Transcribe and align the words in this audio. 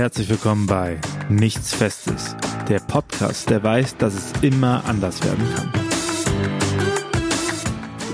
Herzlich 0.00 0.30
willkommen 0.30 0.66
bei 0.66 0.98
Nichts 1.28 1.74
Festes, 1.74 2.34
der 2.70 2.80
Podcast, 2.80 3.50
der 3.50 3.62
weiß, 3.62 3.98
dass 3.98 4.14
es 4.14 4.32
immer 4.40 4.82
anders 4.86 5.22
werden 5.22 5.46
kann. 5.54 5.70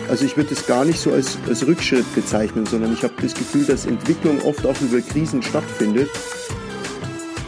Also 0.08 0.24
ich 0.24 0.36
würde 0.36 0.52
es 0.52 0.66
gar 0.66 0.84
nicht 0.84 0.98
so 0.98 1.12
als, 1.12 1.38
als 1.46 1.64
Rückschritt 1.64 2.12
bezeichnen, 2.16 2.66
sondern 2.66 2.92
ich 2.92 3.04
habe 3.04 3.14
das 3.22 3.34
Gefühl, 3.34 3.64
dass 3.66 3.86
Entwicklung 3.86 4.42
oft 4.42 4.66
auch 4.66 4.80
über 4.80 5.00
Krisen 5.00 5.44
stattfindet. 5.44 6.10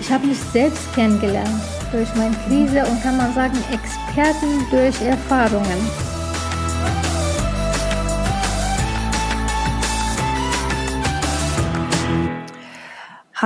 Ich 0.01 0.09
habe 0.13 0.25
mich 0.25 0.39
selbst 0.39 0.95
kennengelernt 0.95 1.61
durch 1.91 2.15
meine 2.15 2.37
Krise 2.47 2.89
und 2.89 3.03
kann 3.03 3.17
man 3.17 3.35
sagen, 3.35 3.59
Experten 3.73 4.71
durch 4.71 5.03
Erfahrungen. 5.03 6.08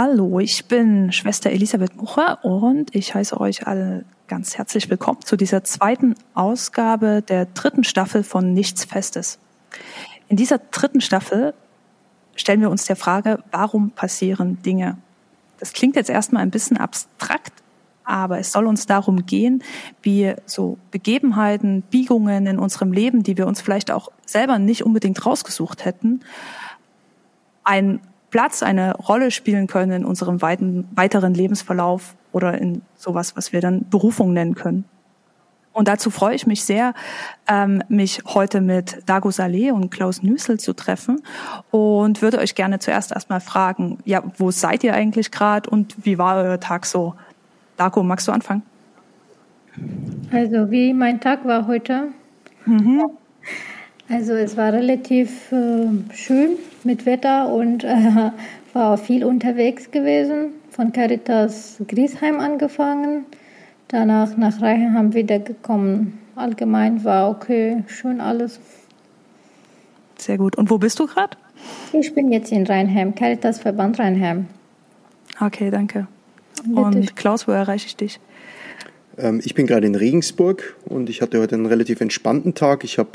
Hallo, 0.05 0.41
ich 0.41 0.64
bin 0.64 1.12
Schwester 1.12 1.50
Elisabeth 1.50 1.95
Mucher 1.95 2.45
und 2.45 2.93
ich 2.93 3.14
heiße 3.14 3.40
euch 3.40 3.68
alle 3.68 4.04
ganz 4.27 4.58
herzlich 4.58 4.90
willkommen 4.90 5.21
zu 5.21 5.36
dieser 5.36 5.63
zweiten 5.63 6.17
Ausgabe 6.35 7.22
der 7.22 7.46
dritten 7.46 7.85
Staffel 7.85 8.25
von 8.25 8.53
Nichts 8.53 8.85
Festes. 8.85 9.39
In 10.27 10.36
dieser 10.36 10.58
dritten 10.58 11.00
Staffel 11.00 11.54
stellen 12.35 12.61
wir 12.61 12.71
uns 12.71 12.85
der 12.85 12.96
Frage, 12.96 13.44
warum 13.53 13.93
passieren 13.93 14.61
Dinge? 14.63 14.99
Das 15.61 15.72
klingt 15.72 15.94
jetzt 15.94 16.11
erstmal 16.11 16.43
ein 16.43 16.50
bisschen 16.50 16.79
abstrakt, 16.79 17.53
aber 18.03 18.41
es 18.41 18.50
soll 18.50 18.66
uns 18.66 18.86
darum 18.86 19.25
gehen, 19.25 19.63
wie 20.03 20.35
so 20.46 20.79
Begebenheiten, 20.91 21.82
Biegungen 21.82 22.49
in 22.49 22.58
unserem 22.58 22.93
Leben, 22.93 23.22
die 23.22 23.39
wir 23.39 23.46
uns 23.46 23.61
vielleicht 23.61 23.93
auch 23.93 24.08
selber 24.27 24.58
nicht 24.58 24.85
unbedingt 24.85 25.25
rausgesucht 25.25 25.85
hätten, 25.85 26.22
ein 27.63 28.00
Platz, 28.32 28.63
eine 28.63 28.96
Rolle 28.96 29.31
spielen 29.31 29.68
können 29.68 29.93
in 29.93 30.04
unserem 30.04 30.43
weiten, 30.43 30.89
weiteren 30.95 31.35
Lebensverlauf 31.35 32.17
oder 32.33 32.58
in 32.58 32.83
sowas, 32.97 33.36
was 33.36 33.53
wir 33.53 33.61
dann 33.61 33.89
Berufung 33.89 34.33
nennen 34.33 34.56
können. 34.56 34.84
Und 35.75 35.88
dazu 35.88 36.11
freue 36.11 36.34
ich 36.34 36.47
mich 36.47 36.64
sehr, 36.64 36.94
ähm, 37.47 37.83
mich 37.88 38.22
heute 38.27 38.60
mit 38.60 39.03
Dago 39.06 39.30
Saleh 39.30 39.70
und 39.70 39.91
Klaus 39.91 40.22
Nüssel 40.22 40.58
zu 40.58 40.72
treffen 40.75 41.22
und 41.70 42.20
würde 42.20 42.38
euch 42.38 42.55
gerne 42.55 42.78
zuerst 42.78 43.12
erstmal 43.12 43.41
fragen, 43.41 43.98
ja, 44.05 44.22
wo 44.36 44.50
seid 44.50 44.83
ihr 44.83 44.94
eigentlich 44.94 45.30
gerade 45.30 45.70
und 45.70 45.94
wie 46.05 46.19
war 46.19 46.36
euer 46.36 46.60
Tag 46.60 46.84
so? 46.86 47.14
Dago, 47.77 48.03
magst 48.03 48.28
du 48.28 48.33
anfangen? 48.33 48.62
Also 50.30 50.70
wie 50.70 50.92
mein 50.92 51.20
Tag 51.20 51.47
war 51.47 51.66
heute? 51.66 52.08
Mhm. 52.64 53.05
Also 54.12 54.34
es 54.34 54.58
war 54.58 54.74
relativ 54.74 55.50
äh, 55.52 55.86
schön 56.12 56.58
mit 56.84 57.06
Wetter 57.06 57.50
und 57.50 57.82
äh, 57.82 58.30
war 58.74 58.98
viel 58.98 59.24
unterwegs 59.24 59.91
gewesen. 59.91 60.52
Von 60.70 60.92
Caritas 60.92 61.78
Griesheim 61.88 62.38
angefangen, 62.38 63.24
danach 63.88 64.36
nach 64.36 64.60
Reichenham 64.60 65.14
wieder 65.14 65.38
gekommen. 65.38 66.19
Allgemein 66.36 67.04
war 67.04 67.30
okay, 67.30 67.84
schön 67.86 68.20
alles. 68.20 68.60
Sehr 70.19 70.36
gut. 70.36 70.56
Und 70.56 70.69
wo 70.69 70.76
bist 70.76 70.98
du 70.98 71.06
gerade? 71.06 71.38
Ich 71.94 72.14
bin 72.14 72.30
jetzt 72.32 72.52
in 72.52 72.66
Rheinheim, 72.66 73.14
Caritas 73.14 73.60
Verband 73.60 73.98
Rheinheim. 73.98 74.47
Okay, 75.41 75.70
danke. 75.70 76.06
Und 76.74 77.16
Klaus, 77.16 77.48
wo 77.48 77.52
erreiche 77.52 77.86
ich 77.86 77.97
dich? 77.97 78.20
Ähm, 79.19 79.41
ich 79.44 79.54
bin 79.54 79.66
gerade 79.66 79.86
in 79.86 79.94
Regensburg 79.94 80.76
und 80.84 81.10
ich 81.10 81.22
hatte 81.22 81.41
heute 81.41 81.54
einen 81.54 81.66
relativ 81.66 82.00
entspannten 82.00 82.54
Tag. 82.54 82.84
Ich 82.84 82.98
habe 82.98 83.10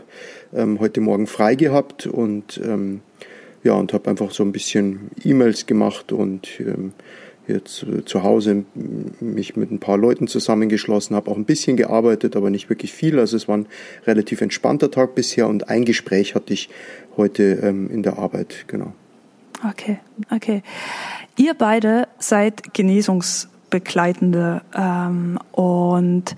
ähm, 0.54 0.80
heute 0.80 1.02
Morgen 1.02 1.28
frei 1.28 1.56
gehabt 1.56 2.08
und 2.08 2.60
ähm, 2.64 3.02
ja 3.64 3.74
und 3.74 3.94
habe 3.94 4.10
einfach 4.10 4.32
so 4.32 4.44
ein 4.44 4.52
bisschen 4.52 5.12
E-Mails 5.24 5.66
gemacht 5.66 6.12
und 6.12 6.48
ähm, 6.60 6.94
jetzt 7.48 7.84
äh, 7.84 8.06
zu 8.06 8.24
Hause 8.24 8.66
mich 9.20 9.56
mit 9.56 9.72
ein 9.72 9.80
paar 9.80 9.98
Leuten 9.98 10.28
zusammengeschlossen, 10.28 11.16
habe 11.16 11.32
auch 11.32 11.38
ein 11.38 11.46
bisschen 11.46 11.78
gearbeitet, 11.78 12.36
aber 12.36 12.50
nicht 12.50 12.70
wirklich 12.70 12.94
viel. 12.94 13.20
Also 13.20 13.38
es 13.38 13.48
war 13.48 13.58
ein 13.58 13.68
relativ 14.06 14.42
entspannter 14.42 14.92
Tag 14.92 15.16
bisher 15.16 15.48
und 15.48 15.70
ein 15.70 15.86
Gespräch 15.86 16.36
hatte 16.36 16.54
ich 16.54 16.70
heute 17.16 17.44
ähm, 17.64 17.90
in 17.90 18.04
der 18.04 18.18
Arbeit, 18.20 18.66
genau. 18.68 18.94
Okay, 19.68 20.00
okay. 20.30 20.62
Ihr 21.36 21.56
beide 21.56 22.08
seid 22.20 22.74
Genesungs 22.74 23.50
Begleitende. 23.70 24.62
Ähm, 24.76 25.40
und 25.52 26.36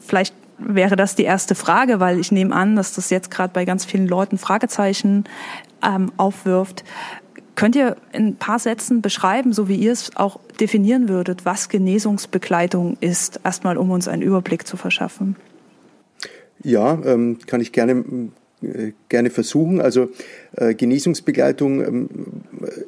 vielleicht 0.00 0.34
wäre 0.58 0.96
das 0.96 1.14
die 1.14 1.24
erste 1.24 1.54
Frage, 1.54 2.00
weil 2.00 2.18
ich 2.18 2.32
nehme 2.32 2.54
an, 2.54 2.76
dass 2.76 2.94
das 2.94 3.10
jetzt 3.10 3.30
gerade 3.30 3.52
bei 3.52 3.64
ganz 3.64 3.84
vielen 3.84 4.06
Leuten 4.06 4.38
Fragezeichen 4.38 5.24
ähm, 5.84 6.12
aufwirft. 6.16 6.84
Könnt 7.56 7.76
ihr 7.76 7.96
in 8.12 8.28
ein 8.28 8.36
paar 8.36 8.58
Sätzen 8.58 9.00
beschreiben, 9.00 9.52
so 9.52 9.68
wie 9.68 9.76
ihr 9.76 9.92
es 9.92 10.16
auch 10.16 10.40
definieren 10.60 11.08
würdet, 11.08 11.44
was 11.44 11.68
Genesungsbegleitung 11.68 12.96
ist, 13.00 13.40
erstmal 13.44 13.76
um 13.76 13.90
uns 13.90 14.08
einen 14.08 14.22
Überblick 14.22 14.66
zu 14.66 14.76
verschaffen? 14.76 15.36
Ja, 16.62 16.98
ähm, 17.04 17.38
kann 17.46 17.60
ich 17.60 17.72
gerne 17.72 18.30
äh, 18.64 18.92
gerne 19.08 19.30
versuchen. 19.30 19.80
Also 19.80 20.08
äh, 20.56 20.74
Genesungsbegleitung 20.74 21.84
ähm, 21.84 22.08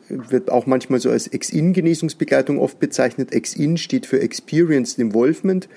wird 0.08 0.50
auch 0.50 0.66
manchmal 0.66 1.00
so 1.00 1.10
als 1.10 1.28
Ex-In-Genesungsbegleitung 1.28 2.58
oft 2.58 2.78
bezeichnet. 2.78 3.32
Ex-In 3.32 3.76
steht 3.76 4.06
für 4.06 4.20
Experienced 4.20 4.98
Involvement 4.98 5.68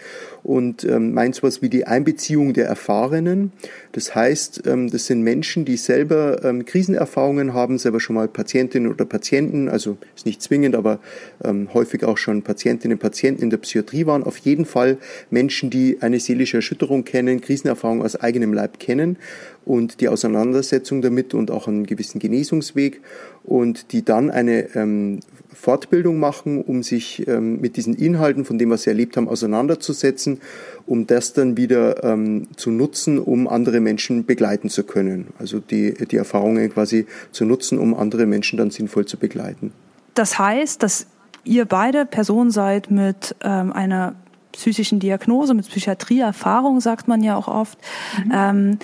und 0.43 0.83
ähm, 0.83 1.13
meint 1.13 1.35
sowas 1.35 1.61
wie 1.61 1.69
die 1.69 1.85
Einbeziehung 1.85 2.53
der 2.53 2.67
Erfahrenen. 2.67 3.51
Das 3.91 4.15
heißt, 4.15 4.63
ähm, 4.67 4.89
das 4.89 5.05
sind 5.05 5.21
Menschen, 5.21 5.65
die 5.65 5.77
selber 5.77 6.43
ähm, 6.43 6.65
Krisenerfahrungen 6.65 7.53
haben, 7.53 7.77
selber 7.77 7.99
schon 7.99 8.15
mal 8.15 8.27
Patientinnen 8.27 8.91
oder 8.91 9.05
Patienten, 9.05 9.69
also 9.69 9.97
ist 10.15 10.25
nicht 10.25 10.41
zwingend, 10.41 10.75
aber 10.75 10.99
ähm, 11.43 11.69
häufig 11.73 12.03
auch 12.03 12.17
schon 12.17 12.41
Patientinnen 12.41 12.95
und 12.95 13.01
Patienten 13.01 13.43
in 13.43 13.49
der 13.49 13.57
Psychiatrie 13.57 14.05
waren. 14.05 14.23
Auf 14.23 14.37
jeden 14.37 14.65
Fall 14.65 14.97
Menschen, 15.29 15.69
die 15.69 16.01
eine 16.01 16.19
seelische 16.19 16.57
Erschütterung 16.57 17.03
kennen, 17.03 17.41
Krisenerfahrung 17.41 18.01
aus 18.01 18.15
eigenem 18.15 18.53
Leib 18.53 18.79
kennen 18.79 19.17
und 19.65 20.01
die 20.01 20.07
Auseinandersetzung 20.07 21.01
damit 21.01 21.33
und 21.33 21.51
auch 21.51 21.67
einen 21.67 21.85
gewissen 21.85 22.19
Genesungsweg 22.19 23.01
und 23.43 23.91
die 23.91 24.03
dann 24.03 24.31
eine 24.31 24.75
ähm, 24.75 25.19
Fortbildung 25.53 26.19
machen, 26.19 26.61
um 26.61 26.83
sich 26.83 27.27
ähm, 27.27 27.59
mit 27.59 27.75
diesen 27.75 27.95
Inhalten 27.95 28.45
von 28.45 28.57
dem, 28.57 28.69
was 28.69 28.83
sie 28.83 28.89
erlebt 28.89 29.17
haben, 29.17 29.27
auseinanderzusetzen, 29.27 30.39
um 30.85 31.07
das 31.07 31.33
dann 31.33 31.57
wieder 31.57 32.03
ähm, 32.03 32.47
zu 32.55 32.71
nutzen, 32.71 33.19
um 33.19 33.47
andere 33.47 33.79
Menschen 33.79 34.25
begleiten 34.25 34.69
zu 34.69 34.83
können. 34.83 35.27
Also 35.39 35.59
die, 35.59 35.93
die 35.93 36.17
Erfahrungen 36.17 36.71
quasi 36.71 37.07
zu 37.31 37.45
nutzen, 37.45 37.79
um 37.79 37.95
andere 37.95 38.25
Menschen 38.25 38.57
dann 38.57 38.71
sinnvoll 38.71 39.05
zu 39.05 39.17
begleiten. 39.17 39.71
Das 40.13 40.37
heißt, 40.37 40.83
dass 40.83 41.07
ihr 41.43 41.65
beide 41.65 42.05
Personen 42.05 42.51
seid 42.51 42.91
mit 42.91 43.35
ähm, 43.41 43.73
einer 43.73 44.15
psychischen 44.51 44.99
Diagnose, 44.99 45.53
mit 45.53 45.67
Psychiatrieerfahrung, 45.67 46.81
sagt 46.81 47.07
man 47.07 47.23
ja 47.23 47.35
auch 47.35 47.47
oft. 47.47 47.77
Mhm. 48.25 48.31
Ähm, 48.33 48.79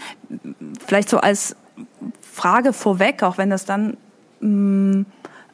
vielleicht 0.86 1.10
so 1.10 1.18
als 1.18 1.56
Frage 2.22 2.74
vorweg, 2.74 3.24
auch 3.24 3.38
wenn 3.38 3.50
das 3.50 3.66
dann 3.66 3.98
mh, 4.40 4.50
mm, 4.50 5.06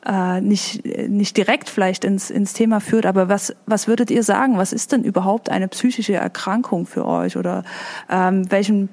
äh, 0.06 0.42
nicht, 0.42 0.84
nicht 1.10 1.38
direkt 1.38 1.70
vielleicht 1.70 2.04
ins, 2.04 2.30
ins 2.30 2.54
Thema 2.54 2.80
führt, 2.80 3.06
aber 3.06 3.30
was, 3.30 3.56
was 3.66 3.88
würdet 3.88 4.10
ihr 4.10 4.24
sagen? 4.24 4.58
Was 4.58 4.74
ist 4.74 4.92
denn 4.92 5.04
überhaupt 5.04 5.50
eine 5.50 5.68
psychische 5.68 6.14
Erkrankung 6.14 6.86
für 6.86 7.06
euch? 7.06 7.38
Oder 7.38 7.64
ähm, 8.10 8.50
welchen 8.52 8.90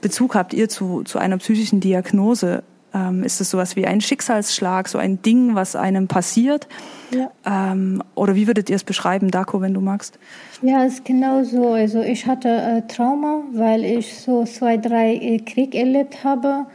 Bezug 0.00 0.34
habt 0.34 0.52
ihr 0.52 0.68
zu, 0.68 1.04
zu 1.04 1.18
einer 1.18 1.38
psychischen 1.38 1.80
Diagnose? 1.80 2.62
Ähm, 2.94 3.24
ist 3.24 3.40
es 3.40 3.48
sowas 3.48 3.76
wie 3.76 3.86
ein 3.86 4.02
Schicksalsschlag, 4.02 4.88
so 4.88 4.98
ein 4.98 5.22
Ding, 5.22 5.54
was 5.54 5.74
einem 5.74 6.08
passiert? 6.08 6.68
Ja. 7.10 7.30
Ähm, 7.46 8.02
oder 8.14 8.34
wie 8.34 8.46
würdet 8.46 8.68
ihr 8.68 8.76
es 8.76 8.84
beschreiben, 8.84 9.30
Dako, 9.30 9.62
wenn 9.62 9.72
du 9.72 9.80
magst? 9.80 10.18
Ja, 10.60 10.84
es 10.84 10.94
ist 10.94 11.04
genau 11.06 11.42
so. 11.44 11.72
Also 11.72 12.02
ich 12.02 12.26
hatte 12.26 12.50
äh, 12.50 12.82
Trauma, 12.88 13.44
weil 13.54 13.84
ich 13.84 14.18
so 14.18 14.44
zwei, 14.44 14.76
drei 14.76 15.14
äh, 15.14 15.38
Krieg 15.38 15.74
erlebt 15.74 16.22
habe. 16.24 16.66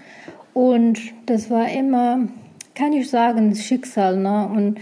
Und 0.56 1.00
das 1.28 1.52
war 1.52 1.70
immer 1.70 2.22
kann 2.78 2.94
ich 2.94 3.10
sagen, 3.10 3.56
Schicksal. 3.56 4.18
Ne? 4.18 4.48
Und, 4.48 4.80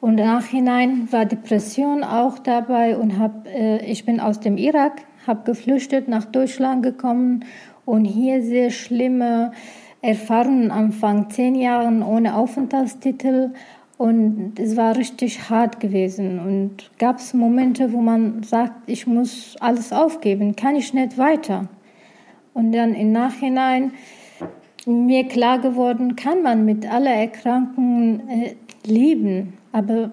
und 0.00 0.14
Nachhinein 0.14 1.08
war 1.10 1.24
Depression 1.24 2.04
auch 2.04 2.38
dabei 2.38 2.96
und 2.96 3.18
hab, 3.18 3.46
äh, 3.48 3.84
ich 3.84 4.06
bin 4.06 4.20
aus 4.20 4.38
dem 4.38 4.56
Irak, 4.56 5.02
habe 5.26 5.42
geflüchtet, 5.44 6.06
nach 6.06 6.26
Deutschland 6.26 6.82
gekommen 6.82 7.44
und 7.84 8.04
hier 8.04 8.42
sehr 8.42 8.70
schlimme 8.70 9.52
Erfahrungen 10.00 10.70
Anfang 10.70 11.30
zehn 11.30 11.54
Jahren 11.54 12.02
ohne 12.02 12.36
Aufenthaltstitel 12.36 13.52
und 13.96 14.54
es 14.58 14.76
war 14.76 14.96
richtig 14.96 15.48
hart 15.50 15.80
gewesen 15.80 16.38
und 16.38 16.90
gab 16.98 17.18
es 17.18 17.32
Momente, 17.32 17.92
wo 17.92 18.00
man 18.00 18.42
sagt, 18.42 18.72
ich 18.86 19.06
muss 19.06 19.56
alles 19.60 19.92
aufgeben, 19.92 20.56
kann 20.56 20.76
ich 20.76 20.94
nicht 20.94 21.16
weiter. 21.16 21.68
Und 22.52 22.72
dann 22.72 22.94
im 22.94 23.12
Nachhinein 23.12 23.92
mir 24.86 25.24
klar 25.24 25.58
geworden, 25.58 26.16
kann 26.16 26.42
man 26.42 26.64
mit 26.64 26.90
aller 26.90 27.12
Erkrankung 27.12 28.20
äh, 28.28 28.54
leben, 28.86 29.54
aber 29.72 30.12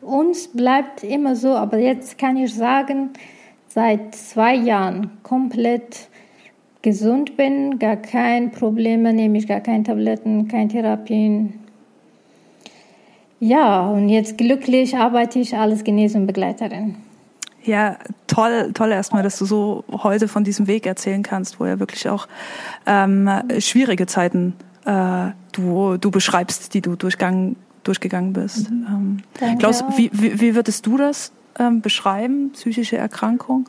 uns 0.00 0.48
bleibt 0.48 1.04
immer 1.04 1.36
so, 1.36 1.50
aber 1.50 1.78
jetzt 1.78 2.18
kann 2.18 2.36
ich 2.36 2.54
sagen, 2.54 3.10
seit 3.68 4.14
zwei 4.14 4.54
Jahren 4.54 5.10
komplett 5.22 6.08
gesund 6.82 7.36
bin, 7.36 7.78
gar 7.78 7.96
kein 7.96 8.50
Probleme, 8.50 9.12
nehme 9.12 9.38
ich 9.38 9.46
gar 9.46 9.60
keine 9.60 9.84
Tabletten, 9.84 10.48
keine 10.48 10.68
Therapien. 10.68 11.54
Ja, 13.40 13.88
und 13.88 14.08
jetzt 14.08 14.36
glücklich 14.38 14.96
arbeite 14.96 15.38
ich 15.38 15.56
als 15.56 15.84
Genesungsbegleiterin. 15.84 16.96
Ja, 17.68 17.98
toll, 18.26 18.70
toll 18.72 18.90
erstmal, 18.92 19.22
dass 19.22 19.38
du 19.38 19.44
so 19.44 19.84
heute 19.90 20.26
von 20.26 20.42
diesem 20.42 20.66
Weg 20.66 20.86
erzählen 20.86 21.22
kannst, 21.22 21.60
wo 21.60 21.66
ja 21.66 21.78
wirklich 21.78 22.08
auch 22.08 22.26
ähm, 22.86 23.28
schwierige 23.58 24.06
Zeiten 24.06 24.54
äh, 24.86 25.32
du, 25.52 25.98
du 25.98 26.10
beschreibst, 26.10 26.72
die 26.72 26.80
du 26.80 26.96
durchgang, 26.96 27.56
durchgegangen 27.84 28.32
bist. 28.32 28.70
Mhm. 28.70 29.20
Ähm, 29.38 29.58
Klaus, 29.58 29.84
wie, 29.98 30.08
wie, 30.14 30.40
wie 30.40 30.54
würdest 30.54 30.86
du 30.86 30.96
das 30.96 31.30
ähm, 31.58 31.82
beschreiben, 31.82 32.52
psychische 32.52 32.96
Erkrankung? 32.96 33.68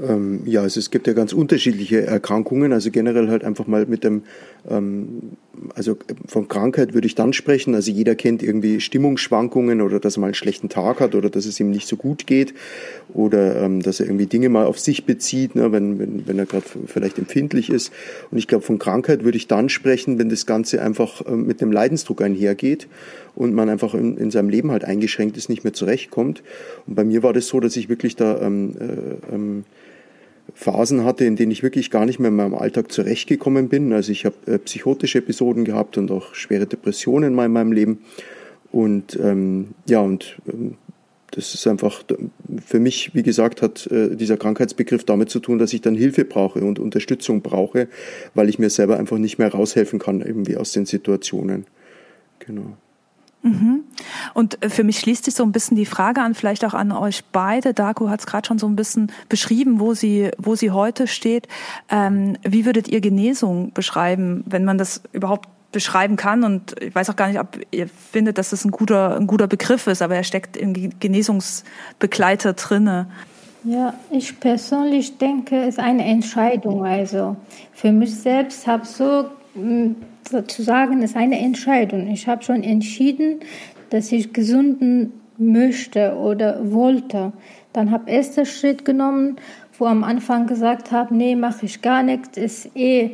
Ähm, 0.00 0.42
ja, 0.44 0.62
also 0.62 0.78
es 0.78 0.90
gibt 0.90 1.06
ja 1.06 1.12
ganz 1.12 1.32
unterschiedliche 1.32 2.06
Erkrankungen. 2.06 2.72
Also 2.72 2.90
generell 2.90 3.28
halt 3.28 3.44
einfach 3.44 3.66
mal 3.66 3.86
mit 3.86 4.04
dem, 4.04 4.22
ähm, 4.68 5.32
also 5.74 5.96
von 6.26 6.46
Krankheit 6.46 6.94
würde 6.94 7.06
ich 7.06 7.14
dann 7.14 7.32
sprechen. 7.32 7.74
Also 7.74 7.90
jeder 7.90 8.14
kennt 8.14 8.42
irgendwie 8.42 8.80
Stimmungsschwankungen 8.80 9.80
oder 9.80 9.98
dass 9.98 10.16
er 10.16 10.20
mal 10.20 10.26
einen 10.28 10.34
schlechten 10.34 10.68
Tag 10.68 11.00
hat 11.00 11.14
oder 11.14 11.30
dass 11.30 11.46
es 11.46 11.58
ihm 11.58 11.70
nicht 11.70 11.88
so 11.88 11.96
gut 11.96 12.26
geht 12.26 12.54
oder 13.12 13.62
ähm, 13.62 13.82
dass 13.82 13.98
er 13.98 14.06
irgendwie 14.06 14.26
Dinge 14.26 14.48
mal 14.48 14.66
auf 14.66 14.78
sich 14.78 15.04
bezieht, 15.04 15.56
ne, 15.56 15.72
wenn, 15.72 15.98
wenn, 15.98 16.28
wenn 16.28 16.38
er 16.38 16.46
gerade 16.46 16.66
vielleicht 16.86 17.18
empfindlich 17.18 17.70
ist. 17.70 17.92
Und 18.30 18.38
ich 18.38 18.46
glaube, 18.46 18.64
von 18.64 18.78
Krankheit 18.78 19.24
würde 19.24 19.36
ich 19.36 19.48
dann 19.48 19.68
sprechen, 19.68 20.18
wenn 20.18 20.28
das 20.28 20.46
Ganze 20.46 20.80
einfach 20.80 21.22
ähm, 21.26 21.46
mit 21.46 21.60
dem 21.60 21.72
Leidensdruck 21.72 22.22
einhergeht 22.22 22.86
und 23.34 23.52
man 23.52 23.68
einfach 23.68 23.94
in, 23.94 24.16
in, 24.16 24.30
seinem 24.30 24.48
Leben 24.48 24.70
halt 24.70 24.84
eingeschränkt 24.84 25.36
ist, 25.36 25.48
nicht 25.48 25.64
mehr 25.64 25.72
zurechtkommt. 25.72 26.42
Und 26.86 26.94
bei 26.94 27.04
mir 27.04 27.22
war 27.22 27.32
das 27.32 27.48
so, 27.48 27.58
dass 27.58 27.76
ich 27.76 27.88
wirklich 27.88 28.14
da 28.14 28.40
ähm, 28.40 28.74
äh, 28.78 29.34
ähm, 29.34 29.64
Phasen 30.58 31.04
hatte, 31.04 31.24
in 31.24 31.36
denen 31.36 31.52
ich 31.52 31.62
wirklich 31.62 31.88
gar 31.88 32.04
nicht 32.04 32.18
mehr 32.18 32.30
in 32.30 32.36
meinem 32.36 32.54
Alltag 32.54 32.90
zurechtgekommen 32.90 33.68
bin. 33.68 33.92
Also 33.92 34.10
ich 34.10 34.24
habe 34.24 34.34
äh, 34.46 34.58
psychotische 34.58 35.18
Episoden 35.18 35.64
gehabt 35.64 35.96
und 35.98 36.10
auch 36.10 36.34
schwere 36.34 36.66
Depressionen 36.66 37.32
mal 37.32 37.46
in 37.46 37.52
meinem 37.52 37.70
Leben. 37.70 38.00
Und 38.72 39.16
ähm, 39.22 39.68
ja, 39.86 40.00
und 40.00 40.36
ähm, 40.52 40.74
das 41.30 41.54
ist 41.54 41.64
einfach 41.68 42.02
für 42.66 42.80
mich, 42.80 43.14
wie 43.14 43.22
gesagt, 43.22 43.62
hat 43.62 43.86
äh, 43.86 44.16
dieser 44.16 44.36
Krankheitsbegriff 44.36 45.04
damit 45.04 45.30
zu 45.30 45.38
tun, 45.38 45.60
dass 45.60 45.72
ich 45.72 45.80
dann 45.80 45.94
Hilfe 45.94 46.24
brauche 46.24 46.58
und 46.58 46.80
Unterstützung 46.80 47.40
brauche, 47.40 47.86
weil 48.34 48.48
ich 48.48 48.58
mir 48.58 48.68
selber 48.68 48.98
einfach 48.98 49.18
nicht 49.18 49.38
mehr 49.38 49.52
raushelfen 49.52 50.00
kann, 50.00 50.22
irgendwie 50.22 50.56
aus 50.56 50.72
den 50.72 50.86
Situationen. 50.86 51.66
Genau. 52.40 52.76
Mhm. 53.42 53.84
Und 54.34 54.62
äh, 54.62 54.70
für 54.70 54.84
mich 54.84 54.98
schließt 54.98 55.24
sich 55.24 55.34
so 55.34 55.44
ein 55.44 55.52
bisschen 55.52 55.76
die 55.76 55.86
Frage 55.86 56.20
an, 56.22 56.34
vielleicht 56.34 56.64
auch 56.64 56.74
an 56.74 56.92
euch 56.92 57.24
beide. 57.32 57.74
Daku 57.74 58.08
hat 58.08 58.20
es 58.20 58.26
gerade 58.26 58.46
schon 58.46 58.58
so 58.58 58.66
ein 58.66 58.76
bisschen 58.76 59.12
beschrieben, 59.28 59.80
wo 59.80 59.94
sie, 59.94 60.30
wo 60.38 60.56
sie 60.56 60.70
heute 60.70 61.06
steht. 61.06 61.46
Ähm, 61.88 62.36
wie 62.42 62.64
würdet 62.64 62.88
ihr 62.88 63.00
Genesung 63.00 63.72
beschreiben, 63.72 64.44
wenn 64.46 64.64
man 64.64 64.78
das 64.78 65.02
überhaupt 65.12 65.48
beschreiben 65.70 66.16
kann? 66.16 66.42
Und 66.42 66.80
ich 66.82 66.94
weiß 66.94 67.10
auch 67.10 67.16
gar 67.16 67.28
nicht, 67.28 67.38
ob 67.38 67.58
ihr 67.70 67.88
findet, 67.88 68.38
dass 68.38 68.50
das 68.50 68.64
ein 68.64 68.70
guter, 68.70 69.16
ein 69.16 69.26
guter 69.26 69.46
Begriff 69.46 69.86
ist, 69.86 70.02
aber 70.02 70.16
er 70.16 70.24
steckt 70.24 70.56
im 70.56 70.72
Genesungsbegleiter 70.98 72.54
drinne. 72.54 73.06
Ja, 73.64 73.94
ich 74.10 74.38
persönlich 74.40 75.18
denke, 75.18 75.60
es 75.62 75.74
ist 75.74 75.78
eine 75.78 76.04
Entscheidung. 76.04 76.84
Also 76.84 77.36
für 77.72 77.92
mich 77.92 78.14
selbst 78.14 78.66
habe 78.66 78.86
so 78.86 79.30
hm, 79.54 79.96
sozusagen 80.30 81.02
ist 81.02 81.16
eine 81.16 81.38
Entscheidung. 81.38 82.08
Ich 82.08 82.26
habe 82.26 82.42
schon 82.42 82.62
entschieden, 82.62 83.40
dass 83.90 84.12
ich 84.12 84.32
gesunden 84.32 85.12
möchte 85.38 86.16
oder 86.16 86.72
wollte. 86.72 87.32
Dann 87.72 87.90
habe 87.90 88.10
ich 88.10 88.16
ersten 88.16 88.46
Schritt 88.46 88.84
genommen, 88.84 89.36
wo 89.78 89.86
am 89.86 90.04
Anfang 90.04 90.46
gesagt 90.46 90.90
habe, 90.90 91.14
nee, 91.14 91.36
mache 91.36 91.66
ich 91.66 91.80
gar 91.80 92.02
nichts, 92.02 92.36
ist 92.36 92.76
eh, 92.76 93.10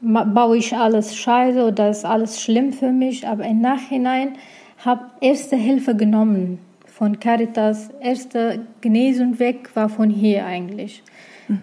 baue 0.00 0.56
ich 0.56 0.74
alles 0.74 1.16
scheiße 1.16 1.64
oder 1.66 1.90
ist 1.90 2.04
alles 2.04 2.40
schlimm 2.40 2.72
für 2.72 2.92
mich. 2.92 3.26
Aber 3.26 3.44
im 3.44 3.60
Nachhinein 3.60 4.36
habe 4.78 5.06
erste 5.20 5.56
Hilfe 5.56 5.94
genommen 5.96 6.58
von 6.86 7.20
Caritas. 7.20 7.90
Erste 8.00 8.60
Genesung 8.80 9.38
weg 9.38 9.70
war 9.74 9.88
von 9.88 10.08
hier 10.08 10.46
eigentlich. 10.46 11.02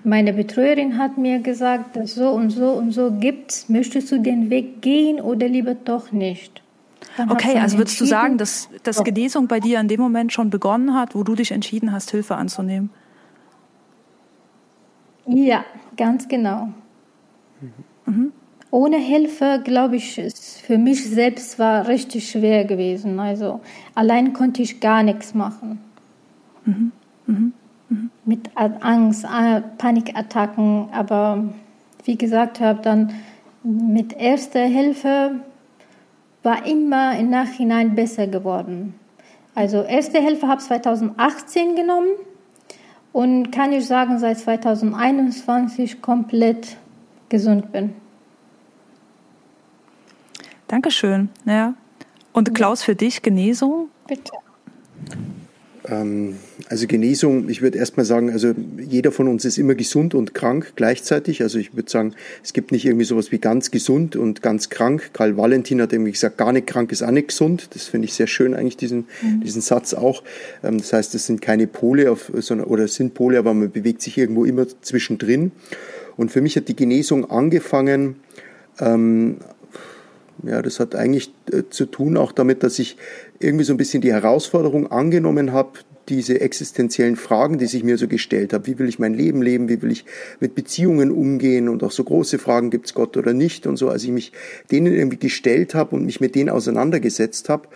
Meine 0.03 0.33
Betreuerin 0.33 0.97
hat 0.97 1.17
mir 1.17 1.39
gesagt, 1.39 1.95
dass 1.95 2.15
so 2.15 2.29
und 2.29 2.51
so 2.51 2.71
und 2.71 2.91
so 2.91 3.11
gibt's. 3.11 3.67
Möchtest 3.67 4.11
du 4.11 4.19
den 4.19 4.49
Weg 4.49 4.81
gehen 4.81 5.19
oder 5.19 5.47
lieber 5.47 5.75
doch 5.75 6.11
nicht? 6.11 6.61
Dann 7.17 7.29
okay, 7.29 7.59
also 7.59 7.77
würdest 7.77 7.99
du 7.99 8.05
sagen, 8.05 8.37
dass, 8.37 8.69
dass. 8.83 9.03
Genesung 9.03 9.47
bei 9.47 9.59
dir 9.59 9.79
in 9.79 9.87
dem 9.87 9.99
Moment 9.99 10.31
schon 10.31 10.49
begonnen 10.49 10.95
hat, 10.95 11.15
wo 11.15 11.23
du 11.23 11.35
dich 11.35 11.51
entschieden 11.51 11.91
hast, 11.91 12.11
Hilfe 12.11 12.35
anzunehmen? 12.35 12.89
Ja, 15.25 15.65
ganz 15.97 16.27
genau. 16.27 16.69
Mhm. 18.05 18.31
Ohne 18.71 18.97
Hilfe, 18.97 19.61
glaube 19.63 19.97
ich, 19.97 20.19
für 20.63 20.77
mich 20.77 21.07
selbst 21.07 21.59
war 21.59 21.87
richtig 21.87 22.29
schwer 22.29 22.65
gewesen. 22.65 23.19
Also 23.19 23.61
allein 23.95 24.33
konnte 24.33 24.61
ich 24.61 24.79
gar 24.79 25.03
nichts 25.03 25.33
machen. 25.33 25.79
Mhm. 26.65 26.91
Mhm 27.27 27.53
mit 28.25 28.49
Angst, 28.55 29.25
Panikattacken. 29.77 30.89
Aber 30.91 31.43
wie 32.05 32.17
gesagt 32.17 32.59
habe, 32.59 32.81
dann 32.81 33.13
mit 33.63 34.13
erster 34.13 34.65
Hilfe 34.65 35.39
war 36.41 36.65
immer 36.65 37.17
im 37.17 37.29
Nachhinein 37.29 37.95
besser 37.95 38.27
geworden. 38.27 38.95
Also 39.55 39.83
erste 39.83 40.19
Hilfe 40.19 40.47
habe 40.47 40.59
ich 40.59 40.67
2018 40.67 41.75
genommen 41.75 42.09
und 43.11 43.51
kann 43.51 43.71
ich 43.71 43.85
sagen, 43.85 44.19
seit 44.19 44.39
2021 44.39 46.01
komplett 46.01 46.77
gesund 47.29 47.71
bin. 47.71 47.93
Dankeschön. 50.67 51.29
Ja. 51.45 51.75
Und 52.33 52.55
Klaus, 52.55 52.81
für 52.81 52.95
dich 52.95 53.21
Genesung? 53.21 53.89
Bitte. 54.07 54.33
Ähm, 55.87 56.37
also 56.69 56.87
Genesung, 56.87 57.49
ich 57.49 57.61
würde 57.61 57.77
erstmal 57.77 58.05
sagen, 58.05 58.31
also 58.31 58.53
jeder 58.77 59.11
von 59.11 59.27
uns 59.27 59.45
ist 59.45 59.57
immer 59.57 59.75
gesund 59.75 60.15
und 60.15 60.33
krank 60.33 60.73
gleichzeitig. 60.75 61.41
Also 61.41 61.59
ich 61.59 61.75
würde 61.75 61.89
sagen, 61.89 62.13
es 62.43 62.53
gibt 62.53 62.71
nicht 62.71 62.85
irgendwie 62.85 63.05
sowas 63.05 63.31
wie 63.31 63.39
ganz 63.39 63.71
gesund 63.71 64.15
und 64.15 64.41
ganz 64.41 64.69
krank. 64.69 65.11
Karl 65.13 65.37
Valentin 65.37 65.81
hat 65.81 65.93
irgendwie 65.93 66.11
gesagt, 66.11 66.37
gar 66.37 66.53
nicht 66.53 66.67
krank 66.67 66.91
ist 66.91 67.03
auch 67.03 67.11
nicht 67.11 67.29
gesund. 67.29 67.69
Das 67.73 67.85
finde 67.85 68.05
ich 68.05 68.13
sehr 68.13 68.27
schön 68.27 68.53
eigentlich, 68.53 68.77
diesen, 68.77 69.05
mhm. 69.21 69.41
diesen 69.41 69.61
Satz 69.61 69.93
auch. 69.93 70.23
Ähm, 70.63 70.77
das 70.77 70.93
heißt, 70.93 71.15
es 71.15 71.25
sind 71.25 71.41
keine 71.41 71.67
Pole 71.67 72.11
auf, 72.11 72.31
sondern, 72.35 72.67
oder 72.67 72.85
es 72.85 72.95
sind 72.95 73.13
Pole, 73.13 73.37
aber 73.37 73.53
man 73.53 73.71
bewegt 73.71 74.01
sich 74.01 74.17
irgendwo 74.17 74.45
immer 74.45 74.65
zwischendrin. 74.81 75.51
Und 76.15 76.31
für 76.31 76.41
mich 76.41 76.55
hat 76.55 76.67
die 76.67 76.75
Genesung 76.75 77.29
angefangen, 77.29 78.17
ähm, 78.79 79.37
ja, 80.43 80.61
das 80.61 80.79
hat 80.79 80.95
eigentlich 80.95 81.31
äh, 81.51 81.63
zu 81.69 81.85
tun 81.85 82.17
auch 82.17 82.31
damit, 82.31 82.63
dass 82.63 82.79
ich 82.79 82.97
irgendwie 83.43 83.65
so 83.65 83.73
ein 83.73 83.77
bisschen 83.77 84.01
die 84.01 84.13
Herausforderung 84.13 84.91
angenommen 84.91 85.51
habe, 85.51 85.79
diese 86.09 86.41
existenziellen 86.41 87.15
Fragen, 87.15 87.57
die 87.57 87.65
sich 87.65 87.83
mir 87.83 87.97
so 87.97 88.07
gestellt 88.07 88.53
habe. 88.53 88.67
Wie 88.67 88.77
will 88.77 88.89
ich 88.89 88.99
mein 88.99 89.13
Leben 89.13 89.41
leben? 89.41 89.69
Wie 89.69 89.81
will 89.81 89.91
ich 89.91 90.05
mit 90.39 90.53
Beziehungen 90.55 91.11
umgehen? 91.11 91.69
Und 91.69 91.83
auch 91.83 91.91
so 91.91 92.03
große 92.03 92.39
Fragen, 92.39 92.69
gibt 92.69 92.87
es 92.87 92.93
Gott 92.93 93.15
oder 93.15 93.33
nicht? 93.33 93.67
Und 93.67 93.77
so, 93.77 93.89
als 93.89 94.03
ich 94.03 94.11
mich 94.11 94.33
denen 94.71 94.93
irgendwie 94.93 95.17
gestellt 95.17 95.75
habe 95.75 95.95
und 95.95 96.05
mich 96.05 96.19
mit 96.19 96.35
denen 96.35 96.49
auseinandergesetzt 96.49 97.47
habe 97.47 97.69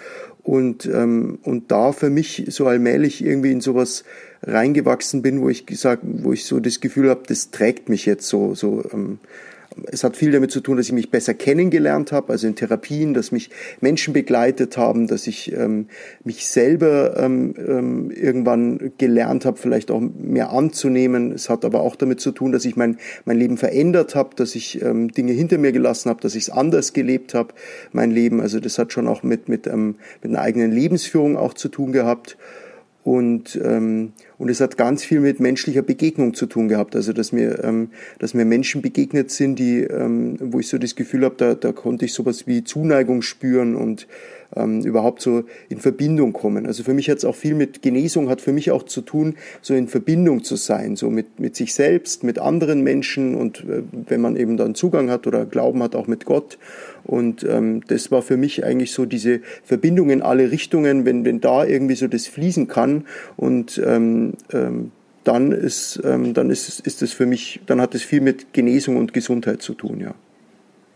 und, 0.43 0.85
ähm, 0.85 1.39
und 1.43 1.71
da 1.71 1.91
für 1.91 2.09
mich 2.09 2.45
so 2.49 2.67
allmählich 2.67 3.23
irgendwie 3.23 3.51
in 3.51 3.61
sowas 3.61 4.03
reingewachsen 4.43 5.21
bin, 5.21 5.41
wo 5.41 5.49
ich 5.49 5.65
gesagt, 5.65 6.03
wo 6.03 6.33
ich 6.33 6.45
so 6.45 6.59
das 6.59 6.79
Gefühl 6.79 7.09
habe, 7.09 7.23
das 7.27 7.51
trägt 7.51 7.89
mich 7.89 8.05
jetzt 8.05 8.27
so, 8.27 8.55
so 8.55 8.83
ähm, 8.93 9.19
es 9.85 10.03
hat 10.03 10.17
viel 10.17 10.31
damit 10.31 10.51
zu 10.51 10.61
tun, 10.61 10.77
dass 10.77 10.87
ich 10.87 10.93
mich 10.93 11.11
besser 11.11 11.33
kennengelernt 11.33 12.11
habe, 12.11 12.31
also 12.31 12.47
in 12.47 12.55
Therapien, 12.55 13.13
dass 13.13 13.31
mich 13.31 13.49
Menschen 13.81 14.13
begleitet 14.13 14.77
haben, 14.77 15.07
dass 15.07 15.27
ich 15.27 15.53
ähm, 15.53 15.87
mich 16.23 16.47
selber 16.47 17.17
ähm, 17.17 17.53
ähm, 17.57 18.11
irgendwann 18.11 18.91
gelernt 18.97 19.45
habe, 19.45 19.57
vielleicht 19.57 19.91
auch 19.91 20.01
mehr 20.01 20.51
anzunehmen. 20.51 21.31
Es 21.31 21.49
hat 21.49 21.65
aber 21.65 21.81
auch 21.81 21.95
damit 21.95 22.19
zu 22.19 22.31
tun, 22.31 22.51
dass 22.51 22.65
ich 22.65 22.75
mein, 22.75 22.97
mein 23.25 23.37
Leben 23.37 23.57
verändert 23.57 24.15
habe, 24.15 24.35
dass 24.35 24.55
ich 24.55 24.81
ähm, 24.81 25.11
Dinge 25.11 25.33
hinter 25.33 25.57
mir 25.57 25.71
gelassen 25.71 26.09
habe, 26.09 26.21
dass 26.21 26.35
ich 26.35 26.43
es 26.43 26.49
anders 26.49 26.93
gelebt 26.93 27.33
habe, 27.33 27.53
mein 27.91 28.11
Leben. 28.11 28.41
Also 28.41 28.59
das 28.59 28.77
hat 28.77 28.93
schon 28.93 29.07
auch 29.07 29.23
mit, 29.23 29.49
mit, 29.49 29.67
ähm, 29.67 29.95
mit 30.21 30.31
einer 30.31 30.41
eigenen 30.41 30.71
Lebensführung 30.71 31.37
auch 31.37 31.53
zu 31.53 31.69
tun 31.69 31.91
gehabt. 31.91 32.37
Und, 33.03 33.59
ähm, 33.63 34.11
und 34.37 34.49
es 34.49 34.61
hat 34.61 34.77
ganz 34.77 35.03
viel 35.03 35.19
mit 35.19 35.39
menschlicher 35.39 35.81
Begegnung 35.81 36.33
zu 36.33 36.45
tun 36.45 36.67
gehabt. 36.67 36.95
Also 36.95 37.13
dass 37.13 37.31
mir, 37.31 37.63
ähm, 37.63 37.89
dass 38.19 38.33
mir 38.33 38.45
Menschen 38.45 38.81
begegnet 38.81 39.31
sind, 39.31 39.57
die, 39.57 39.81
ähm, 39.81 40.37
wo 40.39 40.59
ich 40.59 40.67
so 40.67 40.77
das 40.77 40.95
Gefühl 40.95 41.25
habe, 41.25 41.35
da, 41.37 41.55
da 41.55 41.71
konnte 41.71 42.05
ich 42.05 42.13
sowas 42.13 42.47
wie 42.47 42.63
Zuneigung 42.63 43.21
spüren 43.21 43.75
und 43.75 44.07
ähm, 44.55 44.81
überhaupt 44.81 45.21
so 45.21 45.43
in 45.69 45.79
Verbindung 45.79 46.33
kommen. 46.33 46.65
Also 46.65 46.83
für 46.83 46.93
mich 46.93 47.09
hat 47.09 47.17
es 47.17 47.25
auch 47.25 47.35
viel 47.35 47.55
mit 47.55 47.81
Genesung, 47.81 48.29
hat 48.29 48.41
für 48.41 48.53
mich 48.53 48.71
auch 48.71 48.83
zu 48.83 49.01
tun, 49.01 49.35
so 49.61 49.73
in 49.73 49.87
Verbindung 49.87 50.43
zu 50.43 50.55
sein, 50.55 50.95
so 50.95 51.09
mit, 51.09 51.39
mit 51.39 51.55
sich 51.55 51.73
selbst, 51.73 52.23
mit 52.23 52.39
anderen 52.39 52.81
Menschen 52.81 53.35
und 53.35 53.59
äh, 53.61 53.83
wenn 53.91 54.21
man 54.21 54.35
eben 54.35 54.57
dann 54.57 54.75
Zugang 54.75 55.09
hat 55.09 55.27
oder 55.27 55.45
Glauben 55.45 55.83
hat, 55.83 55.95
auch 55.95 56.07
mit 56.07 56.25
Gott. 56.25 56.57
Und 57.03 57.45
ähm, 57.49 57.81
das 57.87 58.11
war 58.11 58.21
für 58.21 58.37
mich 58.37 58.65
eigentlich 58.65 58.91
so 58.91 59.05
diese 59.05 59.39
Verbindung 59.63 60.09
in 60.09 60.21
alle 60.21 60.51
Richtungen, 60.51 61.05
wenn, 61.05 61.23
wenn 61.23 61.39
da 61.39 61.65
irgendwie 61.65 61.95
so 61.95 62.07
das 62.07 62.27
fließen 62.27 62.67
kann 62.67 63.05
und 63.37 63.81
ähm, 63.85 64.26
ähm, 64.51 64.91
dann 65.23 65.51
ist, 65.51 65.99
ähm, 66.03 66.33
dann 66.33 66.49
ist, 66.49 66.79
ist 66.79 67.01
es 67.01 67.11
für 67.13 67.25
mich, 67.25 67.59
dann 67.65 67.81
hat 67.81 67.93
es 67.95 68.03
viel 68.03 68.21
mit 68.21 68.53
Genesung 68.53 68.97
und 68.97 69.13
Gesundheit 69.13 69.61
zu 69.61 69.73
tun, 69.73 69.99
ja. 69.99 70.13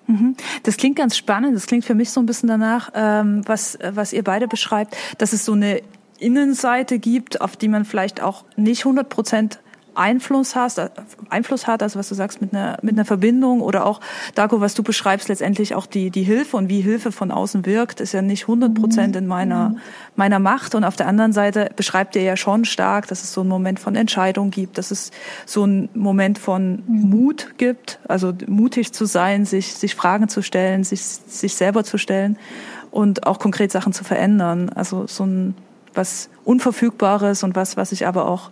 Mhm. 0.07 0.35
Das 0.63 0.77
klingt 0.77 0.95
ganz 0.95 1.17
spannend. 1.17 1.55
Das 1.55 1.67
klingt 1.67 1.85
für 1.85 1.95
mich 1.95 2.09
so 2.09 2.19
ein 2.21 2.25
bisschen 2.25 2.47
danach, 2.47 2.91
ähm, 2.95 3.41
was, 3.45 3.77
was 3.81 4.13
ihr 4.13 4.23
beide 4.23 4.47
beschreibt, 4.47 4.95
dass 5.17 5.33
es 5.33 5.45
so 5.45 5.53
eine 5.53 5.81
Innenseite 6.19 6.99
gibt, 6.99 7.41
auf 7.41 7.57
die 7.57 7.67
man 7.67 7.85
vielleicht 7.85 8.21
auch 8.21 8.45
nicht 8.55 8.85
100 8.85 9.09
Prozent 9.09 9.59
Einfluss 9.95 10.55
hast, 10.55 10.77
äh, 10.77 10.89
Einfluss 11.29 11.67
hat, 11.67 11.83
also 11.83 11.99
was 11.99 12.09
du 12.09 12.15
sagst 12.15 12.41
mit 12.41 12.53
einer 12.53 12.77
mit 12.81 12.93
einer 12.95 13.05
Verbindung 13.05 13.61
oder 13.61 13.85
auch 13.85 13.99
Dago, 14.35 14.61
was 14.61 14.73
du 14.73 14.83
beschreibst, 14.83 15.27
letztendlich 15.27 15.75
auch 15.75 15.85
die 15.85 16.09
die 16.09 16.23
Hilfe 16.23 16.57
und 16.57 16.69
wie 16.69 16.81
Hilfe 16.81 17.11
von 17.11 17.31
außen 17.31 17.65
wirkt, 17.65 17.99
ist 17.99 18.13
ja 18.13 18.21
nicht 18.21 18.43
100 18.43 18.73
Prozent 18.73 19.15
in 19.15 19.27
meiner 19.27 19.75
meiner 20.15 20.39
Macht. 20.39 20.75
Und 20.75 20.83
auf 20.83 20.95
der 20.95 21.07
anderen 21.07 21.33
Seite 21.33 21.69
beschreibt 21.75 22.15
ihr 22.15 22.23
ja 22.23 22.37
schon 22.37 22.65
stark, 22.65 23.07
dass 23.07 23.23
es 23.23 23.33
so 23.33 23.41
einen 23.41 23.49
Moment 23.49 23.79
von 23.79 23.95
Entscheidung 23.95 24.51
gibt, 24.51 24.77
dass 24.77 24.91
es 24.91 25.11
so 25.45 25.63
einen 25.63 25.89
Moment 25.93 26.37
von 26.37 26.83
Mut 26.87 27.55
gibt, 27.57 27.99
also 28.07 28.33
mutig 28.47 28.93
zu 28.93 29.05
sein, 29.05 29.45
sich 29.45 29.73
sich 29.73 29.95
Fragen 29.95 30.29
zu 30.29 30.41
stellen, 30.41 30.83
sich 30.83 31.03
sich 31.03 31.55
selber 31.55 31.83
zu 31.83 31.97
stellen 31.97 32.37
und 32.91 33.25
auch 33.25 33.39
konkret 33.39 33.71
Sachen 33.71 33.93
zu 33.93 34.03
verändern, 34.03 34.69
also 34.69 35.07
so 35.07 35.25
ein 35.25 35.55
was 35.93 36.29
Unverfügbares 36.45 37.43
und 37.43 37.55
was, 37.55 37.77
was 37.77 37.91
ich 37.91 38.07
aber 38.07 38.27
auch 38.27 38.51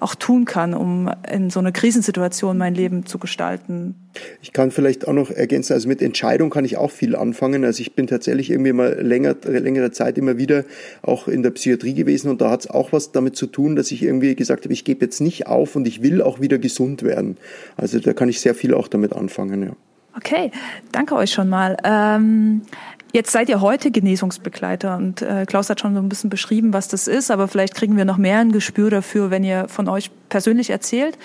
auch 0.00 0.14
tun 0.14 0.44
kann, 0.44 0.74
um 0.74 1.10
in 1.30 1.50
so 1.50 1.60
einer 1.60 1.72
Krisensituation 1.72 2.58
mein 2.58 2.74
Leben 2.74 3.06
zu 3.06 3.18
gestalten. 3.18 3.94
Ich 4.42 4.52
kann 4.52 4.70
vielleicht 4.70 5.06
auch 5.06 5.12
noch 5.12 5.30
ergänzen, 5.30 5.72
also 5.72 5.88
mit 5.88 6.02
Entscheidung 6.02 6.50
kann 6.50 6.64
ich 6.64 6.76
auch 6.76 6.90
viel 6.90 7.14
anfangen. 7.16 7.64
Also 7.64 7.80
ich 7.80 7.94
bin 7.94 8.06
tatsächlich 8.06 8.50
irgendwie 8.50 8.72
mal 8.72 9.00
länger, 9.00 9.36
längere 9.44 9.90
Zeit 9.90 10.18
immer 10.18 10.38
wieder 10.38 10.64
auch 11.02 11.28
in 11.28 11.42
der 11.42 11.50
Psychiatrie 11.50 11.94
gewesen 11.94 12.30
und 12.30 12.40
da 12.40 12.50
hat 12.50 12.60
es 12.60 12.70
auch 12.70 12.92
was 12.92 13.12
damit 13.12 13.36
zu 13.36 13.46
tun, 13.46 13.76
dass 13.76 13.90
ich 13.90 14.02
irgendwie 14.02 14.34
gesagt 14.34 14.64
habe, 14.64 14.72
ich 14.72 14.84
gebe 14.84 15.04
jetzt 15.04 15.20
nicht 15.20 15.46
auf 15.46 15.76
und 15.76 15.86
ich 15.86 16.02
will 16.02 16.22
auch 16.22 16.40
wieder 16.40 16.58
gesund 16.58 17.02
werden. 17.02 17.36
Also 17.76 18.00
da 18.00 18.12
kann 18.12 18.28
ich 18.28 18.40
sehr 18.40 18.54
viel 18.54 18.74
auch 18.74 18.88
damit 18.88 19.12
anfangen, 19.12 19.62
ja. 19.62 19.72
Okay, 20.16 20.50
danke 20.90 21.14
euch 21.14 21.30
schon 21.30 21.48
mal. 21.48 21.76
Ähm, 21.84 22.62
Jetzt 23.10 23.30
seid 23.32 23.48
ihr 23.48 23.62
heute 23.62 23.90
Genesungsbegleiter 23.90 24.96
und 24.96 25.22
äh, 25.22 25.46
Klaus 25.46 25.70
hat 25.70 25.80
schon 25.80 25.94
so 25.94 26.00
ein 26.00 26.10
bisschen 26.10 26.28
beschrieben, 26.28 26.74
was 26.74 26.88
das 26.88 27.08
ist, 27.08 27.30
aber 27.30 27.48
vielleicht 27.48 27.74
kriegen 27.74 27.96
wir 27.96 28.04
noch 28.04 28.18
mehr 28.18 28.38
ein 28.38 28.52
Gespür 28.52 28.90
dafür, 28.90 29.30
wenn 29.30 29.44
ihr 29.44 29.66
von 29.68 29.88
euch 29.88 30.10
persönlich 30.28 30.68
erzählt. 30.68 31.16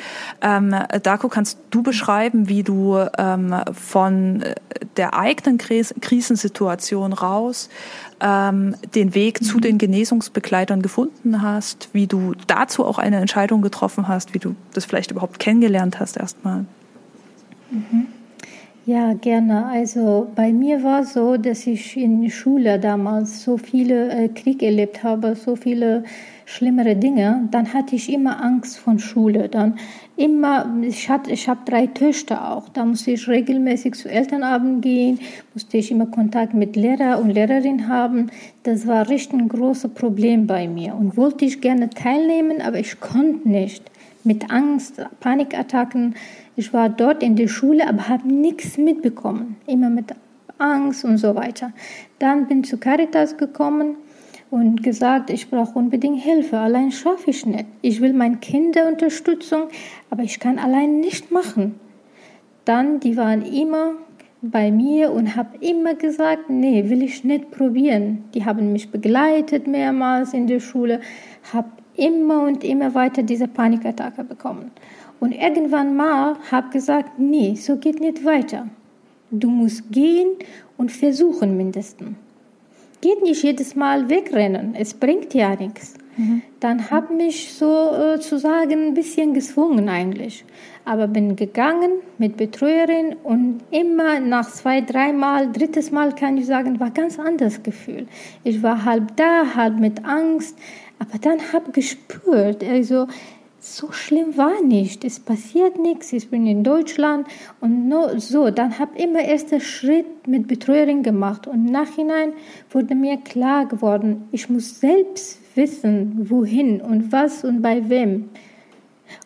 Ähm, 0.42 0.74
Darko, 1.04 1.28
kannst 1.28 1.60
du 1.72 1.84
beschreiben, 1.84 2.48
wie 2.48 2.64
du 2.64 2.98
ähm, 3.18 3.54
von 3.74 4.46
der 4.96 5.18
eigenen 5.18 5.58
Kris 5.58 5.94
Krisensituation 6.00 7.12
raus 7.12 7.70
ähm, 8.22 8.76
den 8.96 9.14
Weg 9.14 9.44
zu 9.44 9.60
den 9.60 9.78
Genesungsbegleitern 9.78 10.82
gefunden 10.82 11.42
hast, 11.42 11.90
wie 11.92 12.08
du 12.08 12.34
dazu 12.48 12.86
auch 12.86 12.98
eine 12.98 13.18
Entscheidung 13.18 13.62
getroffen 13.62 14.08
hast, 14.08 14.34
wie 14.34 14.40
du 14.40 14.56
das 14.74 14.86
vielleicht 14.86 15.12
überhaupt 15.12 15.38
kennengelernt 15.38 16.00
hast 16.00 16.16
erstmal? 16.16 16.66
Mhm. 17.72 18.08
Ja, 18.86 19.14
gerne. 19.14 19.66
Also 19.68 20.28
bei 20.36 20.52
mir 20.52 20.84
war 20.84 21.04
es 21.04 21.14
so, 21.14 21.38
dass 21.38 21.68
ich 21.68 21.96
in 21.96 22.22
der 22.22 22.30
Schule 22.30 22.80
damals 22.80 23.42
so 23.42 23.58
viele 23.58 24.10
äh, 24.12 24.28
Krieg 24.28 24.62
erlebt 24.62 25.04
habe, 25.04 25.38
so 25.38 25.56
viele 25.56 26.04
schlimmere 26.44 26.98
Dinge. 26.98 27.48
Dann 27.52 27.74
hatte 27.74 27.96
ich 27.96 28.12
immer 28.12 28.44
Angst 28.44 28.78
von 28.78 29.00
Schule. 29.00 29.48
Dann 29.48 29.80
immer, 30.18 30.70
ich 30.82 31.08
hatte, 31.08 31.32
ich 31.32 31.48
habe 31.48 31.62
drei 31.64 31.88
Töchter 31.88 32.52
auch. 32.52 32.68
Da 32.68 32.84
musste 32.84 33.12
ich 33.12 33.26
regelmäßig 33.26 33.94
zu 33.94 34.10
Elternabend 34.10 34.82
gehen, 34.82 35.18
musste 35.54 35.78
ich 35.78 35.90
immer 35.90 36.08
Kontakt 36.08 36.54
mit 36.54 36.76
Lehrer 36.76 37.20
und 37.22 37.30
Lehrerin 37.30 37.88
haben. 37.88 38.32
Das 38.64 38.86
war 38.86 39.08
richtig 39.08 39.40
ein 39.40 39.48
großes 39.48 39.94
Problem 39.94 40.46
bei 40.46 40.68
mir 40.68 40.94
und 40.94 41.16
wollte 41.16 41.46
ich 41.46 41.62
gerne 41.62 41.90
teilnehmen, 41.90 42.62
aber 42.62 42.80
ich 42.80 43.00
konnte 43.00 43.48
nicht. 43.48 43.90
Mit 44.24 44.50
Angst, 44.52 45.02
Panikattacken 45.20 46.16
ich 46.56 46.72
war 46.72 46.90
dort 46.90 47.24
in 47.24 47.36
der 47.36 47.48
Schule, 47.48 47.88
aber 47.88 48.08
habe 48.08 48.28
nichts 48.28 48.78
mitbekommen. 48.78 49.56
Immer 49.66 49.90
mit 49.90 50.14
Angst 50.60 51.04
und 51.04 51.18
so 51.18 51.34
weiter. 51.36 51.74
Dann 52.20 52.48
bin 52.48 52.62
ich 52.62 52.70
zu 52.70 52.78
Caritas 52.78 53.38
gekommen 53.38 53.96
und 54.52 54.84
gesagt, 54.84 55.32
ich 55.32 55.50
brauche 55.50 55.80
unbedingt 55.80 56.22
Hilfe. 56.22 56.60
Allein 56.60 56.92
schaffe 56.92 57.32
ich 57.32 57.46
nicht. 57.46 57.66
Ich 57.82 58.02
will 58.02 58.14
meine 58.14 58.38
Kinder 58.38 58.88
Unterstützung, 58.88 59.64
aber 60.12 60.22
ich 60.22 60.40
kann 60.40 60.60
allein 60.60 61.00
nicht 61.00 61.32
machen. 61.32 61.80
Dann, 62.66 63.00
die 63.00 63.18
waren 63.18 63.42
immer 63.42 63.94
bei 64.44 64.72
mir 64.72 65.12
und 65.12 65.36
habe 65.36 65.58
immer 65.60 65.96
gesagt, 65.96 66.50
nee, 66.50 66.88
will 66.88 67.02
ich 67.02 67.24
nicht 67.24 67.50
probieren. 67.50 68.26
Die 68.36 68.46
haben 68.46 68.74
mich 68.74 68.92
begleitet 68.92 69.66
mehrmals 69.66 70.34
in 70.34 70.46
der 70.46 70.60
Schule, 70.60 71.00
habe 71.52 71.70
immer 71.96 72.44
und 72.44 72.64
immer 72.64 72.94
weiter 72.94 73.24
diese 73.24 73.48
Panikattacke 73.48 74.24
bekommen. 74.24 74.72
Und 75.20 75.32
irgendwann 75.32 75.96
mal 75.96 76.36
habe 76.52 76.70
gesagt, 76.70 77.18
nee, 77.18 77.56
so 77.56 77.78
geht 77.78 78.00
nicht 78.00 78.26
weiter. 78.26 78.68
Du 79.32 79.50
musst 79.50 79.92
gehen 79.92 80.30
und 80.78 80.92
versuchen 80.92 81.58
mindestens. 81.58 82.16
Geht 83.02 83.22
nicht 83.22 83.44
jedes 83.44 83.76
Mal 83.76 84.10
wegrennen, 84.10 84.76
es 84.78 84.94
bringt 84.94 85.34
ja 85.34 85.56
nichts. 85.56 85.96
Mhm. 86.18 86.42
Dann 86.60 86.90
habe 86.92 87.14
mich 87.14 87.54
sozusagen 87.54 88.72
äh, 88.72 88.88
ein 88.88 88.94
bisschen 88.94 89.34
gezwungen 89.34 89.90
eigentlich. 89.90 90.46
Aber 90.86 91.08
bin 91.08 91.36
gegangen 91.36 91.92
mit 92.18 92.36
Betreuerin 92.38 93.16
und 93.24 93.62
immer 93.72 94.20
nach 94.20 94.50
zwei, 94.52 94.82
dreimal, 94.82 95.52
drittes 95.52 95.92
Mal 95.92 96.14
kann 96.14 96.38
ich 96.38 96.46
sagen, 96.46 96.80
war 96.80 96.92
ganz 96.92 97.18
anderes 97.18 97.64
Gefühl. 97.64 98.06
Ich 98.44 98.62
war 98.62 98.84
halb 98.84 99.16
da, 99.16 99.56
halb 99.56 99.80
mit 99.80 100.04
Angst, 100.04 100.58
aber 101.00 101.18
dann 101.20 101.54
habe 101.54 101.72
gespürt, 101.72 102.64
also 102.64 103.08
so 103.64 103.94
schlimm 103.94 104.36
war 104.36 104.62
nicht. 104.62 105.06
Es 105.06 105.22
passiert 105.22 105.80
nichts. 105.80 106.12
Ich 106.12 106.30
bin 106.30 106.46
in 106.46 106.64
Deutschland 106.66 107.28
und 107.62 107.88
nur 107.88 108.20
so. 108.20 108.50
Dann 108.50 108.78
habe 108.78 108.92
ich 108.96 109.06
immer 109.06 109.22
erster 109.22 109.62
Schritt 109.62 110.28
mit 110.28 110.48
Betreuerin 110.48 111.02
gemacht 111.02 111.48
und 111.48 111.66
Nachhinein 111.66 112.34
wurde 112.70 112.94
mir 112.94 113.18
klar 113.18 113.66
geworden, 113.66 114.28
ich 114.32 114.50
muss 114.50 114.82
selbst 114.82 115.40
wissen, 115.56 116.30
wohin 116.30 116.82
und 116.82 117.12
was 117.14 117.46
und 117.46 117.62
bei 117.62 117.88
wem. 117.90 118.30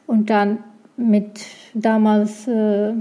Und 0.05 0.29
dann 0.29 0.59
mit 0.97 1.45
damals 1.73 2.47
äh, 2.47 2.93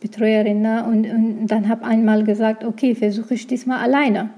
Betreuerin 0.00 0.60
ne? 0.60 0.84
und, 0.84 1.06
und 1.06 1.46
dann 1.46 1.68
habe 1.68 1.84
einmal 1.84 2.22
gesagt, 2.22 2.64
okay, 2.64 2.94
versuche 2.94 3.34
ich 3.34 3.46
diesmal 3.46 3.78
alleine. 3.78 4.30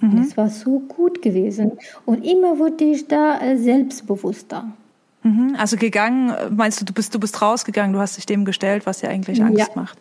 Mhm. 0.00 0.10
Und 0.10 0.18
es 0.20 0.36
war 0.36 0.48
so 0.48 0.80
gut 0.80 1.22
gewesen. 1.22 1.72
Und 2.04 2.24
immer 2.24 2.58
wurde 2.58 2.84
ich 2.84 3.06
da 3.08 3.40
äh, 3.40 3.56
selbstbewusster. 3.56 4.70
Mhm. 5.22 5.56
Also 5.58 5.76
gegangen, 5.76 6.32
meinst 6.50 6.80
du, 6.80 6.84
du 6.84 6.92
bist, 6.92 7.14
du 7.14 7.20
bist 7.20 7.40
rausgegangen, 7.42 7.92
du 7.92 7.98
hast 7.98 8.16
dich 8.16 8.26
dem 8.26 8.44
gestellt, 8.44 8.86
was 8.86 9.00
dir 9.00 9.08
eigentlich 9.08 9.42
Angst 9.42 9.58
ja. 9.58 9.66
macht. 9.74 9.98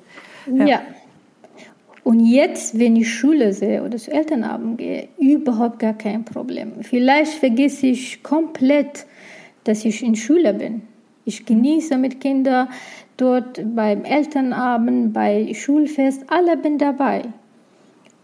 Ja. 0.52 0.66
ja. 0.66 0.82
Und 2.04 2.20
jetzt, 2.20 2.78
wenn 2.78 2.96
ich 2.96 3.12
Schule 3.12 3.52
sehe 3.52 3.84
oder 3.84 3.98
zu 3.98 4.12
Elternabend 4.12 4.78
gehe, 4.78 5.08
überhaupt 5.18 5.80
gar 5.80 5.94
kein 5.94 6.24
Problem. 6.24 6.74
Vielleicht 6.84 7.34
vergesse 7.34 7.88
ich 7.88 8.22
komplett, 8.22 9.08
dass 9.64 9.84
ich 9.86 10.04
in 10.04 10.16
Schule 10.16 10.54
bin. 10.54 10.84
Ich 11.26 11.48
genieße 11.48 11.98
mit 11.98 12.22
Kindern 12.22 12.68
dort 13.18 13.60
beim 13.76 14.04
Elternabend, 14.04 15.14
bei 15.14 15.52
Schulfest, 15.56 16.26
alle 16.28 16.58
bin 16.58 16.78
dabei. 16.78 17.24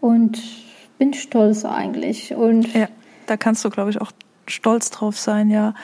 Und 0.00 0.40
bin 0.98 1.14
stolz 1.14 1.64
eigentlich. 1.64 2.34
Und 2.34 2.72
ja, 2.74 2.88
da 3.26 3.36
kannst 3.36 3.64
du, 3.64 3.70
glaube 3.70 3.90
ich, 3.90 4.00
auch 4.00 4.12
stolz 4.46 4.90
drauf 4.90 5.18
sein, 5.18 5.50
ja. 5.50 5.74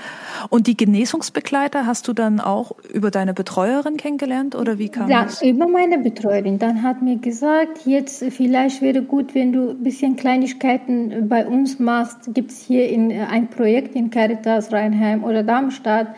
Und 0.51 0.67
die 0.67 0.77
Genesungsbegleiter 0.77 1.87
hast 1.87 2.09
du 2.09 2.13
dann 2.13 2.41
auch 2.41 2.73
über 2.93 3.11
deine 3.11 3.35
Betreuerin 3.35 3.97
kennengelernt 3.97 4.55
oder 4.55 4.79
wie 4.79 4.89
kam 4.89 5.09
ja, 5.09 5.25
das? 5.25 5.43
über 5.43 5.69
meine 5.69 5.99
Betreuerin. 5.99 6.59
Dann 6.59 6.83
hat 6.83 7.03
mir 7.03 7.17
gesagt, 7.17 7.87
jetzt 7.87 8.25
vielleicht 8.31 8.83
wäre 8.83 9.03
gut, 9.03 9.35
wenn 9.35 9.53
du 9.53 9.71
ein 9.71 9.83
bisschen 9.83 10.17
Kleinigkeiten 10.17 11.29
bei 11.29 11.47
uns 11.47 11.79
machst. 11.79 12.35
Gibt 12.35 12.51
es 12.51 12.61
hier 12.61 12.89
in, 12.89 13.13
ein 13.13 13.49
Projekt 13.49 13.95
in 13.95 14.11
Caritas 14.11 14.73
Rheinheim 14.73 15.25
oder 15.25 15.43
Darmstadt, 15.43 16.09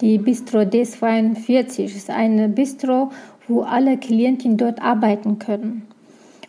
die 0.00 0.18
Bistro 0.18 0.60
D42. 0.60 1.84
Das 1.84 1.92
ist 1.92 2.10
ein 2.10 2.54
Bistro, 2.54 3.10
wo 3.46 3.62
alle 3.62 3.96
Klienten 3.98 4.56
dort 4.56 4.82
arbeiten 4.82 5.38
können. 5.38 5.86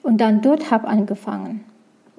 Und 0.01 0.21
dann 0.21 0.41
dort 0.41 0.71
habe 0.71 0.87
angefangen. 0.87 1.63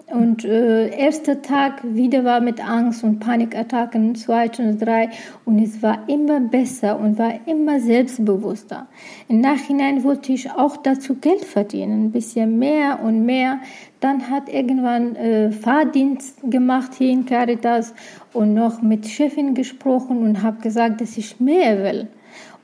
Und 0.09 0.45
äh, 0.45 0.89
erster 0.97 1.43
Tag 1.43 1.83
wieder 1.83 2.25
war 2.25 2.41
mit 2.41 2.65
Angst 2.65 3.03
und 3.03 3.19
Panikattacken, 3.19 4.15
zweiter 4.15 4.63
und 4.63 4.79
drei. 4.79 5.11
Und 5.45 5.59
es 5.59 5.83
war 5.83 6.09
immer 6.09 6.39
besser 6.39 7.01
und 7.01 7.19
war 7.19 7.35
immer 7.47 7.81
selbstbewusster. 7.81 8.87
Im 9.27 9.41
Nachhinein 9.41 10.05
wollte 10.05 10.33
ich 10.33 10.49
auch 10.53 10.77
dazu 10.77 11.17
Geld 11.17 11.45
verdienen, 11.45 12.05
ein 12.05 12.13
bisschen 12.13 12.57
mehr 12.57 13.01
und 13.03 13.27
mehr. 13.27 13.59
Dann 13.99 14.31
hat 14.31 14.49
irgendwann 14.49 15.17
äh, 15.17 15.51
Fahrdienst 15.51 16.39
gemacht 16.49 16.95
hier 16.95 17.11
in 17.11 17.27
Caritas 17.27 17.93
und 18.33 18.55
noch 18.55 18.83
mit 18.83 19.07
Chefin 19.07 19.55
gesprochen 19.55 20.19
und 20.19 20.41
habe 20.41 20.61
gesagt, 20.61 21.01
dass 21.01 21.19
ich 21.19 21.41
mehr 21.41 21.83
will. 21.83 22.07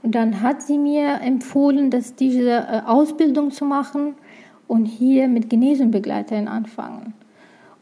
Und 0.04 0.14
dann 0.14 0.42
hat 0.42 0.62
sie 0.62 0.78
mir 0.78 1.20
empfohlen, 1.20 1.90
dass 1.90 2.14
diese 2.14 2.50
äh, 2.50 2.82
Ausbildung 2.86 3.50
zu 3.50 3.64
machen 3.64 4.14
und 4.68 4.86
hier 4.86 5.26
mit 5.26 5.50
Genesungsbegleiterin 5.50 6.46
anfangen. 6.46 7.14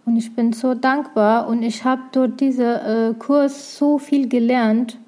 Und 0.04 0.16
ich 0.16 0.34
bin 0.34 0.52
so 0.52 0.74
dankbar 0.74 1.46
und 1.46 1.62
ich 1.62 1.84
habe 1.84 2.02
dort 2.12 2.40
diesen 2.40 2.64
äh, 2.64 3.14
Kurs 3.18 3.76
so 3.76 3.98
viel 3.98 4.28
gelernt. 4.28 4.98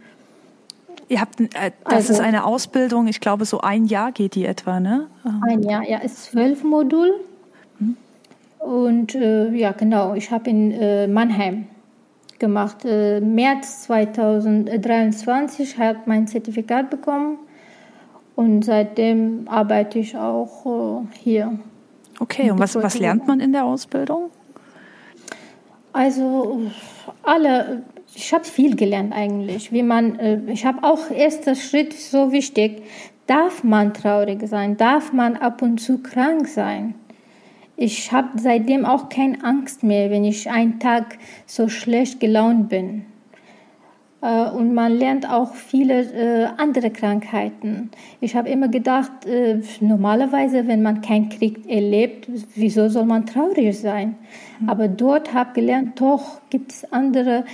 Ihr 1.08 1.20
habt, 1.20 1.40
äh, 1.40 1.46
das 1.84 1.94
also, 1.94 2.12
ist 2.14 2.20
eine 2.20 2.44
Ausbildung, 2.44 3.06
ich 3.06 3.20
glaube, 3.20 3.44
so 3.44 3.60
ein 3.60 3.86
Jahr 3.86 4.12
geht 4.12 4.34
die 4.34 4.44
etwa, 4.44 4.80
ne? 4.80 5.08
Ein 5.42 5.62
Jahr, 5.62 5.82
ja, 5.88 5.98
ist 5.98 6.24
zwölf 6.24 6.62
Modul. 6.62 7.12
Hm. 7.78 7.96
Und 8.58 9.14
äh, 9.14 9.50
ja, 9.50 9.72
genau, 9.72 10.14
ich 10.14 10.30
habe 10.30 10.48
in 10.50 10.72
äh, 10.72 11.08
Mannheim 11.08 11.66
gemacht. 12.42 12.84
Äh, 12.84 13.20
März 13.20 13.84
2023 13.84 15.78
habe 15.78 15.98
mein 16.06 16.26
Zertifikat 16.26 16.90
bekommen 16.90 17.38
und 18.36 18.64
seitdem 18.64 19.46
arbeite 19.48 19.98
ich 19.98 20.16
auch 20.16 20.66
äh, 20.66 21.18
hier. 21.18 21.58
Okay, 22.20 22.50
und 22.50 22.58
was, 22.58 22.74
was 22.74 22.98
lernt 22.98 23.26
man 23.26 23.40
in 23.40 23.52
der 23.52 23.64
Ausbildung? 23.64 24.30
Also 25.92 26.62
alle, 27.22 27.82
ich 28.14 28.32
habe 28.32 28.44
viel 28.44 28.76
gelernt 28.76 29.12
eigentlich. 29.12 29.72
Wie 29.72 29.82
man, 29.82 30.18
äh, 30.18 30.40
ich 30.48 30.64
habe 30.64 30.84
auch 30.84 31.10
erster 31.10 31.54
Schritt 31.54 31.92
so 31.92 32.32
wichtig. 32.32 32.82
Darf 33.26 33.62
man 33.62 33.94
traurig 33.94 34.46
sein? 34.46 34.76
Darf 34.76 35.12
man 35.12 35.36
ab 35.36 35.62
und 35.62 35.78
zu 35.78 35.98
krank 35.98 36.48
sein? 36.48 36.94
Ich 37.76 38.12
habe 38.12 38.38
seitdem 38.38 38.84
auch 38.84 39.08
keine 39.08 39.42
Angst 39.44 39.82
mehr, 39.82 40.10
wenn 40.10 40.24
ich 40.24 40.50
einen 40.50 40.78
Tag 40.78 41.18
so 41.46 41.68
schlecht 41.68 42.20
gelaunt 42.20 42.68
bin. 42.68 43.06
Äh, 44.22 44.48
und 44.50 44.72
man 44.72 44.92
lernt 44.92 45.28
auch 45.28 45.54
viele 45.54 46.44
äh, 46.44 46.48
andere 46.56 46.90
Krankheiten. 46.90 47.90
Ich 48.20 48.36
habe 48.36 48.48
immer 48.48 48.68
gedacht, 48.68 49.26
äh, 49.26 49.60
normalerweise, 49.80 50.68
wenn 50.68 50.80
man 50.82 51.02
keinen 51.02 51.28
Krieg 51.28 51.68
erlebt, 51.68 52.28
wieso 52.54 52.88
soll 52.88 53.04
man 53.04 53.26
traurig 53.26 53.78
sein? 53.78 54.14
Mhm. 54.60 54.68
Aber 54.68 54.88
dort 54.88 55.34
habe 55.34 55.50
ich 55.50 55.54
gelernt, 55.54 56.00
doch 56.00 56.40
gibt 56.48 56.72
es 56.72 56.92
andere, 56.92 57.44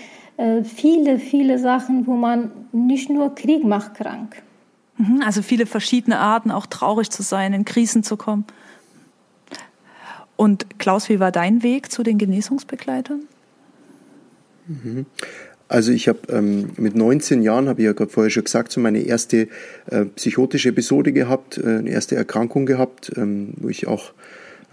viele, 0.63 1.19
viele 1.19 1.59
Sachen, 1.59 2.07
wo 2.07 2.15
man 2.15 2.53
nicht 2.71 3.11
nur 3.11 3.35
Krieg 3.35 3.65
macht 3.65 3.95
krank. 3.95 4.41
Mhm, 4.97 5.21
also 5.27 5.43
viele 5.43 5.67
verschiedene 5.67 6.21
Arten, 6.21 6.53
auch 6.53 6.67
traurig 6.67 7.11
zu 7.11 7.25
sein, 7.25 7.53
in 7.53 7.65
Krisen 7.65 8.05
zu 8.05 8.17
kommen. 8.17 8.45
Und 10.37 10.79
Klaus, 10.79 11.09
wie 11.09 11.19
war 11.19 11.33
dein 11.33 11.65
Weg 11.65 11.91
zu 11.91 12.05
den 12.05 12.19
Genesungsbegleitern? 12.19 13.23
Also 15.69 15.93
ich 15.93 16.09
habe 16.09 16.21
ähm, 16.31 16.71
mit 16.79 16.97
19 16.97 17.43
Jahren, 17.43 17.69
habe 17.69 17.83
ich 17.83 17.87
ja 17.87 17.93
gerade 17.93 18.11
vorher 18.11 18.31
schon 18.31 18.45
gesagt, 18.45 18.73
so 18.73 18.81
meine 18.81 19.01
erste 19.01 19.49
äh, 19.91 20.07
psychotische 20.17 20.71
Episode 20.71 21.13
gehabt, 21.13 21.59
äh, 21.59 21.79
eine 21.79 21.91
erste 21.91 22.17
Erkrankung 22.17 22.65
gehabt, 22.65 23.13
ähm, 23.17 23.53
wo 23.59 23.69
ich 23.69 23.87
auch 23.87 24.13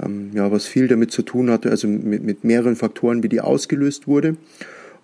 ähm, 0.01 0.31
ja 0.33 0.51
was 0.51 0.65
viel 0.65 0.87
damit 0.87 1.11
zu 1.11 1.21
tun 1.21 1.51
hatte, 1.51 1.69
also 1.69 1.89
mit, 1.89 2.23
mit 2.23 2.43
mehreren 2.45 2.77
Faktoren, 2.77 3.23
wie 3.23 3.29
die 3.29 3.41
ausgelöst 3.41 4.07
wurde. 4.07 4.37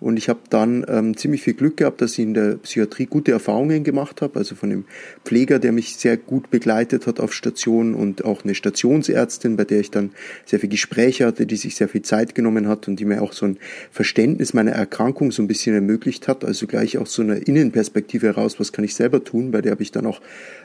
Und 0.02 0.16
ich 0.16 0.28
habe 0.28 0.40
dann 0.50 0.84
ähm, 0.88 1.16
ziemlich 1.16 1.42
viel 1.42 1.54
Glück 1.54 1.76
gehabt, 1.76 2.00
dass 2.00 2.14
ich 2.14 2.24
in 2.24 2.34
der 2.34 2.56
Psychiatrie 2.56 3.06
gute 3.06 3.30
Erfahrungen 3.30 3.84
gemacht 3.84 4.20
habe. 4.20 4.38
Also 4.38 4.56
von 4.56 4.68
dem 4.68 4.84
Pfleger, 5.24 5.60
der 5.60 5.70
mich 5.70 5.96
sehr 5.96 6.16
gut 6.16 6.50
begleitet 6.50 7.06
hat 7.06 7.20
auf 7.20 7.32
Station 7.32 7.94
und 7.94 8.24
auch 8.24 8.42
eine 8.42 8.56
Stationsärztin, 8.56 9.56
bei 9.56 9.64
der 9.64 9.78
ich 9.78 9.92
dann 9.92 10.10
sehr 10.44 10.58
viel 10.58 10.68
Gespräche 10.68 11.24
hatte, 11.24 11.46
die 11.46 11.56
sich 11.56 11.76
sehr 11.76 11.88
viel 11.88 12.02
Zeit 12.02 12.34
genommen 12.34 12.66
hat 12.66 12.88
und 12.88 12.96
die 12.96 13.04
mir 13.04 13.22
auch 13.22 13.32
so 13.32 13.46
ein 13.46 13.58
Verständnis 13.92 14.54
meiner 14.54 14.72
Erkrankung 14.72 15.30
so 15.30 15.40
ein 15.40 15.46
bisschen 15.46 15.74
ermöglicht 15.74 16.26
hat. 16.26 16.44
Also 16.44 16.66
gleich 16.66 16.98
auch 16.98 17.06
so 17.06 17.22
eine 17.22 17.36
Innenperspektive 17.36 18.26
heraus, 18.26 18.58
was 18.58 18.72
kann 18.72 18.84
ich 18.84 18.96
selber 18.96 19.22
tun. 19.22 19.52
Bei 19.52 19.62
der 19.62 19.70
habe 19.70 19.84
ich 19.84 19.92
dann 19.92 20.06
auch 20.06 20.20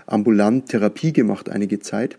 ambulant 0.07 0.69
Therapie 0.69 1.13
gemacht 1.13 1.49
einige 1.49 1.79
Zeit. 1.79 2.17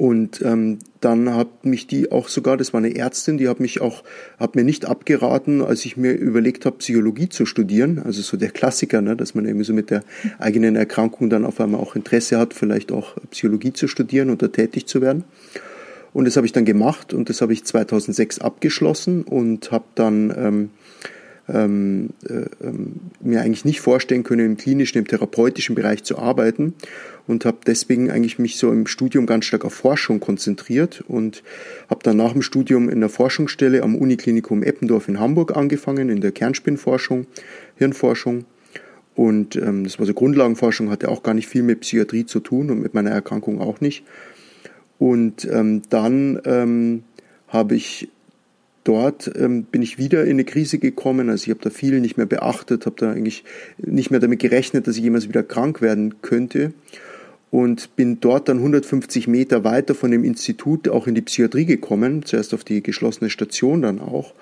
Und 0.00 0.40
ähm, 0.40 0.78
dann 1.02 1.34
hat 1.34 1.66
mich 1.66 1.86
die 1.86 2.10
auch 2.10 2.28
sogar, 2.28 2.56
das 2.56 2.72
war 2.72 2.78
eine 2.78 2.96
Ärztin, 2.96 3.36
die 3.36 3.50
hat 3.50 3.60
mich 3.60 3.82
auch, 3.82 4.02
hat 4.38 4.56
mir 4.56 4.64
nicht 4.64 4.86
abgeraten, 4.86 5.60
als 5.60 5.84
ich 5.84 5.98
mir 5.98 6.12
überlegt 6.12 6.64
habe, 6.64 6.78
Psychologie 6.78 7.28
zu 7.28 7.44
studieren. 7.44 8.00
Also 8.02 8.22
so 8.22 8.38
der 8.38 8.48
Klassiker, 8.48 9.02
ne, 9.02 9.14
dass 9.14 9.34
man 9.34 9.44
eben 9.44 9.62
so 9.62 9.74
mit 9.74 9.90
der 9.90 10.02
eigenen 10.38 10.74
Erkrankung 10.74 11.28
dann 11.28 11.44
auf 11.44 11.60
einmal 11.60 11.82
auch 11.82 11.96
Interesse 11.96 12.38
hat, 12.38 12.54
vielleicht 12.54 12.92
auch 12.92 13.16
Psychologie 13.30 13.74
zu 13.74 13.88
studieren 13.88 14.30
oder 14.30 14.50
tätig 14.50 14.86
zu 14.86 15.02
werden. 15.02 15.24
Und 16.14 16.24
das 16.24 16.38
habe 16.38 16.46
ich 16.46 16.52
dann 16.52 16.64
gemacht 16.64 17.12
und 17.12 17.28
das 17.28 17.42
habe 17.42 17.52
ich 17.52 17.64
2006 17.64 18.38
abgeschlossen 18.38 19.22
und 19.22 19.70
habe 19.70 19.84
dann 19.96 20.34
ähm, 20.34 20.70
ähm, 21.52 22.10
äh, 22.28 22.66
ähm, 22.66 22.96
mir 23.20 23.42
eigentlich 23.42 23.64
nicht 23.64 23.80
vorstellen 23.80 24.22
können, 24.22 24.46
im 24.46 24.56
klinischen, 24.56 24.98
im 24.98 25.06
therapeutischen 25.06 25.74
Bereich 25.74 26.04
zu 26.04 26.18
arbeiten 26.18 26.74
und 27.26 27.44
habe 27.44 27.58
deswegen 27.66 28.10
eigentlich 28.10 28.38
mich 28.38 28.56
so 28.56 28.72
im 28.72 28.86
Studium 28.86 29.26
ganz 29.26 29.44
stark 29.44 29.64
auf 29.64 29.74
Forschung 29.74 30.20
konzentriert 30.20 31.02
und 31.06 31.42
habe 31.88 32.00
dann 32.02 32.16
nach 32.16 32.32
dem 32.32 32.42
Studium 32.42 32.88
in 32.88 33.00
der 33.00 33.08
Forschungsstelle 33.08 33.82
am 33.82 33.94
Uniklinikum 33.94 34.62
Eppendorf 34.62 35.08
in 35.08 35.20
Hamburg 35.20 35.56
angefangen, 35.56 36.08
in 36.08 36.20
der 36.20 36.32
Kernspinnforschung, 36.32 37.26
Hirnforschung. 37.76 38.44
Und 39.14 39.56
ähm, 39.56 39.84
das 39.84 39.98
war 39.98 40.06
so 40.06 40.14
Grundlagenforschung, 40.14 40.90
hatte 40.90 41.08
auch 41.08 41.22
gar 41.22 41.34
nicht 41.34 41.48
viel 41.48 41.62
mit 41.62 41.80
Psychiatrie 41.80 42.26
zu 42.26 42.40
tun 42.40 42.70
und 42.70 42.80
mit 42.80 42.94
meiner 42.94 43.10
Erkrankung 43.10 43.60
auch 43.60 43.80
nicht. 43.80 44.04
Und 44.98 45.48
ähm, 45.50 45.82
dann 45.88 46.40
ähm, 46.44 47.04
habe 47.48 47.74
ich 47.74 48.08
dort 48.90 49.30
ähm, 49.36 49.62
bin 49.62 49.82
ich 49.82 49.98
wieder 49.98 50.24
in 50.24 50.30
eine 50.30 50.44
Krise 50.44 50.78
gekommen. 50.78 51.30
Also 51.30 51.44
ich 51.44 51.50
habe 51.50 51.60
da 51.62 51.70
viel 51.70 52.00
nicht 52.00 52.16
mehr 52.16 52.26
beachtet, 52.26 52.86
habe 52.86 52.96
da 52.98 53.12
eigentlich 53.12 53.44
nicht 53.78 54.10
mehr 54.10 54.18
damit 54.18 54.40
gerechnet, 54.40 54.88
dass 54.88 54.96
ich 54.96 55.04
jemals 55.04 55.28
wieder 55.28 55.44
krank 55.44 55.80
werden 55.80 56.20
könnte. 56.22 56.72
Und 57.52 57.94
bin 57.94 58.18
dort 58.18 58.48
dann 58.48 58.58
150 58.58 59.28
Meter 59.28 59.62
weiter 59.62 59.94
von 59.94 60.10
dem 60.10 60.24
Institut 60.24 60.88
auch 60.88 61.06
in 61.06 61.14
die 61.14 61.22
Psychiatrie 61.22 61.66
gekommen, 61.66 62.24
zuerst 62.24 62.52
auf 62.52 62.64
die 62.64 62.82
geschlossene 62.82 63.30
Station 63.30 63.82
dann 63.82 64.00
auch. 64.00 64.34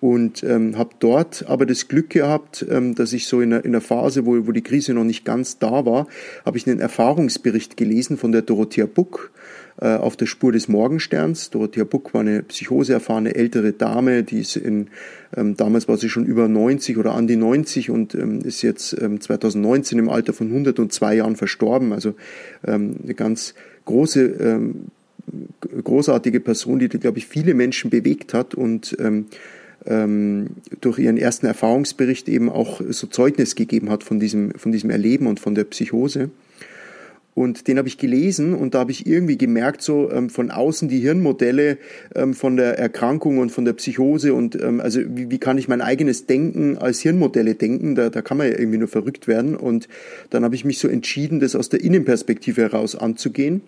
Und 0.00 0.42
ähm, 0.44 0.78
habe 0.78 0.90
dort 0.98 1.44
aber 1.46 1.66
das 1.66 1.88
Glück 1.88 2.10
gehabt, 2.10 2.64
ähm, 2.70 2.94
dass 2.94 3.12
ich 3.12 3.26
so 3.26 3.42
in 3.42 3.52
einer, 3.52 3.64
in 3.64 3.72
einer 3.72 3.80
Phase, 3.82 4.24
wo, 4.24 4.46
wo 4.46 4.52
die 4.52 4.62
Krise 4.62 4.94
noch 4.94 5.04
nicht 5.04 5.26
ganz 5.26 5.58
da 5.58 5.84
war, 5.84 6.06
habe 6.46 6.56
ich 6.56 6.66
einen 6.66 6.80
Erfahrungsbericht 6.80 7.76
gelesen 7.76 8.16
von 8.16 8.32
der 8.32 8.42
Dorothea 8.42 8.86
Buck, 8.86 9.30
äh, 9.80 9.94
auf 9.94 10.16
der 10.16 10.26
Spur 10.26 10.52
des 10.52 10.66
Morgensterns. 10.68 11.50
Dorothea 11.50 11.84
Buck 11.84 12.12
war 12.12 12.22
eine 12.22 12.42
psychoseerfahrene 12.42 13.34
ältere 13.34 13.72
Dame, 13.72 14.24
die 14.24 14.40
ist 14.40 14.56
in, 14.56 14.88
ähm, 15.36 15.56
damals 15.56 15.86
war 15.86 15.96
sie 15.96 16.08
schon 16.08 16.26
über 16.26 16.48
90 16.48 16.98
oder 16.98 17.14
an 17.14 17.26
die 17.28 17.36
90 17.36 17.90
und 17.90 18.14
ähm, 18.14 18.40
ist 18.40 18.62
jetzt 18.62 19.00
ähm, 19.00 19.20
2019 19.20 19.98
im 19.98 20.08
Alter 20.08 20.32
von 20.32 20.48
102 20.48 21.14
Jahren 21.14 21.36
verstorben. 21.36 21.92
Also 21.92 22.14
ähm, 22.66 22.96
eine 23.04 23.14
ganz 23.14 23.54
große, 23.84 24.22
ähm, 24.22 24.86
großartige 25.84 26.40
Person, 26.40 26.80
die, 26.80 26.88
glaube 26.88 27.18
ich, 27.18 27.26
viele 27.26 27.54
Menschen 27.54 27.90
bewegt 27.90 28.34
hat 28.34 28.54
und 28.54 28.96
ähm, 28.98 29.26
ähm, 29.86 30.48
durch 30.80 30.98
ihren 30.98 31.18
ersten 31.18 31.46
Erfahrungsbericht 31.46 32.28
eben 32.28 32.50
auch 32.50 32.80
so 32.88 33.06
Zeugnis 33.06 33.54
gegeben 33.54 33.90
hat 33.90 34.02
von 34.02 34.18
diesem, 34.18 34.50
von 34.52 34.72
diesem 34.72 34.90
Erleben 34.90 35.26
und 35.26 35.38
von 35.38 35.54
der 35.54 35.64
Psychose. 35.64 36.30
Und 37.38 37.68
den 37.68 37.78
habe 37.78 37.86
ich 37.86 37.98
gelesen 37.98 38.52
und 38.52 38.74
da 38.74 38.80
habe 38.80 38.90
ich 38.90 39.06
irgendwie 39.06 39.38
gemerkt, 39.38 39.80
so 39.80 40.10
ähm, 40.10 40.28
von 40.28 40.50
außen 40.50 40.88
die 40.88 40.98
Hirnmodelle 40.98 41.78
ähm, 42.16 42.34
von 42.34 42.56
der 42.56 42.80
Erkrankung 42.80 43.38
und 43.38 43.50
von 43.50 43.64
der 43.64 43.74
Psychose 43.74 44.34
und 44.34 44.60
ähm, 44.60 44.80
also 44.80 45.00
wie, 45.06 45.30
wie 45.30 45.38
kann 45.38 45.56
ich 45.56 45.68
mein 45.68 45.80
eigenes 45.80 46.26
Denken 46.26 46.78
als 46.78 46.98
Hirnmodelle 46.98 47.54
denken? 47.54 47.94
Da, 47.94 48.10
da 48.10 48.22
kann 48.22 48.38
man 48.38 48.48
ja 48.48 48.58
irgendwie 48.58 48.78
nur 48.78 48.88
verrückt 48.88 49.28
werden. 49.28 49.54
Und 49.54 49.88
dann 50.30 50.42
habe 50.42 50.56
ich 50.56 50.64
mich 50.64 50.80
so 50.80 50.88
entschieden, 50.88 51.38
das 51.38 51.54
aus 51.54 51.68
der 51.68 51.80
Innenperspektive 51.80 52.60
heraus 52.60 52.96
anzugehen. 52.96 53.62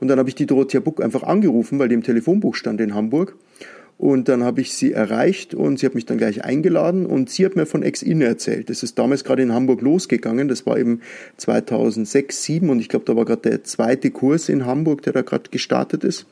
Und 0.00 0.08
dann 0.08 0.18
habe 0.18 0.28
ich 0.28 0.34
die 0.34 0.46
Dorothea 0.46 0.80
Buck 0.80 1.00
einfach 1.00 1.22
angerufen, 1.22 1.78
weil 1.78 1.88
die 1.88 1.94
im 1.94 2.02
Telefonbuch 2.02 2.56
stand 2.56 2.80
in 2.80 2.92
Hamburg. 2.92 3.36
Und 3.98 4.28
dann 4.28 4.42
habe 4.42 4.60
ich 4.60 4.72
sie 4.74 4.92
erreicht 4.92 5.54
und 5.54 5.78
sie 5.78 5.86
hat 5.86 5.94
mich 5.94 6.06
dann 6.06 6.18
gleich 6.18 6.44
eingeladen 6.44 7.06
und 7.06 7.30
sie 7.30 7.44
hat 7.44 7.54
mir 7.54 7.66
von 7.66 7.82
Ex-In 7.82 8.20
erzählt. 8.20 8.68
Das 8.68 8.82
ist 8.82 8.98
damals 8.98 9.22
gerade 9.22 9.42
in 9.42 9.52
Hamburg 9.52 9.80
losgegangen. 9.80 10.48
Das 10.48 10.66
war 10.66 10.76
eben 10.76 11.02
2006, 11.36 12.42
2007 12.42 12.70
und 12.70 12.80
ich 12.80 12.88
glaube, 12.88 13.04
da 13.04 13.14
war 13.14 13.24
gerade 13.24 13.50
der 13.50 13.64
zweite 13.64 14.10
Kurs 14.10 14.48
in 14.48 14.66
Hamburg, 14.66 15.02
der 15.02 15.12
da 15.12 15.22
gerade 15.22 15.50
gestartet 15.50 16.02
ist. 16.02 16.26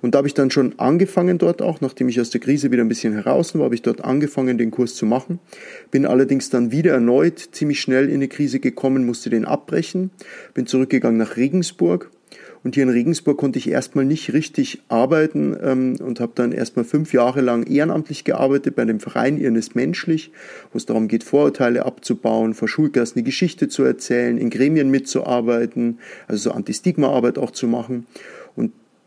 Und 0.00 0.14
da 0.14 0.18
habe 0.18 0.28
ich 0.28 0.34
dann 0.34 0.50
schon 0.50 0.78
angefangen 0.78 1.38
dort 1.38 1.62
auch, 1.62 1.80
nachdem 1.80 2.08
ich 2.08 2.20
aus 2.20 2.30
der 2.30 2.40
Krise 2.40 2.72
wieder 2.72 2.82
ein 2.82 2.88
bisschen 2.88 3.12
heraus 3.12 3.54
war, 3.54 3.64
habe 3.64 3.74
ich 3.74 3.82
dort 3.82 4.02
angefangen, 4.04 4.58
den 4.58 4.72
Kurs 4.72 4.96
zu 4.96 5.06
machen. 5.06 5.38
Bin 5.90 6.06
allerdings 6.06 6.50
dann 6.50 6.72
wieder 6.72 6.92
erneut 6.92 7.38
ziemlich 7.38 7.80
schnell 7.80 8.08
in 8.08 8.16
eine 8.16 8.28
Krise 8.28 8.58
gekommen, 8.58 9.06
musste 9.06 9.30
den 9.30 9.44
abbrechen, 9.44 10.10
bin 10.54 10.66
zurückgegangen 10.66 11.18
nach 11.18 11.36
Regensburg 11.36 12.10
und 12.64 12.74
hier 12.74 12.84
in 12.84 12.90
Regensburg 12.90 13.38
konnte 13.38 13.58
ich 13.58 13.68
erstmal 13.68 14.04
nicht 14.04 14.32
richtig 14.32 14.82
arbeiten 14.88 15.56
ähm, 15.62 15.96
und 16.00 16.20
habe 16.20 16.32
dann 16.34 16.52
erstmal 16.52 16.84
fünf 16.84 17.12
Jahre 17.12 17.40
lang 17.40 17.64
ehrenamtlich 17.64 18.24
gearbeitet 18.24 18.76
bei 18.76 18.84
dem 18.84 19.00
Verein 19.00 19.38
Irren 19.38 19.56
ist 19.56 19.74
menschlich, 19.74 20.30
wo 20.72 20.78
es 20.78 20.86
darum 20.86 21.08
geht, 21.08 21.24
Vorurteile 21.24 21.84
abzubauen, 21.84 22.54
vor 22.54 22.68
Schulklassen 22.68 23.18
eine 23.18 23.24
Geschichte 23.24 23.68
zu 23.68 23.82
erzählen, 23.82 24.38
in 24.38 24.50
Gremien 24.50 24.90
mitzuarbeiten, 24.90 25.98
also 26.28 26.50
so 26.50 26.52
Anti-Stigma-Arbeit 26.52 27.38
auch 27.38 27.50
zu 27.50 27.66
machen 27.66 28.06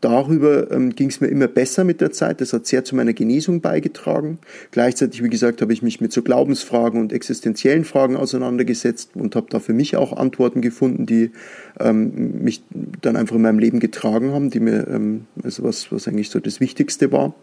darüber 0.06 0.70
ähm, 0.70 0.94
ging 0.94 1.08
es 1.08 1.20
mir 1.20 1.26
immer 1.26 1.48
besser 1.48 1.82
mit 1.82 2.00
der 2.00 2.12
Zeit. 2.12 2.40
Das 2.40 2.52
hat 2.52 2.64
sehr 2.64 2.84
zu 2.84 2.94
meiner 2.94 3.12
Genesung 3.12 3.60
beigetragen. 3.60 4.38
Gleichzeitig, 4.70 5.24
wie 5.24 5.28
gesagt, 5.28 5.60
habe 5.62 5.72
ich 5.72 5.82
mich 5.82 6.00
mit 6.00 6.12
so 6.12 6.22
Glaubensfragen 6.22 7.00
und 7.00 7.12
existenziellen 7.12 7.84
Fragen 7.84 8.16
auseinandergesetzt 8.16 9.10
und 9.14 9.34
habe 9.34 9.48
da 9.50 9.58
für 9.58 9.72
mich 9.72 9.96
auch 9.96 10.16
Antworten 10.16 10.60
gefunden, 10.60 11.06
die 11.06 11.32
ähm, 11.80 12.42
mich 12.42 12.62
dann 13.00 13.16
einfach 13.16 13.34
in 13.34 13.42
meinem 13.42 13.58
Leben 13.58 13.80
getragen 13.80 14.30
haben, 14.30 14.50
die 14.50 14.60
mir, 14.60 14.86
ähm, 14.86 15.26
also 15.42 15.64
was, 15.64 15.90
was 15.90 16.06
eigentlich 16.06 16.30
so 16.30 16.38
das 16.38 16.60
Wichtigste 16.60 17.10
war. 17.10 17.34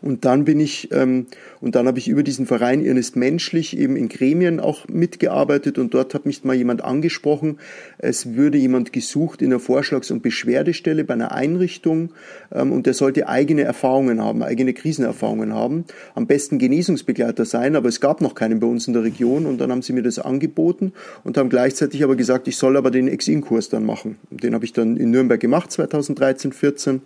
Und 0.00 0.24
dann 0.24 0.44
bin 0.44 0.60
ich, 0.60 0.90
ähm, 0.92 1.26
und 1.60 1.74
dann 1.74 1.86
habe 1.86 1.98
ich 1.98 2.08
über 2.08 2.22
diesen 2.22 2.46
Verein 2.46 2.84
Irnest 2.84 3.16
Menschlich 3.16 3.76
eben 3.76 3.96
in 3.96 4.08
Gremien 4.08 4.60
auch 4.60 4.86
mitgearbeitet 4.88 5.78
und 5.78 5.94
dort 5.94 6.14
hat 6.14 6.26
mich 6.26 6.44
mal 6.44 6.54
jemand 6.54 6.82
angesprochen, 6.82 7.58
es 7.98 8.34
würde 8.34 8.58
jemand 8.58 8.92
gesucht 8.92 9.42
in 9.42 9.50
der 9.50 9.58
Vorschlags- 9.58 10.10
und 10.10 10.22
Beschwerdestelle 10.22 11.04
bei 11.04 11.14
einer 11.14 11.32
Einrichtung 11.32 12.10
ähm, 12.52 12.72
und 12.72 12.86
der 12.86 12.94
sollte 12.94 13.28
eigene 13.28 13.62
Erfahrungen 13.62 14.22
haben, 14.22 14.42
eigene 14.42 14.72
Krisenerfahrungen 14.72 15.52
haben, 15.54 15.84
am 16.14 16.26
besten 16.26 16.58
Genesungsbegleiter 16.58 17.44
sein, 17.44 17.76
aber 17.76 17.88
es 17.88 18.00
gab 18.00 18.20
noch 18.20 18.34
keinen 18.34 18.60
bei 18.60 18.66
uns 18.66 18.86
in 18.86 18.92
der 18.92 19.02
Region 19.02 19.46
und 19.46 19.58
dann 19.58 19.70
haben 19.70 19.82
sie 19.82 19.92
mir 19.92 20.02
das 20.02 20.18
angeboten 20.18 20.92
und 21.24 21.36
haben 21.36 21.48
gleichzeitig 21.48 22.04
aber 22.04 22.16
gesagt, 22.16 22.48
ich 22.48 22.56
soll 22.56 22.76
aber 22.76 22.90
den 22.90 23.08
Ex-In-Kurs 23.08 23.68
dann 23.68 23.84
machen. 23.84 24.16
Den 24.30 24.54
habe 24.54 24.64
ich 24.64 24.72
dann 24.72 24.96
in 24.96 25.10
Nürnberg 25.10 25.40
gemacht 25.40 25.72
2013, 25.72 26.52
14 26.52 27.02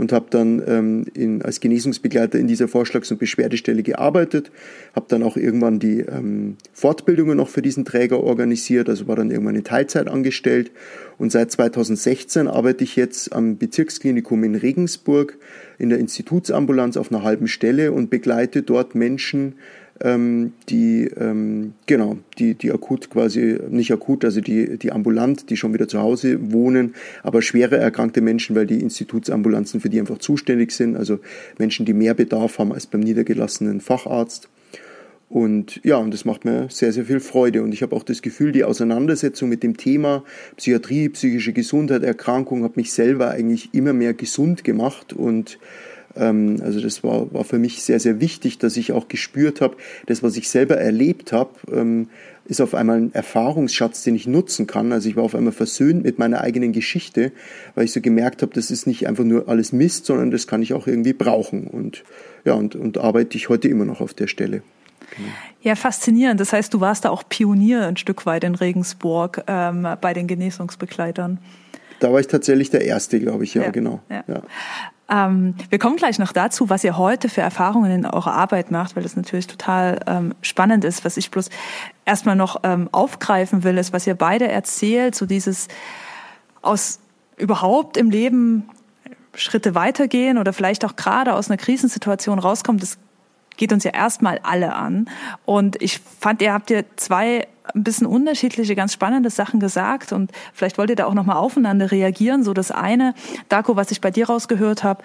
und 0.00 0.12
habe 0.12 0.26
dann 0.30 0.62
ähm, 0.66 1.04
in, 1.12 1.42
als 1.42 1.60
Genesungsbegleiter 1.60 2.38
in 2.38 2.48
dieser 2.48 2.68
Vorschlags- 2.68 3.10
und 3.10 3.18
Beschwerdestelle 3.18 3.82
gearbeitet, 3.82 4.50
habe 4.94 5.04
dann 5.08 5.22
auch 5.22 5.36
irgendwann 5.36 5.78
die 5.78 6.00
ähm, 6.00 6.56
Fortbildungen 6.72 7.36
noch 7.36 7.48
für 7.48 7.60
diesen 7.60 7.84
Träger 7.84 8.24
organisiert, 8.24 8.88
also 8.88 9.06
war 9.08 9.16
dann 9.16 9.30
irgendwann 9.30 9.56
in 9.56 9.64
Teilzeit 9.64 10.08
angestellt. 10.08 10.70
Und 11.18 11.30
seit 11.30 11.52
2016 11.52 12.48
arbeite 12.48 12.82
ich 12.82 12.96
jetzt 12.96 13.34
am 13.34 13.58
Bezirksklinikum 13.58 14.42
in 14.42 14.54
Regensburg 14.54 15.36
in 15.78 15.90
der 15.90 15.98
Institutsambulanz 15.98 16.96
auf 16.96 17.12
einer 17.12 17.22
halben 17.22 17.46
Stelle 17.46 17.92
und 17.92 18.08
begleite 18.08 18.62
dort 18.62 18.94
Menschen, 18.94 19.56
ähm, 20.02 20.52
die 20.68 21.04
ähm, 21.04 21.74
genau, 21.86 22.18
die, 22.38 22.54
die 22.54 22.72
akut 22.72 23.10
quasi, 23.10 23.58
nicht 23.68 23.92
akut, 23.92 24.24
also 24.24 24.40
die, 24.40 24.78
die 24.78 24.92
ambulant, 24.92 25.50
die 25.50 25.56
schon 25.56 25.74
wieder 25.74 25.88
zu 25.88 26.00
Hause 26.00 26.52
wohnen, 26.52 26.94
aber 27.22 27.42
schwere 27.42 27.76
erkrankte 27.76 28.20
Menschen, 28.20 28.56
weil 28.56 28.66
die 28.66 28.80
Institutsambulanzen 28.80 29.80
für 29.80 29.90
die 29.90 30.00
einfach 30.00 30.18
zuständig 30.18 30.72
sind, 30.72 30.96
also 30.96 31.18
Menschen, 31.58 31.86
die 31.86 31.92
mehr 31.92 32.14
Bedarf 32.14 32.58
haben 32.58 32.72
als 32.72 32.86
beim 32.86 33.00
niedergelassenen 33.00 33.80
Facharzt. 33.80 34.48
Und 35.28 35.80
ja, 35.84 35.96
und 35.96 36.12
das 36.12 36.24
macht 36.24 36.44
mir 36.44 36.66
sehr, 36.70 36.92
sehr 36.92 37.04
viel 37.04 37.20
Freude. 37.20 37.62
Und 37.62 37.72
ich 37.72 37.82
habe 37.82 37.94
auch 37.94 38.02
das 38.02 38.20
Gefühl, 38.20 38.50
die 38.50 38.64
Auseinandersetzung 38.64 39.48
mit 39.48 39.62
dem 39.62 39.76
Thema 39.76 40.24
Psychiatrie, 40.56 41.08
psychische 41.10 41.52
Gesundheit, 41.52 42.02
Erkrankung 42.02 42.64
hat 42.64 42.76
mich 42.76 42.92
selber 42.92 43.30
eigentlich 43.30 43.72
immer 43.72 43.92
mehr 43.92 44.12
gesund 44.12 44.64
gemacht 44.64 45.12
und 45.12 45.60
also 46.14 46.80
das 46.80 47.04
war, 47.04 47.32
war 47.32 47.44
für 47.44 47.58
mich 47.58 47.82
sehr, 47.82 48.00
sehr 48.00 48.20
wichtig, 48.20 48.58
dass 48.58 48.76
ich 48.76 48.92
auch 48.92 49.08
gespürt 49.08 49.60
habe, 49.60 49.76
das, 50.06 50.22
was 50.22 50.36
ich 50.36 50.48
selber 50.48 50.76
erlebt 50.76 51.32
habe, 51.32 51.50
ähm, 51.72 52.08
ist 52.46 52.60
auf 52.60 52.74
einmal 52.74 52.96
ein 52.96 53.14
Erfahrungsschatz, 53.14 54.02
den 54.02 54.16
ich 54.16 54.26
nutzen 54.26 54.66
kann. 54.66 54.92
Also 54.92 55.08
ich 55.08 55.14
war 55.14 55.22
auf 55.22 55.36
einmal 55.36 55.52
versöhnt 55.52 56.02
mit 56.02 56.18
meiner 56.18 56.40
eigenen 56.40 56.72
Geschichte, 56.72 57.30
weil 57.76 57.84
ich 57.84 57.92
so 57.92 58.00
gemerkt 58.00 58.42
habe, 58.42 58.52
das 58.52 58.72
ist 58.72 58.88
nicht 58.88 59.06
einfach 59.06 59.22
nur 59.22 59.48
alles 59.48 59.72
Mist, 59.72 60.06
sondern 60.06 60.32
das 60.32 60.48
kann 60.48 60.62
ich 60.62 60.74
auch 60.74 60.88
irgendwie 60.88 61.12
brauchen. 61.12 61.68
Und 61.68 62.02
ja, 62.44 62.54
und, 62.54 62.74
und 62.74 62.98
arbeite 62.98 63.36
ich 63.36 63.48
heute 63.48 63.68
immer 63.68 63.84
noch 63.84 64.00
auf 64.00 64.14
der 64.14 64.26
Stelle. 64.26 64.62
Genau. 65.16 65.28
Ja, 65.62 65.74
faszinierend. 65.76 66.40
Das 66.40 66.52
heißt, 66.52 66.72
du 66.74 66.80
warst 66.80 67.04
da 67.04 67.10
auch 67.10 67.22
Pionier 67.28 67.86
ein 67.86 67.96
Stück 67.96 68.26
weit 68.26 68.44
in 68.44 68.54
Regensburg 68.54 69.44
ähm, 69.46 69.86
bei 70.00 70.12
den 70.12 70.26
Genesungsbegleitern. 70.26 71.38
Da 72.00 72.12
war 72.12 72.20
ich 72.20 72.26
tatsächlich 72.26 72.70
der 72.70 72.84
Erste, 72.84 73.20
glaube 73.20 73.44
ich, 73.44 73.54
ja, 73.54 73.62
ja 73.62 73.70
genau. 73.70 74.00
Ja. 74.08 74.24
Ja. 74.26 74.42
Ähm, 75.10 75.54
wir 75.68 75.78
kommen 75.78 75.96
gleich 75.96 76.18
noch 76.18 76.32
dazu, 76.32 76.70
was 76.70 76.84
ihr 76.84 76.96
heute 76.96 77.28
für 77.28 77.40
Erfahrungen 77.40 77.90
in 77.90 78.06
eurer 78.06 78.32
Arbeit 78.32 78.70
macht, 78.70 78.96
weil 78.96 79.02
das 79.02 79.16
natürlich 79.16 79.46
total 79.46 80.00
ähm, 80.06 80.34
spannend 80.40 80.84
ist. 80.84 81.04
Was 81.04 81.16
ich 81.16 81.30
bloß 81.30 81.50
erstmal 82.04 82.36
noch 82.36 82.60
ähm, 82.62 82.88
aufgreifen 82.92 83.64
will, 83.64 83.76
ist, 83.76 83.92
was 83.92 84.06
ihr 84.06 84.14
beide 84.14 84.48
erzählt, 84.48 85.14
so 85.14 85.26
dieses 85.26 85.68
aus 86.62 87.00
überhaupt 87.36 87.96
im 87.96 88.10
Leben 88.10 88.68
Schritte 89.34 89.74
weitergehen 89.74 90.38
oder 90.38 90.52
vielleicht 90.52 90.84
auch 90.84 90.96
gerade 90.96 91.34
aus 91.34 91.50
einer 91.50 91.56
Krisensituation 91.56 92.38
rauskommen, 92.38 92.80
das 92.80 92.98
geht 93.56 93.72
uns 93.72 93.84
ja 93.84 93.92
erstmal 93.92 94.38
alle 94.42 94.74
an. 94.74 95.08
Und 95.44 95.80
ich 95.82 96.00
fand, 96.20 96.40
ihr 96.42 96.52
habt 96.52 96.70
ja 96.70 96.82
zwei 96.96 97.46
ein 97.74 97.84
bisschen 97.84 98.06
unterschiedliche, 98.06 98.74
ganz 98.74 98.92
spannende 98.92 99.30
Sachen 99.30 99.60
gesagt 99.60 100.12
und 100.12 100.32
vielleicht 100.52 100.78
wollt 100.78 100.90
ihr 100.90 100.96
da 100.96 101.06
auch 101.06 101.14
nochmal 101.14 101.36
aufeinander 101.36 101.90
reagieren. 101.90 102.44
So 102.44 102.54
das 102.54 102.70
eine, 102.70 103.14
Darko, 103.48 103.76
was 103.76 103.90
ich 103.90 104.00
bei 104.00 104.10
dir 104.10 104.26
rausgehört 104.26 104.84
habe, 104.84 105.02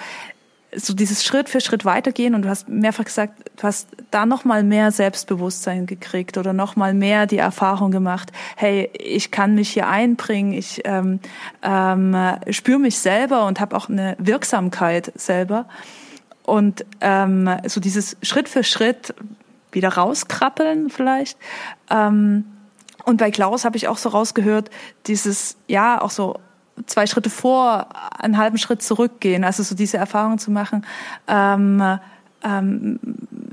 so 0.75 0.93
dieses 0.93 1.23
Schritt 1.23 1.49
für 1.49 1.61
Schritt 1.61 1.85
weitergehen 1.85 2.35
und 2.35 2.41
du 2.41 2.49
hast 2.49 2.67
mehrfach 2.67 3.05
gesagt, 3.05 3.49
du 3.57 3.63
hast 3.63 3.89
da 4.11 4.25
nochmal 4.25 4.63
mehr 4.63 4.91
Selbstbewusstsein 4.91 5.85
gekriegt 5.85 6.37
oder 6.37 6.53
nochmal 6.53 6.93
mehr 6.93 7.25
die 7.27 7.37
Erfahrung 7.37 7.91
gemacht, 7.91 8.31
hey, 8.55 8.89
ich 8.93 9.31
kann 9.31 9.55
mich 9.55 9.69
hier 9.69 9.87
einbringen, 9.87 10.53
ich 10.53 10.81
ähm, 10.85 11.19
ähm, 11.63 12.17
spüre 12.49 12.79
mich 12.79 12.99
selber 12.99 13.45
und 13.45 13.59
habe 13.59 13.75
auch 13.75 13.89
eine 13.89 14.15
Wirksamkeit 14.19 15.11
selber. 15.15 15.67
Und 16.43 16.85
ähm, 17.01 17.49
so 17.65 17.79
dieses 17.79 18.17
Schritt 18.21 18.49
für 18.49 18.63
Schritt 18.63 19.15
wieder 19.71 19.89
rauskrabbeln 19.89 20.89
vielleicht. 20.89 21.37
Ähm, 21.89 22.45
und 23.05 23.17
bei 23.17 23.31
Klaus 23.31 23.65
habe 23.65 23.77
ich 23.77 23.87
auch 23.87 23.97
so 23.97 24.09
rausgehört, 24.09 24.69
dieses, 25.07 25.57
ja, 25.67 26.01
auch 26.01 26.11
so 26.11 26.39
zwei 26.87 27.07
Schritte 27.07 27.29
vor, 27.29 27.87
einen 28.19 28.37
halben 28.37 28.57
Schritt 28.57 28.81
zurückgehen, 28.81 29.43
also 29.43 29.63
so 29.63 29.75
diese 29.75 29.97
Erfahrung 29.97 30.39
zu 30.39 30.51
machen. 30.51 30.85
Ähm, 31.27 31.81
ähm, 32.43 32.99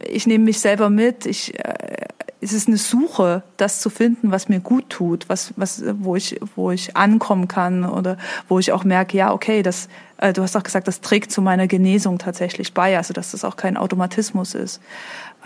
ich 0.04 0.26
nehme 0.26 0.44
mich 0.44 0.60
selber 0.60 0.90
mit, 0.90 1.26
ich, 1.26 1.56
äh, 1.58 2.06
es 2.40 2.52
ist 2.52 2.66
eine 2.66 2.76
Suche, 2.76 3.44
das 3.56 3.80
zu 3.80 3.88
finden, 3.88 4.32
was 4.32 4.48
mir 4.48 4.58
gut 4.58 4.90
tut, 4.90 5.28
was, 5.28 5.52
was, 5.56 5.84
wo 6.00 6.16
ich, 6.16 6.40
wo 6.56 6.72
ich 6.72 6.96
ankommen 6.96 7.46
kann 7.46 7.84
oder 7.84 8.16
wo 8.48 8.58
ich 8.58 8.72
auch 8.72 8.82
merke, 8.82 9.16
ja, 9.16 9.32
okay, 9.32 9.62
das, 9.62 9.88
äh, 10.16 10.32
du 10.32 10.42
hast 10.42 10.56
auch 10.56 10.64
gesagt, 10.64 10.88
das 10.88 11.00
trägt 11.00 11.30
zu 11.30 11.40
meiner 11.40 11.68
Genesung 11.68 12.18
tatsächlich 12.18 12.74
bei, 12.74 12.96
also 12.96 13.14
dass 13.14 13.30
das 13.30 13.44
auch 13.44 13.56
kein 13.56 13.76
Automatismus 13.76 14.56
ist. 14.56 14.80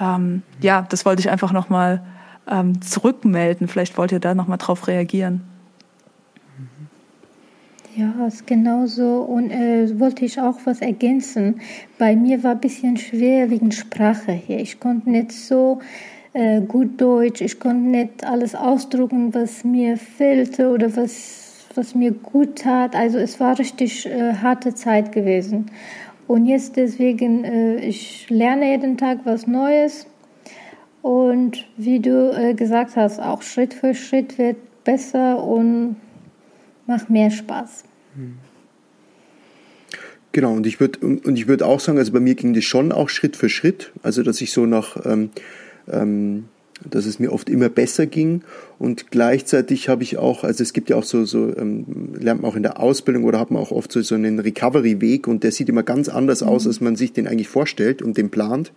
Ähm, 0.00 0.42
ja, 0.60 0.86
das 0.88 1.04
wollte 1.04 1.20
ich 1.20 1.28
einfach 1.28 1.52
nochmal 1.52 2.02
ähm, 2.48 2.80
zurückmelden. 2.80 3.68
Vielleicht 3.68 3.96
wollt 3.98 4.12
ihr 4.12 4.20
da 4.20 4.34
nochmal 4.34 4.58
drauf 4.58 4.88
reagieren. 4.88 5.42
Ja, 7.96 8.26
ist 8.26 8.46
genauso. 8.46 9.22
Und 9.22 9.50
äh, 9.50 9.98
wollte 9.98 10.26
ich 10.26 10.38
auch 10.38 10.58
was 10.64 10.82
ergänzen. 10.82 11.60
Bei 11.98 12.14
mir 12.14 12.44
war 12.44 12.52
ein 12.52 12.60
bisschen 12.60 12.98
schwer 12.98 13.50
wegen 13.50 13.72
Sprache 13.72 14.32
hier. 14.32 14.60
Ich 14.60 14.80
konnte 14.80 15.08
nicht 15.08 15.32
so 15.32 15.80
äh, 16.34 16.60
gut 16.60 17.00
Deutsch, 17.00 17.40
ich 17.40 17.58
konnte 17.58 17.88
nicht 17.88 18.22
alles 18.22 18.54
ausdrucken, 18.54 19.32
was 19.32 19.64
mir 19.64 19.96
fehlte 19.96 20.68
oder 20.68 20.94
was, 20.94 21.66
was 21.74 21.94
mir 21.94 22.12
gut 22.12 22.56
tat. 22.56 22.94
Also 22.94 23.16
es 23.16 23.40
war 23.40 23.58
richtig 23.58 24.04
äh, 24.04 24.34
harte 24.34 24.74
Zeit 24.74 25.12
gewesen. 25.12 25.70
Und 26.26 26.44
jetzt 26.44 26.76
deswegen, 26.76 27.44
äh, 27.44 27.76
ich 27.76 28.28
lerne 28.28 28.72
jeden 28.72 28.98
Tag 28.98 29.20
was 29.24 29.46
Neues. 29.46 30.06
Und 31.06 31.64
wie 31.76 32.00
du 32.00 32.36
äh, 32.36 32.54
gesagt 32.54 32.96
hast, 32.96 33.20
auch 33.20 33.40
Schritt 33.40 33.74
für 33.74 33.94
Schritt 33.94 34.38
wird 34.38 34.56
besser 34.82 35.40
und 35.40 35.94
macht 36.88 37.10
mehr 37.10 37.30
Spaß. 37.30 37.84
Genau, 40.32 40.54
und 40.54 40.66
ich 40.66 40.80
würde 40.80 40.98
und 41.06 41.38
ich 41.38 41.46
würde 41.46 41.64
auch 41.64 41.78
sagen, 41.78 41.98
also 41.98 42.10
bei 42.10 42.18
mir 42.18 42.34
ging 42.34 42.54
das 42.54 42.64
schon 42.64 42.90
auch 42.90 43.08
Schritt 43.08 43.36
für 43.36 43.48
Schritt, 43.48 43.92
also 44.02 44.24
dass 44.24 44.40
ich 44.40 44.50
so 44.50 44.66
nach 44.66 44.96
ähm, 45.06 45.30
ähm, 45.88 46.48
dass 46.88 47.06
es 47.06 47.18
mir 47.18 47.32
oft 47.32 47.48
immer 47.48 47.68
besser 47.68 48.06
ging 48.06 48.42
und 48.78 49.10
gleichzeitig 49.10 49.88
habe 49.88 50.02
ich 50.02 50.18
auch, 50.18 50.44
also 50.44 50.62
es 50.62 50.74
gibt 50.74 50.90
ja 50.90 50.96
auch 50.96 51.02
so, 51.02 51.24
so 51.24 51.56
ähm, 51.56 52.12
lernt 52.18 52.42
man 52.42 52.50
auch 52.50 52.56
in 52.56 52.62
der 52.62 52.78
Ausbildung 52.78 53.24
oder 53.24 53.40
hat 53.40 53.50
man 53.50 53.62
auch 53.62 53.70
oft 53.70 53.90
so, 53.90 54.02
so 54.02 54.14
einen 54.14 54.38
Recovery-Weg 54.38 55.28
und 55.28 55.44
der 55.44 55.52
sieht 55.52 55.70
immer 55.70 55.82
ganz 55.82 56.10
anders 56.10 56.42
aus, 56.42 56.64
mhm. 56.64 56.68
als 56.68 56.80
man 56.82 56.96
sich 56.96 57.14
den 57.14 57.26
eigentlich 57.26 57.48
vorstellt 57.48 58.02
und 58.02 58.18
den 58.18 58.28
plant. 58.28 58.72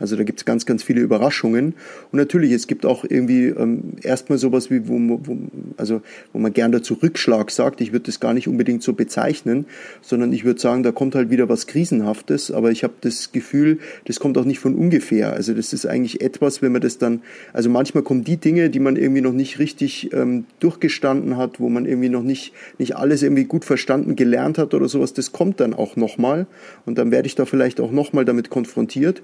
Also 0.00 0.16
da 0.16 0.24
gibt 0.24 0.40
es 0.40 0.44
ganz, 0.44 0.66
ganz 0.66 0.82
viele 0.82 1.02
Überraschungen. 1.02 1.74
Und 2.10 2.18
natürlich, 2.18 2.50
es 2.50 2.66
gibt 2.66 2.84
auch 2.84 3.04
irgendwie 3.08 3.46
ähm, 3.46 3.92
erstmal 4.02 4.38
sowas 4.38 4.72
wie, 4.72 4.88
wo, 4.88 4.98
wo, 5.22 5.38
also, 5.76 6.02
wo 6.32 6.40
man 6.40 6.52
gern 6.52 6.72
dazu 6.72 6.94
Rückschlag 6.94 7.52
sagt. 7.52 7.80
Ich 7.80 7.92
würde 7.92 8.06
das 8.06 8.18
gar 8.18 8.34
nicht 8.34 8.48
unbedingt 8.48 8.82
so 8.82 8.92
bezeichnen, 8.92 9.66
sondern 10.02 10.32
ich 10.32 10.44
würde 10.44 10.60
sagen, 10.60 10.82
da 10.82 10.90
kommt 10.90 11.14
halt 11.14 11.30
wieder 11.30 11.48
was 11.48 11.68
Krisenhaftes, 11.68 12.50
aber 12.50 12.72
ich 12.72 12.82
habe 12.82 12.94
das 13.02 13.30
Gefühl, 13.30 13.78
das 14.06 14.18
kommt 14.18 14.36
auch 14.36 14.44
nicht 14.44 14.58
von 14.58 14.74
ungefähr. 14.74 15.32
Also 15.32 15.54
das 15.54 15.72
ist 15.72 15.86
eigentlich 15.86 16.22
etwas, 16.22 16.60
wenn 16.60 16.72
man 16.72 16.80
das 16.80 16.98
dann, 16.98 17.22
also 17.52 17.70
manchmal 17.70 18.02
kommen 18.02 18.24
die 18.24 18.36
Dinge, 18.36 18.70
die 18.70 18.80
man 18.80 18.96
irgendwie 18.96 19.20
noch 19.20 19.32
nicht 19.32 19.58
richtig 19.58 20.12
ähm, 20.12 20.44
durchgestanden 20.60 21.36
hat, 21.36 21.60
wo 21.60 21.68
man 21.68 21.86
irgendwie 21.86 22.08
noch 22.08 22.22
nicht, 22.22 22.52
nicht 22.78 22.96
alles 22.96 23.22
irgendwie 23.22 23.44
gut 23.44 23.64
verstanden 23.64 24.16
gelernt 24.16 24.58
hat 24.58 24.74
oder 24.74 24.88
sowas, 24.88 25.12
das 25.12 25.32
kommt 25.32 25.60
dann 25.60 25.74
auch 25.74 25.96
nochmal. 25.96 26.46
Und 26.86 26.98
dann 26.98 27.10
werde 27.10 27.26
ich 27.26 27.34
da 27.34 27.44
vielleicht 27.44 27.80
auch 27.80 27.90
nochmal 27.90 28.24
damit 28.24 28.50
konfrontiert. 28.50 29.22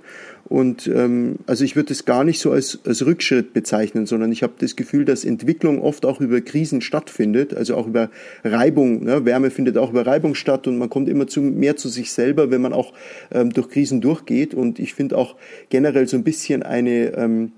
Und 0.48 0.88
ähm, 0.88 1.36
also 1.46 1.64
ich 1.64 1.76
würde 1.76 1.92
es 1.92 2.04
gar 2.04 2.24
nicht 2.24 2.40
so 2.40 2.50
als, 2.50 2.80
als 2.84 3.04
Rückschritt 3.04 3.52
bezeichnen, 3.52 4.06
sondern 4.06 4.32
ich 4.32 4.42
habe 4.42 4.54
das 4.58 4.76
Gefühl, 4.76 5.04
dass 5.04 5.24
Entwicklung 5.24 5.80
oft 5.80 6.04
auch 6.04 6.20
über 6.20 6.40
Krisen 6.40 6.80
stattfindet, 6.80 7.54
also 7.54 7.76
auch 7.76 7.86
über 7.86 8.10
Reibung. 8.42 9.04
Ne? 9.04 9.24
Wärme 9.24 9.50
findet 9.50 9.78
auch 9.78 9.90
über 9.90 10.06
Reibung 10.06 10.34
statt 10.34 10.66
und 10.66 10.78
man 10.78 10.90
kommt 10.90 11.08
immer 11.08 11.26
zu, 11.26 11.40
mehr 11.40 11.76
zu 11.76 11.88
sich 11.88 12.12
selber, 12.12 12.50
wenn 12.50 12.60
man 12.60 12.72
auch 12.72 12.92
ähm, 13.30 13.52
durch 13.52 13.68
Krisen 13.68 14.00
durchgeht. 14.00 14.54
Und 14.54 14.78
ich 14.78 14.94
finde 14.94 15.18
auch 15.18 15.36
generell 15.68 16.08
so 16.08 16.16
ein 16.16 16.24
bisschen 16.24 16.62
eine 16.62 17.16
ähm, 17.16 17.52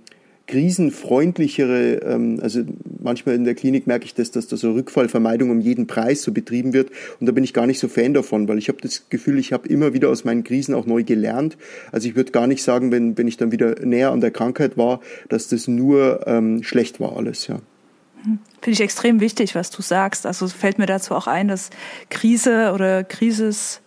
krisenfreundlichere, 0.46 2.02
ähm, 2.02 2.40
also 2.42 2.62
manchmal 3.00 3.34
in 3.34 3.44
der 3.44 3.54
Klinik 3.54 3.86
merke 3.86 4.04
ich 4.04 4.14
das, 4.14 4.30
dass 4.30 4.46
da 4.46 4.56
so 4.56 4.72
Rückfallvermeidung 4.72 5.50
um 5.50 5.60
jeden 5.60 5.86
Preis 5.86 6.22
so 6.22 6.32
betrieben 6.32 6.72
wird. 6.72 6.90
Und 7.20 7.26
da 7.26 7.32
bin 7.32 7.44
ich 7.44 7.54
gar 7.54 7.66
nicht 7.66 7.78
so 7.78 7.88
Fan 7.88 8.14
davon, 8.14 8.48
weil 8.48 8.58
ich 8.58 8.68
habe 8.68 8.78
das 8.80 9.08
Gefühl, 9.08 9.38
ich 9.38 9.52
habe 9.52 9.68
immer 9.68 9.92
wieder 9.92 10.08
aus 10.08 10.24
meinen 10.24 10.44
Krisen 10.44 10.74
auch 10.74 10.86
neu 10.86 11.04
gelernt. 11.04 11.56
Also 11.90 12.08
ich 12.08 12.16
würde 12.16 12.32
gar 12.32 12.46
nicht 12.46 12.62
sagen, 12.62 12.90
wenn, 12.90 13.16
wenn 13.16 13.28
ich 13.28 13.36
dann 13.36 13.52
wieder 13.52 13.76
näher 13.84 14.10
an 14.10 14.20
der 14.20 14.30
Krankheit 14.30 14.76
war, 14.76 15.00
dass 15.28 15.48
das 15.48 15.68
nur 15.68 16.26
ähm, 16.26 16.62
schlecht 16.62 17.00
war 17.00 17.16
alles, 17.16 17.46
ja. 17.46 17.60
Finde 18.22 18.74
ich 18.74 18.80
extrem 18.80 19.18
wichtig, 19.18 19.56
was 19.56 19.70
du 19.70 19.82
sagst. 19.82 20.26
Also 20.26 20.46
fällt 20.46 20.78
mir 20.78 20.86
dazu 20.86 21.14
auch 21.14 21.26
ein, 21.26 21.48
dass 21.48 21.70
Krise 22.08 22.70
oder 22.72 23.02
Krisis 23.02 23.81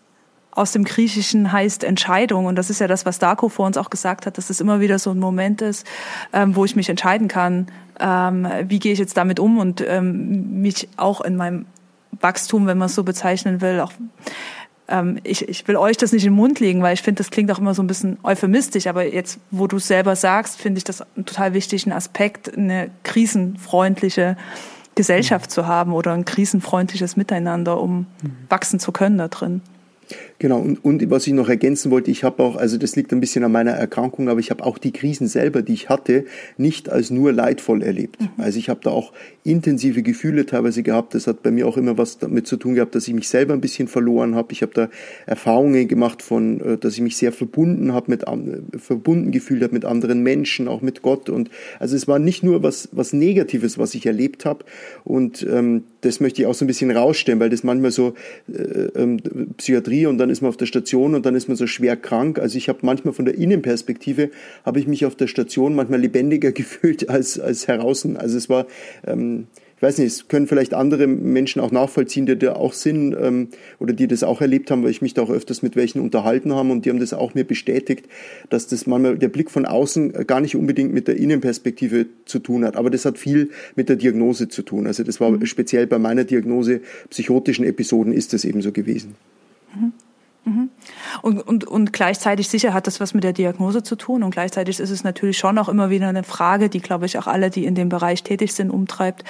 aus 0.56 0.72
dem 0.72 0.84
Griechischen 0.84 1.52
heißt 1.52 1.84
Entscheidung. 1.84 2.46
Und 2.46 2.56
das 2.56 2.70
ist 2.70 2.80
ja 2.80 2.88
das, 2.88 3.06
was 3.06 3.20
Darko 3.20 3.50
vor 3.50 3.68
uns 3.68 3.78
auch 3.78 3.90
gesagt 3.90 4.26
hat, 4.26 4.38
dass 4.38 4.50
es 4.50 4.62
immer 4.62 4.80
wieder 4.80 4.98
so 4.98 5.12
ein 5.12 5.20
Moment 5.20 5.62
ist, 5.62 5.86
ähm, 6.34 6.56
wo 6.56 6.66
ich 6.66 6.76
mich 6.76 6.90
entscheiden 6.90 7.28
kann, 7.28 7.68
ähm, 8.00 8.48
wie 8.64 8.80
gehe 8.80 8.94
ich 8.94 9.00
jetzt 9.00 9.18
damit 9.18 9.40
um 9.40 9.58
und 9.60 9.84
ähm, 9.86 10.62
mich 10.62 10.88
auch 10.98 11.22
in 11.22 11.36
meinem 11.36 11.66
Wachstum, 12.20 12.66
wenn 12.68 12.78
man 12.78 12.88
es 12.88 12.96
so 12.96 13.04
bezeichnen 13.04 13.62
will, 13.62 13.82
auch 13.82 13.92
ähm, 14.88 15.20
ich, 15.24 15.48
ich 15.48 15.68
will 15.68 15.76
euch 15.78 15.98
das 15.98 16.12
nicht 16.12 16.26
in 16.26 16.32
den 16.32 16.38
Mund 16.38 16.60
legen, 16.60 16.82
weil 16.82 16.94
ich 16.94 17.02
finde, 17.02 17.18
das 17.18 17.32
klingt 17.32 17.52
auch 17.52 17.60
immer 17.60 17.74
so 17.74 17.82
ein 17.82 17.88
bisschen 17.88 18.18
euphemistisch, 18.24 18.88
aber 18.88 19.06
jetzt, 19.06 19.40
wo 19.52 19.68
du 19.68 19.78
es 19.78 19.88
selber 19.88 20.16
sagst, 20.16 20.60
finde 20.60 20.78
ich 20.78 20.84
das 20.84 21.02
einen 21.02 21.26
total 21.26 21.54
wichtigen 21.54 21.92
Aspekt, 21.92 22.56
eine 22.56 22.92
krisenfreundliche 23.04 24.38
Gesellschaft 24.94 25.50
mhm. 25.50 25.54
zu 25.54 25.68
haben 25.68 25.94
oder 25.94 26.14
ein 26.14 26.26
krisenfreundliches 26.26 27.18
Miteinander, 27.18 27.82
um 27.82 28.00
mhm. 28.00 28.08
wachsen 28.50 28.80
zu 28.80 28.92
können 28.92 29.18
da 29.18 29.28
drin. 29.28 29.62
Genau, 30.38 30.60
und, 30.60 30.84
und 30.84 31.10
was 31.10 31.28
ich 31.28 31.34
noch 31.34 31.48
ergänzen 31.48 31.92
wollte, 31.92 32.12
ich 32.12 32.24
habe 32.24 32.44
auch, 32.44 32.58
also 32.58 32.78
das 32.78 32.96
liegt 32.96 33.14
ein 33.14 33.22
bisschen 33.22 33.44
an 33.44 33.52
meiner 33.52 33.72
Erkrankung, 33.72 34.28
aber 34.28 34.40
ich 34.40 34.52
habe 34.52 34.64
auch 34.66 34.78
die 34.78 34.92
Krisen 34.92 35.28
selber, 35.28 35.62
die 35.62 35.74
ich 35.74 35.88
hatte, 35.88 36.26
nicht 36.58 36.90
als 36.90 37.10
nur 37.10 37.32
leidvoll 37.32 37.82
erlebt. 37.82 38.20
Mhm. 38.20 38.30
Also 38.38 38.60
ich 38.60 38.68
habe 38.70 38.82
da 38.84 38.90
auch 38.90 39.14
intensive 39.44 40.02
Gefühle 40.02 40.46
teilweise 40.46 40.84
gehabt. 40.84 41.14
Das 41.16 41.28
hat 41.28 41.42
bei 41.44 41.52
mir 41.52 41.68
auch 41.68 41.78
immer 41.78 41.98
was 41.98 42.18
damit 42.18 42.48
zu 42.48 42.58
tun 42.58 42.76
gehabt, 42.76 42.96
dass 42.96 43.08
ich 43.08 43.14
mich 43.14 43.30
selber 43.30 43.54
ein 43.54 43.62
bisschen 43.62 43.88
verloren 43.88 44.36
habe. 44.36 44.52
Ich 44.52 44.62
habe 44.62 44.74
da 44.74 44.90
Erfahrungen 45.26 45.88
gemacht 45.88 46.22
von, 46.22 46.60
äh, 46.60 46.78
dass 46.78 46.96
ich 46.96 47.02
mich 47.02 47.16
sehr 47.16 47.32
verbunden 47.32 47.94
habe 47.94 48.12
mit 48.12 48.26
verbunden 48.78 49.32
gefühlt 49.32 49.64
habe 49.64 49.74
mit 49.74 49.86
anderen 49.86 50.22
Menschen, 50.22 50.68
auch 50.68 50.82
mit 50.82 51.02
Gott. 51.02 51.30
Und 51.30 51.50
also 51.80 51.96
es 51.96 52.08
war 52.08 52.20
nicht 52.20 52.44
nur 52.44 52.64
was 52.64 52.90
was 52.92 53.14
Negatives, 53.14 53.78
was 53.78 53.96
ich 53.96 54.06
erlebt 54.06 54.46
habe. 54.46 54.66
Und 55.04 55.46
ähm, 55.50 55.84
das 56.02 56.20
möchte 56.20 56.42
ich 56.42 56.48
auch 56.48 56.54
so 56.54 56.66
ein 56.66 56.68
bisschen 56.68 56.92
rausstellen, 56.92 57.40
weil 57.40 57.50
das 57.50 57.64
manchmal 57.64 57.92
so 57.92 58.14
äh, 58.48 58.62
ähm, 58.96 59.20
Psychiatrie 59.58 60.06
und 60.06 60.18
dann 60.18 60.25
ist 60.30 60.42
man 60.42 60.50
auf 60.50 60.58
der 60.58 60.66
Station 60.66 61.16
und 61.16 61.26
dann 61.26 61.36
ist 61.36 61.48
man 61.48 61.58
so 61.58 61.68
schwer 61.68 61.96
krank. 61.96 62.40
Also 62.40 62.58
ich 62.58 62.70
habe 62.70 62.80
manchmal 62.82 63.14
von 63.14 63.26
der 63.26 63.36
Innenperspektive, 63.36 64.30
habe 64.66 64.80
ich 64.80 64.88
mich 64.88 65.06
auf 65.06 65.16
der 65.16 65.28
Station 65.28 65.76
manchmal 65.76 66.02
lebendiger 66.02 66.52
gefühlt 66.54 67.10
als, 67.10 67.40
als 67.40 67.68
heraußen. 67.68 68.18
Also 68.18 68.38
es 68.38 68.50
war, 68.50 68.68
ähm, 69.06 69.48
ich 69.78 69.82
weiß 69.82 69.98
nicht, 69.98 70.08
es 70.08 70.28
können 70.30 70.48
vielleicht 70.48 70.74
andere 70.74 71.06
Menschen 71.06 71.62
auch 71.62 71.72
nachvollziehen, 71.72 72.26
die 72.26 72.38
da 72.38 72.54
auch 72.54 72.72
sind 72.72 73.14
ähm, 73.20 73.50
oder 73.80 73.92
die 73.94 74.08
das 74.08 74.24
auch 74.24 74.40
erlebt 74.40 74.72
haben, 74.72 74.84
weil 74.84 74.92
ich 74.92 75.02
mich 75.02 75.14
da 75.14 75.22
auch 75.22 75.30
öfters 75.30 75.62
mit 75.62 75.76
welchen 75.76 76.00
unterhalten 76.00 76.54
habe 76.54 76.72
und 76.72 76.86
die 76.86 76.90
haben 76.90 77.00
das 77.00 77.14
auch 77.14 77.34
mir 77.34 77.44
bestätigt, 77.44 78.06
dass 78.50 78.68
das 78.68 78.88
manchmal 78.88 79.18
der 79.18 79.28
Blick 79.28 79.52
von 79.52 79.66
außen 79.66 80.26
gar 80.28 80.40
nicht 80.40 80.56
unbedingt 80.56 80.94
mit 80.94 81.10
der 81.10 81.18
Innenperspektive 81.18 82.06
zu 82.24 82.40
tun 82.40 82.64
hat. 82.64 82.78
Aber 82.78 82.90
das 82.90 83.04
hat 83.04 83.18
viel 83.18 83.50
mit 83.76 83.90
der 83.90 83.98
Diagnose 83.98 84.48
zu 84.48 84.62
tun. 84.62 84.88
Also 84.88 85.04
das 85.04 85.20
war 85.20 85.30
mhm. 85.30 85.46
speziell 85.46 85.88
bei 85.88 86.00
meiner 86.00 86.24
Diagnose 86.24 86.80
psychotischen 87.10 87.66
Episoden 87.66 88.14
ist 88.14 88.32
das 88.32 88.46
eben 88.46 88.62
so 88.62 88.72
gewesen. 88.72 89.16
Mhm. 90.46 90.70
Und, 91.24 91.42
und, 91.42 91.64
und 91.66 91.92
gleichzeitig 91.92 92.50
sicher 92.50 92.74
hat 92.74 92.86
das 92.86 93.00
was 93.00 93.16
mit 93.16 93.24
der 93.24 93.34
Diagnose 93.34 93.82
zu 93.82 93.96
tun 93.96 94.22
und 94.22 94.30
gleichzeitig 94.30 94.80
ist 94.80 94.92
es 94.92 95.04
natürlich 95.04 95.40
schon 95.40 95.58
auch 95.58 95.70
immer 95.70 95.90
wieder 95.90 96.08
eine 96.08 96.24
Frage, 96.24 96.70
die 96.70 96.82
glaube 96.82 97.08
ich 97.08 97.18
auch 97.18 97.26
alle, 97.26 97.50
die 97.50 97.66
in 97.66 97.74
dem 97.74 97.90
Bereich 97.90 98.22
tätig 98.22 98.54
sind, 98.54 98.70
umtreibt, 98.70 99.24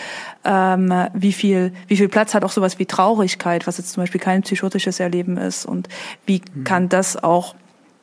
ähm, 0.44 0.94
wie 1.14 1.32
viel 1.32 1.72
wie 1.88 1.96
viel 1.96 2.10
Platz 2.10 2.34
hat 2.34 2.44
auch 2.44 2.52
sowas 2.52 2.80
wie 2.80 2.86
Traurigkeit, 2.86 3.66
was 3.66 3.78
jetzt 3.78 3.94
zum 3.94 4.04
Beispiel 4.04 4.20
kein 4.20 4.42
psychotisches 4.42 5.00
Erleben 5.00 5.38
ist 5.38 5.66
und 5.66 5.88
wie 6.26 6.42
mhm. 6.54 6.66
kann 6.66 6.90
das 6.90 7.22
auch 7.24 7.56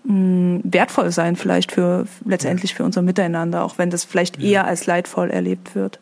mh, 0.04 0.14
mm, 0.14 0.60
wertvoll 0.64 1.10
sein 1.10 1.36
vielleicht 1.36 1.72
für 1.72 2.06
letztendlich 2.24 2.74
für 2.74 2.84
unser 2.84 3.02
Miteinander, 3.02 3.62
auch 3.62 3.76
wenn 3.76 3.90
das 3.90 4.04
vielleicht 4.04 4.40
eher 4.40 4.66
als 4.66 4.86
leidvoll 4.86 5.30
erlebt 5.30 5.74
wird. 5.74 6.00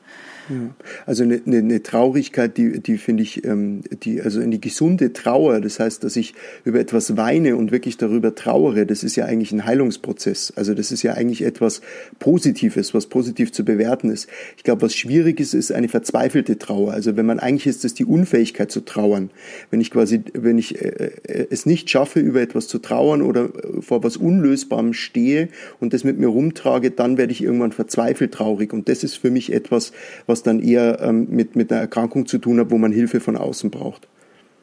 Ja. 0.51 0.75
Also 1.07 1.23
eine, 1.23 1.41
eine, 1.47 1.59
eine 1.59 1.83
Traurigkeit, 1.83 2.57
die, 2.57 2.81
die 2.81 2.99
finde 2.99 3.23
ich, 3.23 3.45
ähm, 3.45 3.83
die, 4.03 4.21
also 4.21 4.41
eine 4.41 4.59
gesunde 4.59 5.13
Trauer, 5.13 5.61
das 5.61 5.79
heißt, 5.79 6.03
dass 6.03 6.17
ich 6.17 6.35
über 6.65 6.81
etwas 6.81 7.17
weine 7.17 7.57
und 7.57 7.71
wirklich 7.71 7.97
darüber 7.97 8.35
trauere, 8.35 8.85
das 8.85 9.05
ist 9.05 9.15
ja 9.15 9.27
eigentlich 9.27 9.53
ein 9.53 9.65
Heilungsprozess. 9.65 10.53
Also 10.57 10.75
das 10.75 10.91
ist 10.91 11.03
ja 11.05 11.15
eigentlich 11.15 11.43
etwas 11.43 11.83
Positives, 12.19 12.95
was 12.95 13.07
positiv 13.07 13.53
zu 13.53 13.65
bewerten 13.65 14.11
ist. 14.11 14.29
Ich 14.57 14.65
glaube, 14.65 14.83
was 14.83 14.95
schwierig 14.95 15.39
ist, 15.39 15.55
ist 15.55 15.71
eine 15.71 15.89
verzweifelte 15.89 16.59
Trauer. 16.59 16.93
Also 16.93 17.17
wenn 17.17 17.27
man 17.27 17.39
eigentlich 17.39 17.69
ist, 17.69 17.85
das 17.85 17.95
die 17.95 18.05
Unfähigkeit 18.05 18.73
zu 18.73 18.81
trauern. 18.81 19.31
Wenn 19.71 19.81
ich 19.81 19.91
quasi, 19.91 20.23
wenn 20.35 20.59
ich 20.59 20.81
äh, 20.81 21.13
äh 21.25 21.47
es 21.51 21.67
nicht 21.67 21.91
schaffe, 21.91 22.21
über 22.21 22.41
etwas 22.41 22.67
zu 22.69 22.79
trauern 22.79 23.23
oder 23.23 23.51
vor 23.81 24.03
was 24.03 24.17
Unlösbarem 24.17 24.93
stehe 24.95 25.49
und 25.79 25.93
das 25.93 26.05
mit 26.05 26.19
mir 26.19 26.29
rumtrage, 26.29 26.91
dann 26.91 27.17
werde 27.17 27.33
ich 27.33 27.43
irgendwann 27.43 27.73
verzweifelt 27.73 28.33
traurig. 28.33 28.73
Und 28.73 28.89
das 28.89 29.05
ist 29.05 29.17
für 29.17 29.31
mich 29.31 29.53
etwas, 29.53 29.93
was 30.27 30.39
was 30.40 30.42
dann 30.42 30.61
eher 30.61 31.00
ähm, 31.00 31.26
mit, 31.31 31.57
mit 31.57 31.70
einer 31.70 31.83
Erkrankung 31.83 32.26
zu 32.26 32.38
tun 32.38 32.59
hat, 32.59 32.70
wo 32.70 32.79
man 32.79 32.92
Hilfe 32.92 33.20
von 33.20 33.37
außen 33.37 33.70
braucht. 33.70 34.09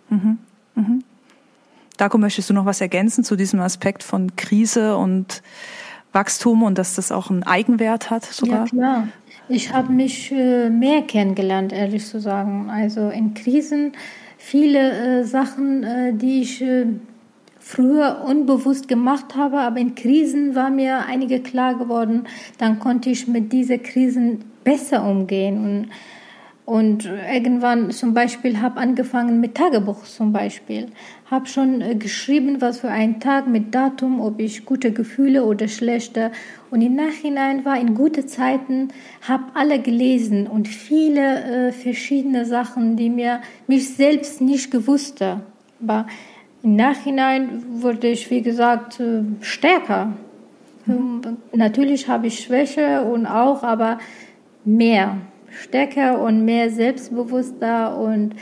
Mhm. 0.10 0.38
Mhm. 0.76 1.04
Darko, 1.98 2.18
möchtest 2.18 2.50
du 2.50 2.54
noch 2.54 2.66
was 2.66 2.82
ergänzen 2.82 3.24
zu 3.24 3.36
diesem 3.36 3.60
Aspekt 3.60 4.04
von 4.04 4.36
Krise 4.36 4.96
und 4.98 5.42
Wachstum 6.14 6.64
und 6.64 6.78
dass 6.78 6.96
das 6.96 7.12
auch 7.12 7.30
einen 7.30 7.44
Eigenwert 7.44 8.10
hat 8.10 8.26
sogar? 8.26 8.66
Ja, 8.66 8.66
klar. 8.66 9.08
Ich 9.50 9.72
habe 9.72 9.94
mich 9.94 10.32
äh, 10.32 10.70
mehr 10.70 11.04
kennengelernt, 11.04 11.72
ehrlich 11.72 12.06
zu 12.06 12.20
sagen. 12.20 12.70
Also 12.70 13.10
in 13.10 13.34
Krisen 13.34 13.94
viele 14.38 15.22
äh, 15.22 15.24
Sachen, 15.24 15.84
äh, 15.84 16.14
die 16.14 16.42
ich 16.42 16.62
äh, 16.62 16.86
früher 17.60 18.24
unbewusst 18.28 18.88
gemacht 18.88 19.36
habe, 19.36 19.60
aber 19.60 19.78
in 19.78 19.96
Krisen 19.96 20.56
war 20.56 20.70
mir 20.70 21.06
einige 21.06 21.40
klar 21.40 21.76
geworden. 21.76 22.28
Dann 22.58 22.80
konnte 22.80 23.10
ich 23.10 23.28
mit 23.28 23.52
diesen 23.54 23.82
Krisen 23.84 24.46
besser 24.68 25.04
umgehen 25.04 25.64
und 25.64 25.88
und 26.66 27.06
irgendwann 27.06 27.92
zum 27.92 28.14
Beispiel 28.14 28.60
habe 28.60 28.82
angefangen 28.82 29.40
mit 29.40 29.56
Tagebuch 29.56 30.04
zum 30.04 30.34
Beispiel. 30.34 30.88
Habe 31.32 31.46
schon 31.46 31.80
äh, 31.80 31.96
geschrieben, 31.96 32.60
was 32.60 32.82
für 32.82 32.90
ein 32.90 33.22
Tag 33.22 33.48
mit 33.48 33.74
Datum, 33.74 34.20
ob 34.20 34.42
ich 34.42 34.66
gute 34.66 34.92
Gefühle 34.92 35.46
oder 35.46 35.70
schlechte. 35.70 36.30
Und 36.70 36.82
im 36.82 36.96
Nachhinein 36.96 37.64
war 37.64 37.80
in 37.80 37.96
gute 37.96 38.26
Zeiten, 38.26 38.90
habe 39.26 39.46
alle 39.54 39.80
gelesen 39.80 40.46
und 40.46 40.68
viele 40.68 41.70
äh, 41.70 41.72
verschiedene 41.72 42.46
Sachen, 42.46 42.98
die 42.98 43.10
mir 43.10 43.40
mich 43.68 43.96
selbst 43.96 44.42
nicht 44.42 44.70
gewusst. 44.70 45.24
Aber 45.82 46.06
im 46.64 46.76
Nachhinein 46.76 47.64
wurde 47.82 48.08
ich, 48.08 48.30
wie 48.30 48.42
gesagt, 48.42 49.00
äh, 49.00 49.22
stärker. 49.40 50.12
Mhm. 50.86 51.22
Natürlich 51.54 52.10
habe 52.10 52.28
ich 52.28 52.40
Schwäche 52.40 53.04
und 53.04 53.26
auch, 53.26 53.64
aber 53.64 54.00
mehr, 54.68 55.18
stärker 55.50 56.22
und 56.22 56.46
mehr 56.46 56.70
selbstbewusster 56.70 57.98
und 57.98 58.36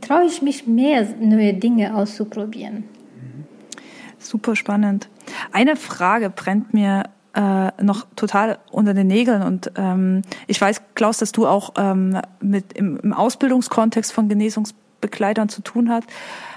traue 0.00 0.24
ich 0.24 0.42
mich 0.42 0.66
mehr, 0.66 1.06
neue 1.20 1.54
Dinge 1.54 1.94
auszuprobieren. 1.94 2.84
Super 4.18 4.56
spannend. 4.56 5.08
Eine 5.52 5.76
Frage 5.76 6.30
brennt 6.30 6.72
mir 6.72 7.04
äh, 7.34 7.70
noch 7.82 8.06
total 8.16 8.58
unter 8.72 8.94
den 8.94 9.06
Nägeln 9.06 9.42
und 9.42 9.70
ähm, 9.76 10.22
ich 10.46 10.60
weiß, 10.60 10.82
Klaus, 10.94 11.18
dass 11.18 11.30
du 11.32 11.46
auch 11.46 11.74
ähm, 11.76 12.18
mit 12.40 12.72
im, 12.72 12.98
im 12.98 13.12
Ausbildungskontext 13.12 14.12
von 14.12 14.28
Genesungsbegleitern 15.00 15.48
zu 15.48 15.62
tun 15.62 15.90
hast 15.90 16.08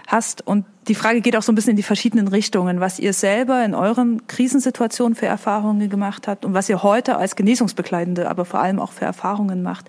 hast. 0.08 0.46
Und 0.46 0.66
die 0.88 0.96
Frage 0.96 1.22
geht 1.22 1.38
auch 1.38 1.42
so 1.42 1.52
ein 1.52 1.56
bisschen 1.56 1.72
in 1.72 1.76
die 1.78 1.84
verschiedenen 1.84 2.28
Richtungen, 2.28 2.80
was 2.80 3.00
ihr 3.00 3.14
selber 3.14 3.64
in 3.64 3.74
euren 3.74 4.28
Krisensituationen 4.28 5.16
für 5.16 5.26
Erfahrungen 5.26 5.90
gemacht 5.90 6.28
habt 6.28 6.44
und 6.44 6.54
was 6.54 6.68
ihr 6.70 6.84
heute 6.84 7.18
als 7.18 7.36
Genesungsbegleitende, 7.36 8.30
aber 8.30 8.46
vor 8.46 8.60
allem 8.60 8.80
auch 8.80 8.92
für 8.92 9.06
Erfahrungen 9.06 9.64
macht. 9.64 9.86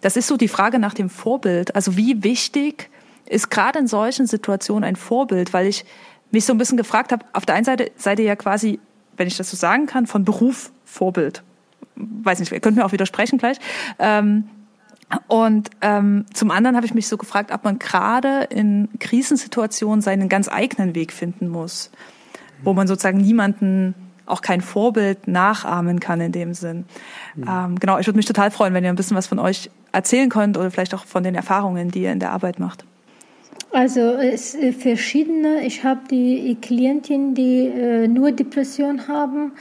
Das 0.00 0.16
ist 0.16 0.26
so 0.26 0.36
die 0.36 0.48
Frage 0.48 0.78
nach 0.78 0.94
dem 0.94 1.08
Vorbild. 1.08 1.76
Also 1.76 1.96
wie 1.96 2.24
wichtig 2.24 2.90
ist 3.26 3.50
gerade 3.50 3.78
in 3.78 3.86
solchen 3.86 4.26
Situationen 4.26 4.82
ein 4.82 4.96
Vorbild, 4.96 5.52
weil 5.52 5.66
ich 5.66 5.84
mich 6.32 6.44
so 6.44 6.52
ein 6.52 6.58
bisschen 6.58 6.76
gefragt 6.76 7.12
habe, 7.12 7.24
auf 7.32 7.46
der 7.46 7.54
einen 7.54 7.64
Seite 7.64 7.92
seid 7.96 8.18
ihr 8.18 8.24
ja 8.24 8.36
quasi, 8.36 8.80
wenn 9.16 9.28
ich 9.28 9.36
das 9.36 9.50
so 9.50 9.56
sagen 9.56 9.86
kann, 9.86 10.06
von 10.06 10.24
Beruf 10.24 10.72
Vorbild. 10.84 11.42
Weiß 11.94 12.40
nicht, 12.40 12.50
ihr 12.50 12.60
könnt 12.60 12.76
mir 12.76 12.84
auch 12.84 12.92
widersprechen 12.92 13.38
gleich. 13.38 13.58
Ähm, 13.98 14.48
und 15.26 15.70
ähm, 15.80 16.24
zum 16.32 16.50
anderen 16.50 16.76
habe 16.76 16.86
ich 16.86 16.94
mich 16.94 17.08
so 17.08 17.16
gefragt, 17.16 17.50
ob 17.52 17.64
man 17.64 17.78
gerade 17.78 18.44
in 18.50 18.88
Krisensituationen 18.98 20.02
seinen 20.02 20.28
ganz 20.28 20.48
eigenen 20.48 20.94
Weg 20.94 21.12
finden 21.12 21.48
muss, 21.48 21.90
wo 22.62 22.74
man 22.74 22.86
sozusagen 22.86 23.18
niemanden, 23.18 23.94
auch 24.26 24.42
kein 24.42 24.60
Vorbild 24.60 25.26
nachahmen 25.26 25.98
kann 25.98 26.20
in 26.20 26.30
dem 26.30 26.54
Sinn. 26.54 26.84
Mhm. 27.34 27.44
Ähm, 27.48 27.78
genau, 27.80 27.98
ich 27.98 28.06
würde 28.06 28.16
mich 28.16 28.26
total 28.26 28.52
freuen, 28.52 28.74
wenn 28.74 28.84
ihr 28.84 28.90
ein 28.90 28.96
bisschen 28.96 29.16
was 29.16 29.26
von 29.26 29.40
euch 29.40 29.70
erzählen 29.92 30.28
könnt 30.28 30.56
oder 30.56 30.70
vielleicht 30.70 30.94
auch 30.94 31.04
von 31.04 31.24
den 31.24 31.34
Erfahrungen, 31.34 31.90
die 31.90 32.02
ihr 32.02 32.12
in 32.12 32.20
der 32.20 32.30
Arbeit 32.30 32.60
macht. 32.60 32.84
Also 33.72 34.00
es 34.00 34.54
ist 34.54 34.82
verschiedene. 34.82 35.64
Ich 35.64 35.84
habe 35.84 36.00
die 36.10 36.56
Klientinnen, 36.60 37.34
die 37.34 37.66
äh, 37.66 38.08
nur 38.08 38.32
Depression 38.32 39.06
haben, 39.06 39.52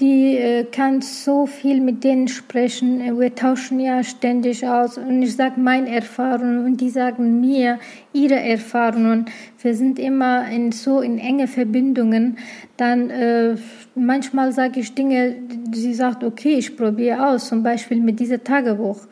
die 0.00 0.36
äh, 0.36 0.64
kann 0.64 1.02
so 1.02 1.46
viel 1.46 1.80
mit 1.80 2.02
denen 2.02 2.26
sprechen. 2.26 3.18
Wir 3.18 3.34
tauschen 3.34 3.78
ja 3.78 4.02
ständig 4.02 4.66
aus 4.66 4.98
und 4.98 5.22
ich 5.22 5.36
sage 5.36 5.60
meine 5.60 5.88
Erfahrungen 5.94 6.64
und 6.64 6.80
die 6.80 6.90
sagen 6.90 7.40
mir 7.40 7.78
ihre 8.12 8.40
Erfahrungen. 8.40 9.26
Wir 9.62 9.74
sind 9.74 9.98
immer 9.98 10.48
in 10.48 10.72
so 10.72 11.00
in 11.00 11.18
enge 11.18 11.46
Verbindungen. 11.46 12.38
Dann 12.76 13.10
äh, 13.10 13.56
manchmal 13.94 14.52
sage 14.52 14.80
ich 14.80 14.94
Dinge, 14.94 15.36
sie 15.72 15.94
sagt, 15.94 16.24
okay, 16.24 16.54
ich 16.54 16.76
probiere 16.76 17.28
aus, 17.28 17.48
zum 17.48 17.62
Beispiel 17.62 18.00
mit 18.00 18.18
diesem 18.18 18.42
Tagebuch. 18.42 19.06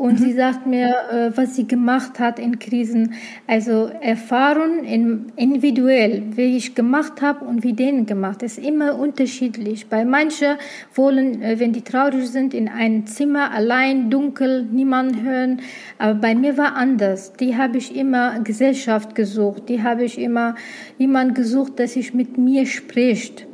Und 0.00 0.18
mhm. 0.18 0.24
sie 0.24 0.32
sagt 0.32 0.66
mir, 0.66 0.94
äh, 1.12 1.36
was 1.36 1.56
sie 1.56 1.68
gemacht 1.68 2.20
hat 2.20 2.38
in 2.38 2.58
Krisen. 2.58 3.12
Also 3.46 3.90
Erfahrung 4.00 4.82
in, 4.82 5.26
individuell, 5.36 6.22
wie 6.36 6.56
ich 6.56 6.74
gemacht 6.74 7.20
habe 7.20 7.44
und 7.44 7.64
wie 7.64 7.74
denen 7.74 8.06
gemacht, 8.06 8.42
ist 8.42 8.56
immer 8.56 8.98
unterschiedlich. 8.98 9.88
Bei 9.88 10.06
manchen 10.06 10.56
wollen, 10.94 11.42
äh, 11.42 11.60
wenn 11.60 11.74
die 11.74 11.82
traurig 11.82 12.30
sind, 12.30 12.54
in 12.54 12.70
einem 12.70 13.04
Zimmer 13.04 13.50
allein, 13.50 14.08
dunkel, 14.08 14.66
niemand 14.72 15.20
hören. 15.22 15.60
Aber 15.98 16.14
bei 16.14 16.34
mir 16.34 16.56
war 16.56 16.76
anders. 16.76 17.34
Die 17.34 17.58
habe 17.58 17.76
ich 17.76 17.94
immer 17.94 18.40
Gesellschaft 18.40 19.14
gesucht. 19.14 19.68
Die 19.68 19.82
habe 19.82 20.04
ich 20.04 20.18
immer 20.18 20.54
jemand 20.96 21.34
gesucht, 21.34 21.78
dass 21.78 21.92
sich 21.92 22.14
mit 22.14 22.38
mir 22.38 22.64
spricht. 22.64 23.46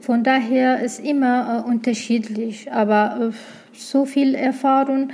Von 0.00 0.24
daher 0.24 0.80
ist 0.80 0.98
immer 0.98 1.62
äh, 1.64 1.70
unterschiedlich. 1.70 2.72
Aber 2.72 3.30
äh, 3.30 3.32
so 3.78 4.06
viel 4.06 4.34
Erfahrung 4.34 5.10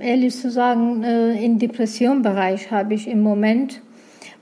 ehrlich 0.00 0.36
zu 0.36 0.50
sagen, 0.50 1.02
äh, 1.02 1.44
im 1.44 1.58
Depressionbereich 1.58 2.70
habe 2.70 2.94
ich 2.94 3.08
im 3.08 3.22
Moment. 3.22 3.80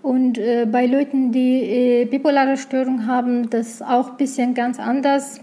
Und 0.03 0.39
äh, 0.39 0.67
bei 0.71 0.87
Leuten, 0.87 1.33
die 1.33 1.63
äh, 1.63 2.05
bipolare 2.07 2.57
Störung 2.57 3.07
haben, 3.07 3.51
das 3.51 3.83
auch 3.83 4.13
ein 4.13 4.17
bisschen 4.17 4.55
ganz 4.55 4.79
anders. 4.79 5.41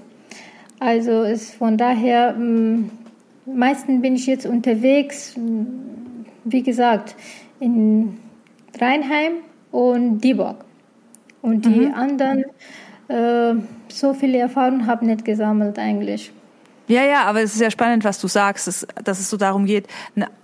Also 0.79 1.23
ist 1.23 1.55
von 1.55 1.77
daher, 1.77 2.35
ähm, 2.37 2.89
meistens 3.45 4.01
bin 4.01 4.15
ich 4.15 4.27
jetzt 4.27 4.45
unterwegs, 4.45 5.35
wie 6.43 6.63
gesagt, 6.63 7.15
in 7.59 8.17
Rheinheim 8.79 9.33
und 9.71 10.21
Dieburg. 10.21 10.65
Und 11.41 11.65
die 11.65 11.87
mhm. 11.87 11.93
anderen, 11.93 12.45
äh, 13.07 13.53
so 13.89 14.13
viele 14.13 14.39
Erfahrungen 14.39 14.87
habe 14.87 15.05
ich 15.05 15.11
nicht 15.11 15.25
gesammelt 15.25 15.79
eigentlich. 15.79 16.31
Ja, 16.87 17.03
ja, 17.03 17.23
aber 17.25 17.41
es 17.41 17.53
ist 17.53 17.61
ja 17.61 17.69
spannend, 17.69 18.03
was 18.03 18.19
du 18.19 18.27
sagst, 18.27 18.67
dass, 18.67 18.87
dass 19.03 19.19
es 19.19 19.29
so 19.29 19.37
darum 19.37 19.65
geht, 19.65 19.87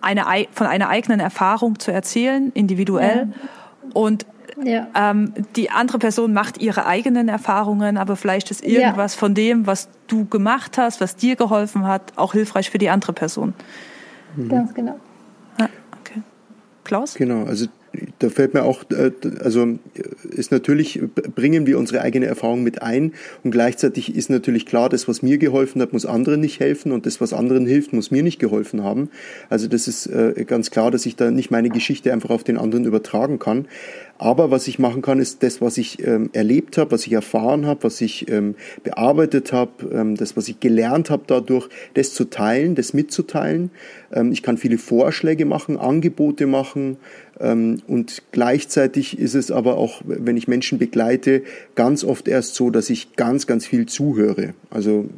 eine, 0.01 0.25
von 0.51 0.67
einer 0.67 0.89
eigenen 0.89 1.19
Erfahrung 1.19 1.79
zu 1.79 1.91
erzählen, 1.91 2.51
individuell. 2.53 3.29
Ja. 3.29 3.91
Und 3.93 4.25
ja. 4.61 4.87
ähm, 4.93 5.33
die 5.55 5.71
andere 5.71 5.99
Person 5.99 6.33
macht 6.33 6.61
ihre 6.61 6.85
eigenen 6.85 7.29
Erfahrungen, 7.29 7.97
aber 7.97 8.15
vielleicht 8.15 8.51
ist 8.51 8.63
irgendwas 8.63 9.15
ja. 9.15 9.19
von 9.19 9.33
dem, 9.33 9.67
was 9.67 9.89
du 10.07 10.25
gemacht 10.25 10.77
hast, 10.77 11.01
was 11.01 11.15
dir 11.15 11.35
geholfen 11.35 11.87
hat, 11.87 12.13
auch 12.17 12.33
hilfreich 12.33 12.69
für 12.69 12.77
die 12.77 12.89
andere 12.89 13.13
Person. 13.13 13.53
Mhm. 14.35 14.49
Ganz 14.49 14.73
genau. 14.73 14.99
Ja, 15.59 15.69
okay. 15.99 16.21
Klaus? 16.83 17.13
Genau, 17.15 17.45
also 17.45 17.67
da 18.19 18.29
fällt 18.29 18.53
mir 18.53 18.63
auch, 18.63 18.83
äh, 18.91 19.11
also 19.39 19.79
ist 20.29 20.51
natürlich, 20.51 21.01
bringen 21.35 21.65
wir 21.65 21.77
unsere 21.77 22.01
eigene 22.01 22.25
Erfahrung 22.25 22.63
mit 22.63 22.81
ein 22.81 23.13
und 23.43 23.51
gleichzeitig 23.51 24.15
ist 24.15 24.29
natürlich 24.29 24.65
klar, 24.65 24.89
das, 24.89 25.07
was 25.07 25.21
mir 25.21 25.37
geholfen 25.37 25.81
hat, 25.81 25.93
muss 25.93 26.05
anderen 26.05 26.41
nicht 26.41 26.59
helfen 26.59 26.91
und 26.91 27.05
das, 27.05 27.21
was 27.21 27.33
anderen 27.33 27.65
hilft, 27.65 27.93
muss 27.93 28.11
mir 28.11 28.23
nicht 28.23 28.39
geholfen 28.39 28.83
haben. 28.83 29.09
Also 29.49 29.67
das 29.67 29.87
ist 29.87 30.07
äh, 30.07 30.45
ganz 30.47 30.71
klar, 30.71 30.91
dass 30.91 31.05
ich 31.05 31.15
da 31.15 31.31
nicht 31.31 31.51
meine 31.51 31.69
Geschichte 31.69 32.11
einfach 32.13 32.29
auf 32.29 32.43
den 32.43 32.57
anderen 32.57 32.85
übertragen 32.85 33.39
kann. 33.39 33.67
Aber 34.17 34.51
was 34.51 34.67
ich 34.67 34.79
machen 34.79 35.01
kann, 35.01 35.19
ist 35.19 35.43
das, 35.43 35.59
was 35.61 35.77
ich 35.77 36.05
ähm, 36.05 36.29
erlebt 36.33 36.77
habe, 36.77 36.91
was 36.91 37.05
ich 37.05 37.13
erfahren 37.13 37.65
habe, 37.65 37.83
was 37.83 37.99
ich 37.99 38.29
ähm, 38.29 38.55
bearbeitet 38.83 39.51
habe, 39.51 39.71
ähm, 39.91 40.15
das, 40.15 40.37
was 40.37 40.47
ich 40.47 40.59
gelernt 40.59 41.09
habe 41.09 41.23
dadurch, 41.27 41.67
das 41.95 42.13
zu 42.13 42.25
teilen, 42.25 42.75
das 42.75 42.93
mitzuteilen. 42.93 43.71
Ähm, 44.13 44.31
ich 44.31 44.43
kann 44.43 44.57
viele 44.57 44.77
Vorschläge 44.77 45.45
machen, 45.45 45.77
Angebote 45.77 46.47
machen, 46.47 46.97
ähm, 47.39 47.81
und 47.87 48.23
gleichzeitig 48.31 49.17
ist 49.17 49.35
es 49.35 49.51
aber 49.51 49.77
auch, 49.77 50.01
wenn 50.05 50.37
ich 50.37 50.47
Menschen 50.47 50.77
begleite, 50.77 51.43
ganz 51.75 52.03
oft 52.03 52.27
erst 52.27 52.55
so, 52.55 52.69
dass 52.69 52.89
ich 52.89 53.15
ganz, 53.15 53.47
ganz 53.47 53.65
viel 53.65 53.85
zuhöre. 53.87 54.53
Also 54.69 55.09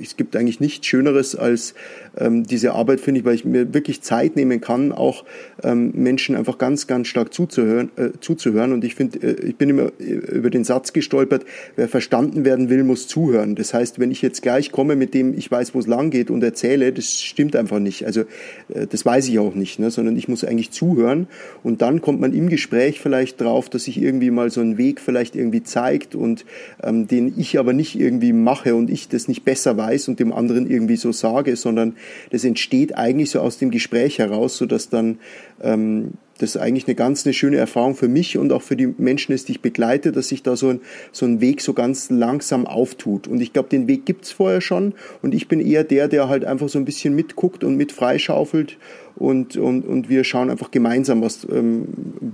es 0.00 0.16
gibt 0.16 0.36
eigentlich 0.36 0.60
nichts 0.60 0.86
Schöneres 0.86 1.36
als 1.36 1.74
ähm, 2.16 2.44
diese 2.44 2.72
Arbeit, 2.72 3.00
finde 3.00 3.20
ich, 3.20 3.26
weil 3.26 3.34
ich 3.34 3.44
mir 3.44 3.72
wirklich 3.72 4.02
Zeit 4.02 4.36
nehmen 4.36 4.60
kann, 4.60 4.92
auch 4.92 5.24
ähm, 5.62 5.92
Menschen 5.94 6.36
einfach 6.36 6.58
ganz, 6.58 6.86
ganz 6.86 7.08
stark 7.08 7.32
zuzuhören. 7.32 7.90
Äh, 7.96 8.10
zuzuhören. 8.20 8.72
Und 8.72 8.84
ich 8.84 8.94
finde, 8.94 9.18
äh, 9.20 9.46
ich 9.46 9.56
bin 9.56 9.70
immer 9.70 9.92
äh, 9.98 10.04
über 10.04 10.50
den 10.50 10.64
Satz 10.64 10.92
gestolpert, 10.92 11.44
wer 11.76 11.88
verstanden 11.88 12.44
werden 12.44 12.70
will, 12.70 12.84
muss 12.84 13.08
zuhören. 13.08 13.54
Das 13.54 13.74
heißt, 13.74 13.98
wenn 13.98 14.10
ich 14.10 14.22
jetzt 14.22 14.42
gleich 14.42 14.72
komme, 14.72 14.96
mit 14.96 15.14
dem 15.14 15.36
ich 15.36 15.50
weiß, 15.50 15.74
wo 15.74 15.78
es 15.78 15.86
lang 15.86 16.10
geht 16.10 16.30
und 16.30 16.42
erzähle, 16.42 16.92
das 16.92 17.20
stimmt 17.20 17.56
einfach 17.56 17.78
nicht. 17.78 18.06
Also 18.06 18.22
äh, 18.68 18.86
das 18.88 19.04
weiß 19.04 19.28
ich 19.28 19.38
auch 19.38 19.54
nicht, 19.54 19.78
ne? 19.78 19.90
sondern 19.90 20.16
ich 20.16 20.28
muss 20.28 20.44
eigentlich 20.44 20.70
zuhören. 20.70 21.26
Und 21.62 21.82
dann 21.82 22.00
kommt 22.00 22.20
man 22.20 22.32
im 22.32 22.48
Gespräch 22.48 23.00
vielleicht 23.00 23.40
drauf, 23.40 23.68
dass 23.68 23.84
sich 23.84 24.00
irgendwie 24.00 24.30
mal 24.30 24.50
so 24.50 24.60
ein 24.60 24.78
Weg 24.78 25.00
vielleicht 25.00 25.36
irgendwie 25.36 25.62
zeigt 25.62 26.14
und 26.14 26.44
ähm, 26.82 27.06
den 27.08 27.34
ich 27.36 27.58
aber 27.58 27.72
nicht 27.72 27.98
irgendwie 27.98 28.32
mache 28.32 28.74
und 28.74 28.90
ich 28.90 29.08
das 29.08 29.28
nicht 29.28 29.44
besser 29.44 29.71
weiß 29.76 30.08
und 30.08 30.20
dem 30.20 30.32
anderen 30.32 30.70
irgendwie 30.70 30.96
so 30.96 31.12
sage, 31.12 31.56
sondern 31.56 31.96
das 32.30 32.44
entsteht 32.44 32.96
eigentlich 32.96 33.30
so 33.30 33.40
aus 33.40 33.58
dem 33.58 33.70
Gespräch 33.70 34.18
heraus, 34.18 34.56
so 34.56 34.66
dass 34.66 34.88
dann 34.88 35.18
ähm, 35.62 36.12
das 36.42 36.56
eigentlich 36.56 36.86
eine 36.86 36.94
ganz 36.94 37.24
eine 37.24 37.32
schöne 37.32 37.56
Erfahrung 37.56 37.94
für 37.94 38.08
mich 38.08 38.36
und 38.36 38.52
auch 38.52 38.62
für 38.62 38.76
die 38.76 38.92
Menschen 38.98 39.32
ist, 39.32 39.48
die 39.48 39.52
ich 39.52 39.60
begleite, 39.60 40.12
dass 40.12 40.28
sich 40.28 40.42
da 40.42 40.56
so 40.56 40.68
ein, 40.68 40.80
so 41.12 41.26
ein 41.26 41.40
Weg 41.40 41.60
so 41.60 41.72
ganz 41.72 42.10
langsam 42.10 42.66
auftut. 42.66 43.28
Und 43.28 43.40
ich 43.40 43.52
glaube, 43.52 43.68
den 43.68 43.88
Weg 43.88 44.04
gibt's 44.06 44.32
vorher 44.32 44.60
schon 44.60 44.94
und 45.22 45.34
ich 45.34 45.48
bin 45.48 45.60
eher 45.60 45.84
der, 45.84 46.08
der 46.08 46.28
halt 46.28 46.44
einfach 46.44 46.68
so 46.68 46.78
ein 46.78 46.84
bisschen 46.84 47.14
mitguckt 47.14 47.64
und 47.64 47.76
mit 47.76 47.92
freischaufelt 47.92 48.78
und, 49.14 49.56
und, 49.56 49.86
und 49.86 50.08
wir 50.08 50.24
schauen 50.24 50.50
einfach 50.50 50.70
gemeinsam, 50.70 51.22
was, 51.22 51.46
ähm, 51.50 51.84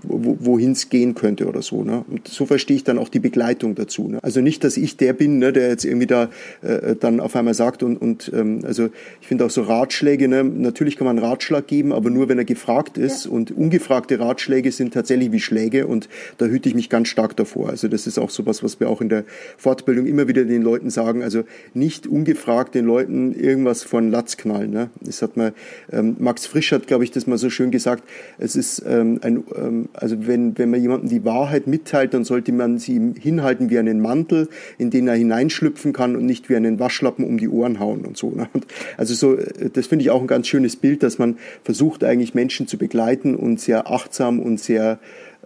wohin 0.04 0.72
es 0.72 0.88
gehen 0.90 1.14
könnte 1.14 1.46
oder 1.46 1.62
so. 1.62 1.82
Ne? 1.82 2.04
Und 2.08 2.28
so 2.28 2.46
verstehe 2.46 2.76
ich 2.76 2.84
dann 2.84 2.98
auch 2.98 3.08
die 3.08 3.18
Begleitung 3.18 3.74
dazu. 3.74 4.08
Ne? 4.08 4.18
Also 4.22 4.40
nicht, 4.40 4.62
dass 4.64 4.76
ich 4.76 4.96
der 4.96 5.12
bin, 5.12 5.38
ne, 5.38 5.52
der 5.52 5.68
jetzt 5.68 5.84
irgendwie 5.84 6.06
da 6.06 6.28
äh, 6.62 6.94
dann 6.96 7.20
auf 7.20 7.34
einmal 7.36 7.54
sagt 7.54 7.82
und, 7.82 7.96
und 7.96 8.30
ähm, 8.34 8.60
also 8.64 8.90
ich 9.20 9.26
finde 9.26 9.44
auch 9.44 9.50
so 9.50 9.62
Ratschläge, 9.62 10.28
ne, 10.28 10.44
natürlich 10.44 10.96
kann 10.96 11.06
man 11.06 11.18
einen 11.18 11.26
Ratschlag 11.26 11.66
geben, 11.66 11.92
aber 11.92 12.10
nur 12.10 12.28
wenn 12.28 12.38
er 12.38 12.44
gefragt 12.44 12.96
ist 12.96 13.24
ja. 13.26 13.32
und 13.32 13.50
ungefragte 13.98 14.20
Ratschläge 14.20 14.70
sind 14.70 14.94
tatsächlich 14.94 15.32
wie 15.32 15.40
Schläge 15.40 15.86
und 15.86 16.08
da 16.38 16.46
hüte 16.46 16.68
ich 16.68 16.74
mich 16.74 16.88
ganz 16.88 17.08
stark 17.08 17.36
davor. 17.36 17.70
Also 17.70 17.88
das 17.88 18.06
ist 18.06 18.18
auch 18.18 18.30
sowas, 18.30 18.62
was 18.62 18.78
wir 18.78 18.88
auch 18.88 19.00
in 19.00 19.08
der 19.08 19.24
Fortbildung 19.56 20.06
immer 20.06 20.28
wieder 20.28 20.44
den 20.44 20.62
Leuten 20.62 20.90
sagen, 20.90 21.22
also 21.22 21.42
nicht 21.74 22.06
ungefragt 22.06 22.74
den 22.74 22.84
Leuten 22.84 23.34
irgendwas 23.34 23.82
von 23.82 24.10
Latz 24.10 24.36
knallen. 24.36 24.70
Ne? 24.70 24.90
Das 25.00 25.20
hat 25.22 25.36
mal 25.36 25.52
ähm, 25.92 26.16
Max 26.18 26.46
Frisch 26.46 26.70
hat, 26.70 26.86
glaube 26.86 27.02
ich, 27.02 27.10
das 27.10 27.26
mal 27.26 27.38
so 27.38 27.50
schön 27.50 27.70
gesagt. 27.72 28.04
Es 28.38 28.54
ist 28.54 28.84
ähm, 28.86 29.18
ein, 29.22 29.42
ähm, 29.56 29.88
also 29.94 30.26
wenn, 30.26 30.56
wenn 30.58 30.70
man 30.70 30.80
jemandem 30.80 31.08
die 31.08 31.24
Wahrheit 31.24 31.66
mitteilt, 31.66 32.14
dann 32.14 32.24
sollte 32.24 32.52
man 32.52 32.78
sie 32.78 32.94
ihm 32.94 33.14
hinhalten 33.16 33.68
wie 33.70 33.78
einen 33.78 34.00
Mantel, 34.00 34.48
in 34.78 34.90
den 34.90 35.08
er 35.08 35.14
hineinschlüpfen 35.14 35.92
kann 35.92 36.14
und 36.14 36.24
nicht 36.24 36.48
wie 36.48 36.56
einen 36.56 36.78
Waschlappen 36.78 37.24
um 37.24 37.38
die 37.38 37.48
Ohren 37.48 37.80
hauen 37.80 38.04
und 38.04 38.16
so. 38.16 38.30
Ne? 38.30 38.48
Also 38.96 39.14
so, 39.14 39.36
äh, 39.36 39.70
das 39.72 39.88
finde 39.88 40.04
ich 40.04 40.10
auch 40.10 40.20
ein 40.20 40.28
ganz 40.28 40.46
schönes 40.46 40.76
Bild, 40.76 41.02
dass 41.02 41.18
man 41.18 41.38
versucht 41.64 42.04
eigentlich 42.04 42.34
Menschen 42.34 42.68
zu 42.68 42.78
begleiten 42.78 43.34
und 43.34 43.60
sehr 43.60 43.87
achtsam 43.90 44.40
und 44.40 44.60
sehr 44.60 44.98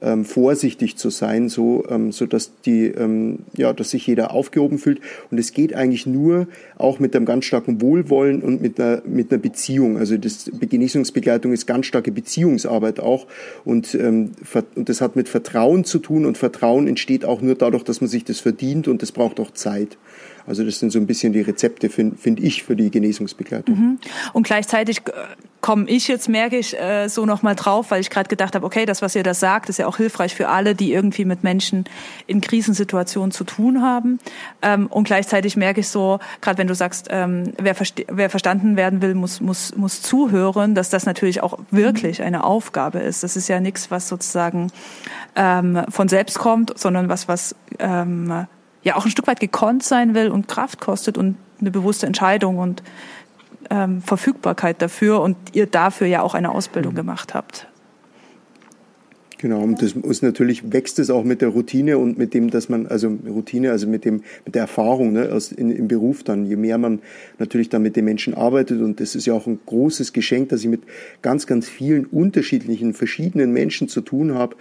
ähm, 0.02 0.24
vorsichtig 0.24 0.96
zu 0.96 1.10
sein, 1.10 1.48
so, 1.48 1.84
ähm, 1.88 2.10
so 2.10 2.26
die, 2.66 2.86
ähm, 2.86 3.40
ja, 3.56 3.72
dass 3.72 3.90
sich 3.90 4.06
jeder 4.06 4.32
aufgehoben 4.32 4.78
fühlt. 4.78 5.00
Und 5.30 5.38
es 5.38 5.52
geht 5.52 5.74
eigentlich 5.74 6.06
nur 6.06 6.48
auch 6.76 6.98
mit 6.98 7.14
einem 7.14 7.24
ganz 7.24 7.44
starken 7.44 7.80
Wohlwollen 7.80 8.42
und 8.42 8.60
mit 8.60 8.80
einer, 8.80 9.02
mit 9.06 9.30
einer 9.30 9.40
Beziehung. 9.40 9.96
Also 9.96 10.16
das 10.16 10.50
Genesungsbegleitung 10.60 11.52
ist 11.52 11.66
ganz 11.66 11.86
starke 11.86 12.10
Beziehungsarbeit 12.10 12.98
auch. 12.98 13.26
Und, 13.64 13.94
ähm, 13.94 14.32
und 14.74 14.88
das 14.88 15.00
hat 15.00 15.14
mit 15.14 15.28
Vertrauen 15.28 15.84
zu 15.84 16.00
tun. 16.00 16.26
Und 16.26 16.36
Vertrauen 16.36 16.88
entsteht 16.88 17.24
auch 17.24 17.40
nur 17.40 17.54
dadurch, 17.54 17.84
dass 17.84 18.00
man 18.00 18.10
sich 18.10 18.24
das 18.24 18.40
verdient 18.40 18.88
und 18.88 19.02
das 19.02 19.12
braucht 19.12 19.38
auch 19.38 19.52
Zeit. 19.52 19.96
Also 20.46 20.64
das 20.64 20.78
sind 20.78 20.90
so 20.90 20.98
ein 20.98 21.06
bisschen 21.06 21.32
die 21.32 21.40
Rezepte, 21.40 21.88
finde 21.88 22.16
find 22.16 22.40
ich, 22.40 22.62
für 22.62 22.76
die 22.76 22.90
Genesungsbegleitung. 22.90 23.78
Mhm. 23.78 23.98
Und 24.32 24.44
gleichzeitig 24.44 24.98
äh, 25.06 25.12
komme 25.60 25.88
ich 25.88 26.08
jetzt, 26.08 26.28
merke 26.28 26.58
ich, 26.58 26.78
äh, 26.78 27.08
so 27.08 27.24
nochmal 27.24 27.54
drauf, 27.54 27.90
weil 27.90 28.00
ich 28.00 28.10
gerade 28.10 28.28
gedacht 28.28 28.54
habe, 28.54 28.66
okay, 28.66 28.84
das, 28.84 29.00
was 29.00 29.14
ihr 29.14 29.22
da 29.22 29.32
sagt, 29.32 29.68
ist 29.68 29.78
ja 29.78 29.86
auch 29.86 29.96
hilfreich 29.96 30.34
für 30.34 30.48
alle, 30.48 30.74
die 30.74 30.92
irgendwie 30.92 31.24
mit 31.24 31.44
Menschen 31.44 31.84
in 32.26 32.40
Krisensituationen 32.40 33.30
zu 33.30 33.44
tun 33.44 33.80
haben. 33.80 34.18
Ähm, 34.60 34.88
und 34.88 35.04
gleichzeitig 35.04 35.56
merke 35.56 35.80
ich 35.80 35.88
so, 35.88 36.18
gerade 36.40 36.58
wenn 36.58 36.66
du 36.66 36.74
sagst, 36.74 37.06
ähm, 37.10 37.52
wer, 37.58 37.76
wer 38.08 38.28
verstanden 38.28 38.76
werden 38.76 39.00
will, 39.00 39.14
muss, 39.14 39.40
muss, 39.40 39.74
muss 39.76 40.02
zuhören, 40.02 40.74
dass 40.74 40.90
das 40.90 41.06
natürlich 41.06 41.42
auch 41.42 41.58
wirklich 41.70 42.22
eine 42.22 42.44
Aufgabe 42.44 42.98
ist. 42.98 43.22
Das 43.22 43.36
ist 43.36 43.48
ja 43.48 43.60
nichts, 43.60 43.90
was 43.90 44.08
sozusagen 44.08 44.72
ähm, 45.36 45.84
von 45.88 46.08
selbst 46.08 46.38
kommt, 46.38 46.76
sondern 46.76 47.08
was, 47.08 47.28
was 47.28 47.54
ja 48.82 48.96
auch 48.96 49.04
ein 49.04 49.10
Stück 49.10 49.26
weit 49.26 49.40
gekonnt 49.40 49.82
sein 49.82 50.14
will 50.14 50.28
und 50.28 50.48
Kraft 50.48 50.80
kostet 50.80 51.18
und 51.18 51.36
eine 51.60 51.70
bewusste 51.70 52.06
Entscheidung 52.06 52.58
und 52.58 52.82
ähm, 53.70 54.02
Verfügbarkeit 54.02 54.82
dafür 54.82 55.20
und 55.20 55.36
ihr 55.52 55.66
dafür 55.66 56.06
ja 56.06 56.22
auch 56.22 56.34
eine 56.34 56.50
Ausbildung 56.50 56.92
mhm. 56.92 56.96
gemacht 56.96 57.34
habt. 57.34 57.68
Genau, 59.42 59.60
und 59.60 59.82
das 59.82 59.94
ist 59.94 60.22
natürlich 60.22 60.72
wächst 60.72 61.00
es 61.00 61.10
auch 61.10 61.24
mit 61.24 61.42
der 61.42 61.48
Routine 61.48 61.98
und 61.98 62.16
mit 62.16 62.32
dem, 62.32 62.50
dass 62.50 62.68
man, 62.68 62.86
also 62.86 63.08
Routine, 63.26 63.72
also 63.72 63.88
mit 63.88 64.04
dem, 64.04 64.22
mit 64.44 64.54
der 64.54 64.62
Erfahrung 64.62 65.14
ne, 65.14 65.32
aus, 65.32 65.50
in, 65.50 65.72
im 65.72 65.88
Beruf 65.88 66.22
dann, 66.22 66.46
je 66.46 66.54
mehr 66.54 66.78
man 66.78 67.00
natürlich 67.40 67.68
dann 67.68 67.82
mit 67.82 67.96
den 67.96 68.04
Menschen 68.04 68.34
arbeitet 68.34 68.80
und 68.80 69.00
das 69.00 69.16
ist 69.16 69.26
ja 69.26 69.34
auch 69.34 69.48
ein 69.48 69.58
großes 69.66 70.12
Geschenk, 70.12 70.50
dass 70.50 70.60
ich 70.60 70.68
mit 70.68 70.82
ganz, 71.22 71.48
ganz 71.48 71.68
vielen 71.68 72.06
unterschiedlichen, 72.06 72.94
verschiedenen 72.94 73.52
Menschen 73.52 73.88
zu 73.88 74.00
tun 74.00 74.34
habe 74.34 74.54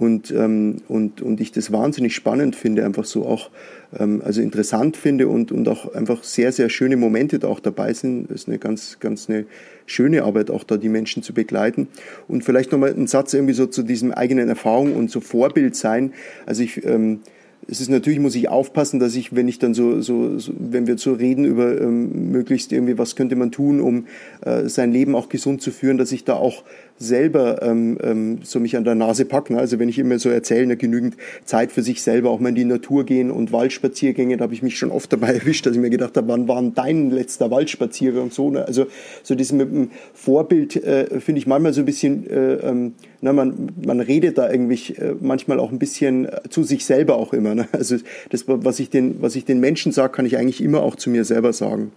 und, 0.00 0.30
ähm, 0.30 0.76
und, 0.88 1.20
und 1.20 1.42
ich 1.42 1.52
das 1.52 1.72
wahnsinnig 1.72 2.14
spannend 2.14 2.56
finde, 2.56 2.86
einfach 2.86 3.04
so 3.04 3.26
auch, 3.26 3.50
ähm, 3.98 4.22
also 4.24 4.40
interessant 4.40 4.96
finde 4.96 5.28
und, 5.28 5.52
und 5.52 5.68
auch 5.68 5.94
einfach 5.94 6.24
sehr, 6.24 6.52
sehr 6.52 6.70
schöne 6.70 6.96
Momente 6.96 7.38
da 7.38 7.48
auch 7.48 7.60
dabei 7.60 7.92
sind. 7.92 8.30
Das 8.30 8.42
ist 8.42 8.48
eine 8.48 8.58
ganz, 8.58 8.96
ganz 8.98 9.28
eine 9.28 9.44
schöne 9.84 10.24
Arbeit, 10.24 10.50
auch 10.50 10.64
da 10.64 10.78
die 10.78 10.88
Menschen 10.88 11.22
zu 11.22 11.34
begleiten. 11.34 11.86
Und 12.28 12.44
vielleicht 12.44 12.72
nochmal 12.72 12.94
ein 12.94 13.08
Satz 13.08 13.34
irgendwie 13.34 13.52
so 13.52 13.66
zu 13.66 13.82
diesem 13.82 14.10
eigenen 14.10 14.48
Erfahrung 14.48 14.96
und 14.96 15.10
so 15.10 15.20
Vorbild 15.20 15.76
sein. 15.76 16.14
Also 16.46 16.62
ich, 16.62 16.82
ähm, 16.86 17.20
es 17.68 17.82
ist 17.82 17.90
natürlich, 17.90 18.20
muss 18.20 18.34
ich 18.34 18.48
aufpassen, 18.48 19.00
dass 19.00 19.14
ich, 19.14 19.36
wenn 19.36 19.48
ich 19.48 19.58
dann 19.58 19.74
so, 19.74 20.00
so, 20.00 20.38
so 20.38 20.52
wenn 20.58 20.86
wir 20.86 20.96
so 20.96 21.12
reden 21.12 21.44
über 21.44 21.78
ähm, 21.78 22.32
möglichst 22.32 22.72
irgendwie, 22.72 22.96
was 22.96 23.16
könnte 23.16 23.36
man 23.36 23.52
tun, 23.52 23.80
um 23.80 24.06
äh, 24.40 24.66
sein 24.68 24.92
Leben 24.92 25.14
auch 25.14 25.28
gesund 25.28 25.60
zu 25.60 25.70
führen, 25.70 25.98
dass 25.98 26.10
ich 26.10 26.24
da 26.24 26.34
auch 26.34 26.64
selber 27.00 27.62
ähm, 27.62 27.96
ähm, 28.02 28.38
so 28.42 28.60
mich 28.60 28.76
an 28.76 28.84
der 28.84 28.94
Nase 28.94 29.24
packen. 29.24 29.56
Also 29.56 29.78
wenn 29.78 29.88
ich 29.88 29.98
immer 29.98 30.18
so 30.18 30.28
erzähle, 30.28 30.66
ne, 30.66 30.76
genügend 30.76 31.16
Zeit 31.46 31.72
für 31.72 31.82
sich 31.82 32.02
selber, 32.02 32.28
auch 32.28 32.40
mal 32.40 32.50
in 32.50 32.54
die 32.54 32.66
Natur 32.66 33.04
gehen 33.04 33.30
und 33.30 33.52
Waldspaziergänge, 33.52 34.36
da 34.36 34.44
habe 34.44 34.52
ich 34.52 34.62
mich 34.62 34.78
schon 34.78 34.90
oft 34.90 35.10
dabei 35.10 35.28
erwischt, 35.34 35.64
dass 35.64 35.74
ich 35.74 35.80
mir 35.80 35.88
gedacht 35.88 36.16
habe, 36.18 36.28
wann 36.28 36.46
war 36.46 36.62
dein 36.62 37.10
letzter 37.10 37.50
Waldspaziergang 37.50 38.24
und 38.24 38.34
so. 38.34 38.50
Ne? 38.50 38.66
Also 38.66 38.86
so 39.22 39.34
das 39.34 39.50
mit 39.50 39.72
dem 39.72 39.90
Vorbild 40.12 40.76
äh, 40.76 41.20
finde 41.20 41.38
ich 41.38 41.46
manchmal 41.46 41.72
so 41.72 41.80
ein 41.80 41.86
bisschen, 41.86 42.28
äh, 42.28 42.54
ähm, 42.56 42.92
na, 43.22 43.32
man, 43.32 43.70
man 43.82 44.00
redet 44.00 44.36
da 44.36 44.50
irgendwie 44.50 44.94
äh, 44.94 45.14
manchmal 45.20 45.58
auch 45.58 45.72
ein 45.72 45.78
bisschen 45.78 46.28
zu 46.50 46.64
sich 46.64 46.84
selber 46.84 47.16
auch 47.16 47.32
immer. 47.32 47.54
Ne? 47.54 47.66
Also 47.72 47.96
das, 48.28 48.44
was 48.46 48.78
ich 48.78 48.90
den, 48.90 49.22
was 49.22 49.36
ich 49.36 49.46
den 49.46 49.58
Menschen 49.58 49.92
sage, 49.92 50.12
kann 50.12 50.26
ich 50.26 50.36
eigentlich 50.36 50.62
immer 50.62 50.82
auch 50.82 50.96
zu 50.96 51.08
mir 51.08 51.24
selber 51.24 51.54
sagen. 51.54 51.92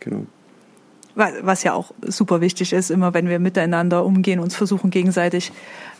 Genau 0.00 0.26
was 1.18 1.64
ja 1.64 1.72
auch 1.74 1.92
super 2.02 2.40
wichtig 2.40 2.72
ist, 2.72 2.90
immer 2.90 3.12
wenn 3.12 3.28
wir 3.28 3.38
miteinander 3.38 4.04
umgehen, 4.04 4.40
uns 4.40 4.54
versuchen 4.54 4.90
gegenseitig 4.90 5.52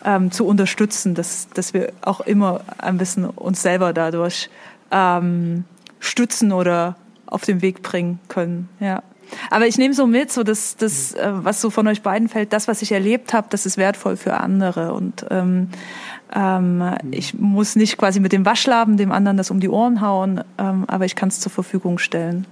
ähm, 0.04 0.30
zu 0.30 0.46
unterstützen, 0.46 1.14
dass, 1.14 1.48
dass 1.50 1.74
wir 1.74 1.92
auch 2.02 2.20
immer 2.20 2.60
ein 2.78 2.98
bisschen 2.98 3.24
uns 3.24 3.60
selber 3.60 3.92
dadurch 3.92 4.48
ähm, 4.90 5.64
stützen 5.98 6.52
oder 6.52 6.96
auf 7.26 7.44
den 7.44 7.62
Weg 7.62 7.82
bringen 7.82 8.20
können. 8.28 8.68
Ja. 8.80 9.02
Aber 9.50 9.66
ich 9.66 9.76
nehme 9.76 9.92
so 9.92 10.06
mit, 10.06 10.32
so 10.32 10.42
dass 10.42 10.76
das, 10.76 11.14
äh, 11.14 11.30
was 11.30 11.60
so 11.60 11.70
von 11.70 11.86
euch 11.86 12.02
beiden 12.02 12.28
fällt, 12.28 12.52
das, 12.52 12.68
was 12.68 12.80
ich 12.80 12.92
erlebt 12.92 13.32
habe, 13.34 13.48
das 13.50 13.66
ist 13.66 13.76
wertvoll 13.76 14.16
für 14.16 14.34
andere. 14.34 14.94
Und 14.94 15.26
ähm, 15.30 15.68
ähm, 16.34 16.94
ich 17.10 17.34
muss 17.34 17.76
nicht 17.76 17.98
quasi 17.98 18.20
mit 18.20 18.32
dem 18.32 18.46
Waschlaben 18.46 18.96
dem 18.96 19.12
anderen 19.12 19.36
das 19.36 19.50
um 19.50 19.60
die 19.60 19.68
Ohren 19.68 20.00
hauen, 20.00 20.42
ähm, 20.58 20.84
aber 20.86 21.04
ich 21.04 21.16
kann 21.16 21.28
es 21.28 21.40
zur 21.40 21.52
Verfügung 21.52 21.98
stellen. 21.98 22.46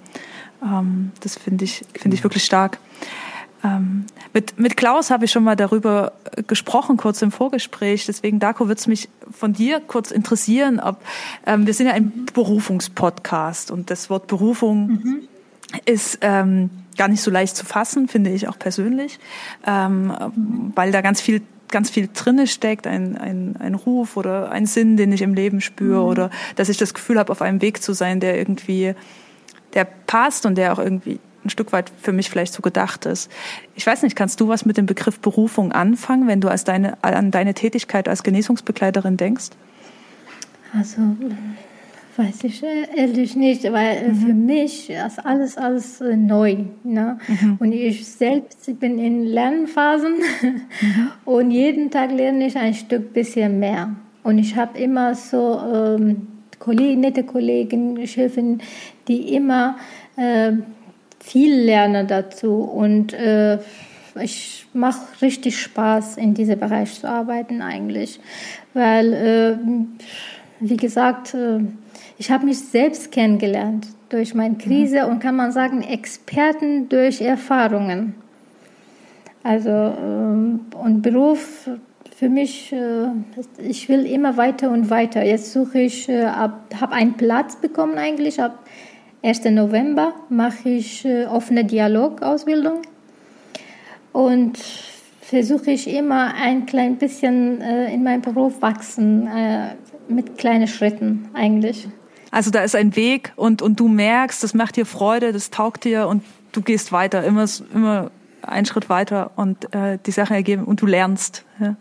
Ähm, 0.63 1.13
das 1.21 1.37
finde 1.37 1.65
ich, 1.65 1.85
finde 1.95 2.17
ich 2.17 2.25
wirklich 2.25 2.45
stark. 2.45 2.79
Ähm, 3.65 4.05
mit, 4.33 4.59
mit 4.59 4.77
Klaus 4.77 5.11
habe 5.11 5.25
ich 5.25 5.31
schon 5.31 5.45
mal 5.45 5.57
darüber 5.57 6.13
gesprochen, 6.47 6.97
kurz 6.97 7.23
im 7.23 7.33
Vorgespräch. 7.33 8.07
Deswegen, 8.07 8.39
Darko, 8.39 8.69
würde 8.69 8.79
es 8.79 8.87
mich 8.87 9.09
von 9.31 9.53
dir 9.53 9.81
kurz 9.81 10.11
interessieren, 10.11 10.79
ob 10.79 11.01
ähm, 11.47 11.67
wir 11.67 11.75
sind 11.75 11.87
ja 11.87 11.93
ein 11.93 12.27
Berufungspodcast 12.33 13.71
und 13.71 13.91
das 13.91 14.11
Wort 14.11 14.27
Berufung 14.27 14.89
mhm. 14.89 15.29
ist 15.85 16.19
ähm, 16.21 16.71
gar 16.97 17.09
nicht 17.09 17.23
so 17.23 17.31
leicht 17.31 17.57
zu 17.57 17.65
fassen, 17.65 18.09
finde 18.09 18.31
ich 18.31 18.49
auch 18.49 18.59
persönlich, 18.59 19.19
ähm, 19.67 20.13
weil 20.75 20.93
da 20.93 21.01
ganz 21.01 21.21
viel 21.21 21.43
ganz 21.69 21.91
viel 21.91 22.09
drinne 22.15 22.47
steckt, 22.47 22.87
ein, 22.87 23.17
ein, 23.17 23.57
ein 23.59 23.75
Ruf 23.75 24.17
oder 24.17 24.53
ein 24.53 24.67
Sinn, 24.67 24.97
den 24.97 25.11
ich 25.11 25.21
im 25.21 25.35
Leben 25.35 25.61
spüre 25.61 26.01
mhm. 26.01 26.07
oder 26.07 26.31
dass 26.55 26.69
ich 26.69 26.77
das 26.77 26.95
Gefühl 26.95 27.19
habe, 27.19 27.33
auf 27.33 27.43
einem 27.43 27.61
Weg 27.61 27.83
zu 27.83 27.93
sein, 27.93 28.21
der 28.21 28.39
irgendwie 28.39 28.95
der 29.77 29.85
passt 29.85 30.47
und 30.47 30.57
der 30.57 30.73
auch 30.73 30.81
irgendwie 30.81 31.21
ein 31.45 31.51
Stück 31.51 31.73
weit 31.73 31.93
für 32.03 32.13
mich 32.13 32.29
vielleicht 32.29 32.53
so 32.53 32.63
gedacht 32.63 33.07
ist. 33.07 33.31
Ich 33.77 33.87
weiß 33.87 34.03
nicht, 34.03 34.17
kannst 34.17 34.41
du 34.41 34.49
was 34.49 34.65
mit 34.65 34.77
dem 34.77 34.87
Begriff 34.87 35.21
Berufung 35.21 35.71
anfangen, 35.71 36.27
wenn 36.27 36.41
du 36.41 36.49
als 36.49 36.65
deine, 36.65 37.03
an 37.05 37.31
deine 37.31 37.55
Tätigkeit 37.55 38.09
als 38.09 38.25
Genesungsbegleiterin 38.25 39.17
denkst? 39.17 39.51
Also 40.77 41.03
weiß 42.17 42.45
ich 42.45 42.63
ehrlich 42.63 43.37
nicht, 43.37 43.65
weil 43.65 44.09
mhm. 44.09 44.15
für 44.17 44.33
mich 44.33 44.91
ist 44.91 45.25
alles 45.25 45.57
alles 45.59 46.01
äh, 46.01 46.17
neu. 46.17 46.57
Ne? 46.83 47.19
Mhm. 47.29 47.57
Und 47.61 47.73
ich 47.73 48.07
selbst 48.07 48.81
bin 48.81 48.99
in 48.99 49.25
Lernphasen 49.25 50.15
mhm. 50.43 51.11
und 51.27 51.51
jeden 51.51 51.91
Tag 51.91 52.11
lerne 52.11 52.47
ich 52.47 52.57
ein 52.57 52.75
Stück 52.75 53.13
bisschen 53.13 53.61
mehr. 53.61 53.91
Und 54.23 54.39
ich 54.39 54.57
habe 54.57 54.79
immer 54.79 55.15
so 55.15 55.61
ähm, 55.73 56.27
Kollegen, 56.67 57.01
nette 57.01 57.23
Kollegen, 57.23 58.05
Chefin, 58.09 58.61
die 59.07 59.37
immer 59.37 59.77
äh, 60.17 60.51
viel 61.21 61.55
lernen 61.55 62.09
dazu 62.09 62.57
und 62.57 63.13
äh, 63.13 63.59
ich 64.21 64.67
mache 64.73 65.01
richtig 65.23 65.61
Spaß, 65.61 66.17
in 66.17 66.35
diesem 66.35 66.59
Bereich 66.59 66.93
zu 66.99 67.09
arbeiten 67.09 67.63
eigentlich, 67.63 68.19
weil, 68.75 69.13
äh, 69.13 69.57
wie 70.59 70.77
gesagt, 70.77 71.35
äh, 71.35 71.61
ich 72.19 72.33
habe 72.33 72.47
mich 72.47 72.59
selbst 72.59 73.13
kennengelernt 73.13 73.87
durch 74.09 74.35
meine 74.35 74.57
Krise 74.57 75.05
mhm. 75.05 75.13
und 75.13 75.21
kann 75.21 75.37
man 75.37 75.53
sagen, 75.53 75.83
Experten 75.83 76.89
durch 76.89 77.21
Erfahrungen. 77.21 78.17
Also 79.45 79.71
ähm, 79.71 80.63
und 80.83 81.03
Beruf 81.03 81.69
für 82.19 82.31
mich, 82.31 82.73
äh, 82.73 83.09
ich 83.59 83.91
will 83.91 84.07
immer 84.07 84.39
weiter 84.39 84.71
und 84.71 84.89
weiter. 84.89 85.23
Jetzt 85.23 85.53
suche 85.53 85.81
ich, 85.81 86.09
äh, 86.09 86.25
habe 86.27 86.93
einen 86.93 87.15
Platz 87.15 87.57
bekommen 87.57 87.99
eigentlich. 87.99 88.41
Ab 88.41 88.59
1. 89.23 89.45
November 89.51 90.15
mache 90.31 90.71
ich 90.71 91.05
äh, 91.05 91.27
offene 91.27 91.67
Dialogausbildung 91.67 92.81
und 94.13 94.59
versuche 95.21 95.73
ich 95.73 95.89
immer 95.89 96.33
ein 96.41 96.65
klein 96.65 96.97
bisschen 96.97 97.61
in 97.61 98.05
meinem 98.05 98.23
Beruf 98.23 98.63
wachsen, 98.63 99.29
mit 100.09 100.39
kleinen 100.39 100.69
Schritten 100.69 101.29
eigentlich. 101.35 101.89
Also 102.31 102.53
da 102.53 102.61
ist 102.61 102.77
ein 102.77 102.95
Weg 102.95 103.33
und, 103.35 103.61
und 103.61 103.81
du 103.81 103.89
merkst, 103.89 104.45
das 104.45 104.55
macht 104.55 104.77
dir 104.77 104.87
Freude, 104.87 105.33
das 105.33 105.51
taugt 105.51 105.83
dir 105.83 106.07
und 106.07 106.23
du 106.53 106.63
gehst 106.63 106.93
weiter, 106.93 107.25
immer, 107.25 107.47
immer 107.75 108.13
einen 108.41 108.67
Schritt 108.67 108.89
weiter 108.89 109.33
und 109.35 109.75
äh, 109.75 109.99
die 110.07 110.13
Sachen 110.13 110.37
ergeben 110.37 110.65
und 110.65 110.81
du 110.81 110.87
lernst. 110.87 111.45
Ja. 111.59 111.75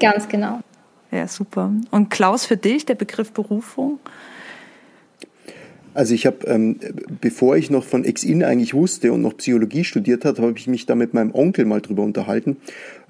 Ganz 0.00 0.28
genau. 0.28 0.60
Ja, 1.10 1.26
super. 1.28 1.70
Und 1.90 2.10
Klaus, 2.10 2.46
für 2.46 2.56
dich 2.56 2.84
der 2.84 2.94
Begriff 2.94 3.32
Berufung? 3.32 3.98
Also 5.96 6.12
ich 6.12 6.26
habe, 6.26 6.46
ähm, 6.46 6.76
bevor 7.22 7.56
ich 7.56 7.70
noch 7.70 7.82
von 7.82 8.04
Ex-In 8.04 8.44
eigentlich 8.44 8.74
wusste 8.74 9.14
und 9.14 9.22
noch 9.22 9.34
Psychologie 9.38 9.82
studiert 9.82 10.26
hat, 10.26 10.38
habe 10.38 10.52
ich 10.54 10.66
mich 10.66 10.84
da 10.84 10.94
mit 10.94 11.14
meinem 11.14 11.34
Onkel 11.34 11.64
mal 11.64 11.80
drüber 11.80 12.02
unterhalten, 12.02 12.58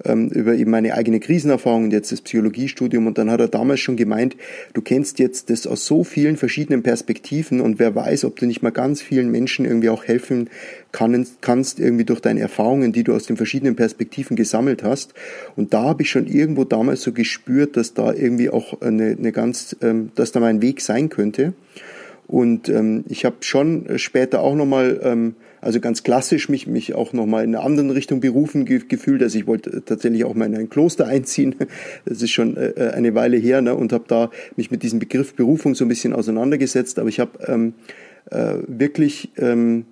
ähm, 0.05 0.29
über 0.29 0.55
eben 0.55 0.71
meine 0.71 0.93
eigene 0.93 1.19
Krisenerfahrung 1.19 1.83
und 1.83 1.91
jetzt 1.91 2.13
das 2.13 2.21
Psychologiestudium. 2.21 3.05
Und 3.05 3.17
dann 3.17 3.29
hat 3.29 3.41
er 3.41 3.49
damals 3.49 3.81
schon 3.81 3.97
gemeint, 3.97 4.37
du 4.73 4.81
kennst 4.81 5.19
jetzt 5.19 5.49
das 5.49 5.67
aus 5.67 5.85
so 5.85 6.05
vielen 6.05 6.37
verschiedenen 6.37 6.81
Perspektiven 6.81 7.59
und 7.59 7.77
wer 7.77 7.93
weiß, 7.93 8.23
ob 8.23 8.37
du 8.37 8.45
nicht 8.45 8.61
mal 8.61 8.69
ganz 8.69 9.01
vielen 9.01 9.31
Menschen 9.31 9.65
irgendwie 9.65 9.89
auch 9.89 10.05
helfen 10.05 10.49
kann, 10.93 11.27
kannst, 11.41 11.81
irgendwie 11.81 12.05
durch 12.05 12.21
deine 12.21 12.39
Erfahrungen, 12.39 12.93
die 12.93 13.03
du 13.03 13.13
aus 13.13 13.25
den 13.25 13.35
verschiedenen 13.35 13.75
Perspektiven 13.75 14.37
gesammelt 14.37 14.83
hast. 14.83 15.13
Und 15.57 15.73
da 15.73 15.83
habe 15.83 16.03
ich 16.03 16.09
schon 16.09 16.25
irgendwo 16.25 16.63
damals 16.63 17.01
so 17.01 17.11
gespürt, 17.11 17.75
dass 17.75 17.93
da 17.93 18.13
irgendwie 18.13 18.49
auch 18.49 18.79
eine, 18.79 19.17
eine 19.19 19.33
ganz, 19.33 19.75
ähm, 19.81 20.11
dass 20.15 20.31
da 20.31 20.39
mein 20.39 20.61
Weg 20.61 20.79
sein 20.79 21.09
könnte. 21.09 21.51
Und 22.27 22.67
ähm, 22.67 23.05
ich 23.07 23.23
habe 23.23 23.37
schon 23.41 23.97
später 23.97 24.41
auch 24.41 24.53
nochmal, 24.53 24.99
ähm, 25.01 25.35
also 25.61 25.79
ganz 25.79 26.03
klassisch, 26.03 26.49
mich, 26.49 26.67
mich 26.67 26.93
auch 26.93 27.13
nochmal 27.13 27.45
in 27.45 27.55
eine 27.55 27.63
andere 27.63 27.95
Richtung 27.95 28.19
berufen 28.19 28.65
ge 28.65 28.81
gefühlt. 28.87 29.23
Also 29.23 29.39
ich 29.39 29.47
wollte 29.47 29.83
tatsächlich 29.85 30.25
auch 30.25 30.33
mal 30.33 30.45
in 30.45 30.55
ein 30.55 30.69
Kloster 30.69 31.07
einziehen. 31.07 31.55
Das 32.05 32.21
ist 32.21 32.31
schon 32.31 32.57
äh, 32.57 32.69
äh 32.69 32.91
eine 32.91 33.15
Weile 33.15 33.37
her 33.37 33.61
ne, 33.61 33.75
und 33.75 33.93
habe 33.93 34.05
da 34.07 34.29
mich 34.55 34.71
mit 34.71 34.83
diesem 34.83 34.99
Begriff 34.99 35.35
Berufung 35.35 35.73
so 35.73 35.85
ein 35.85 35.87
bisschen 35.87 36.13
auseinandergesetzt. 36.13 36.99
Aber 36.99 37.09
ich 37.09 37.19
habe 37.19 37.31
ähm, 37.47 37.73
äh, 38.29 38.55
wirklich... 38.67 39.31
Ähm, 39.37 39.85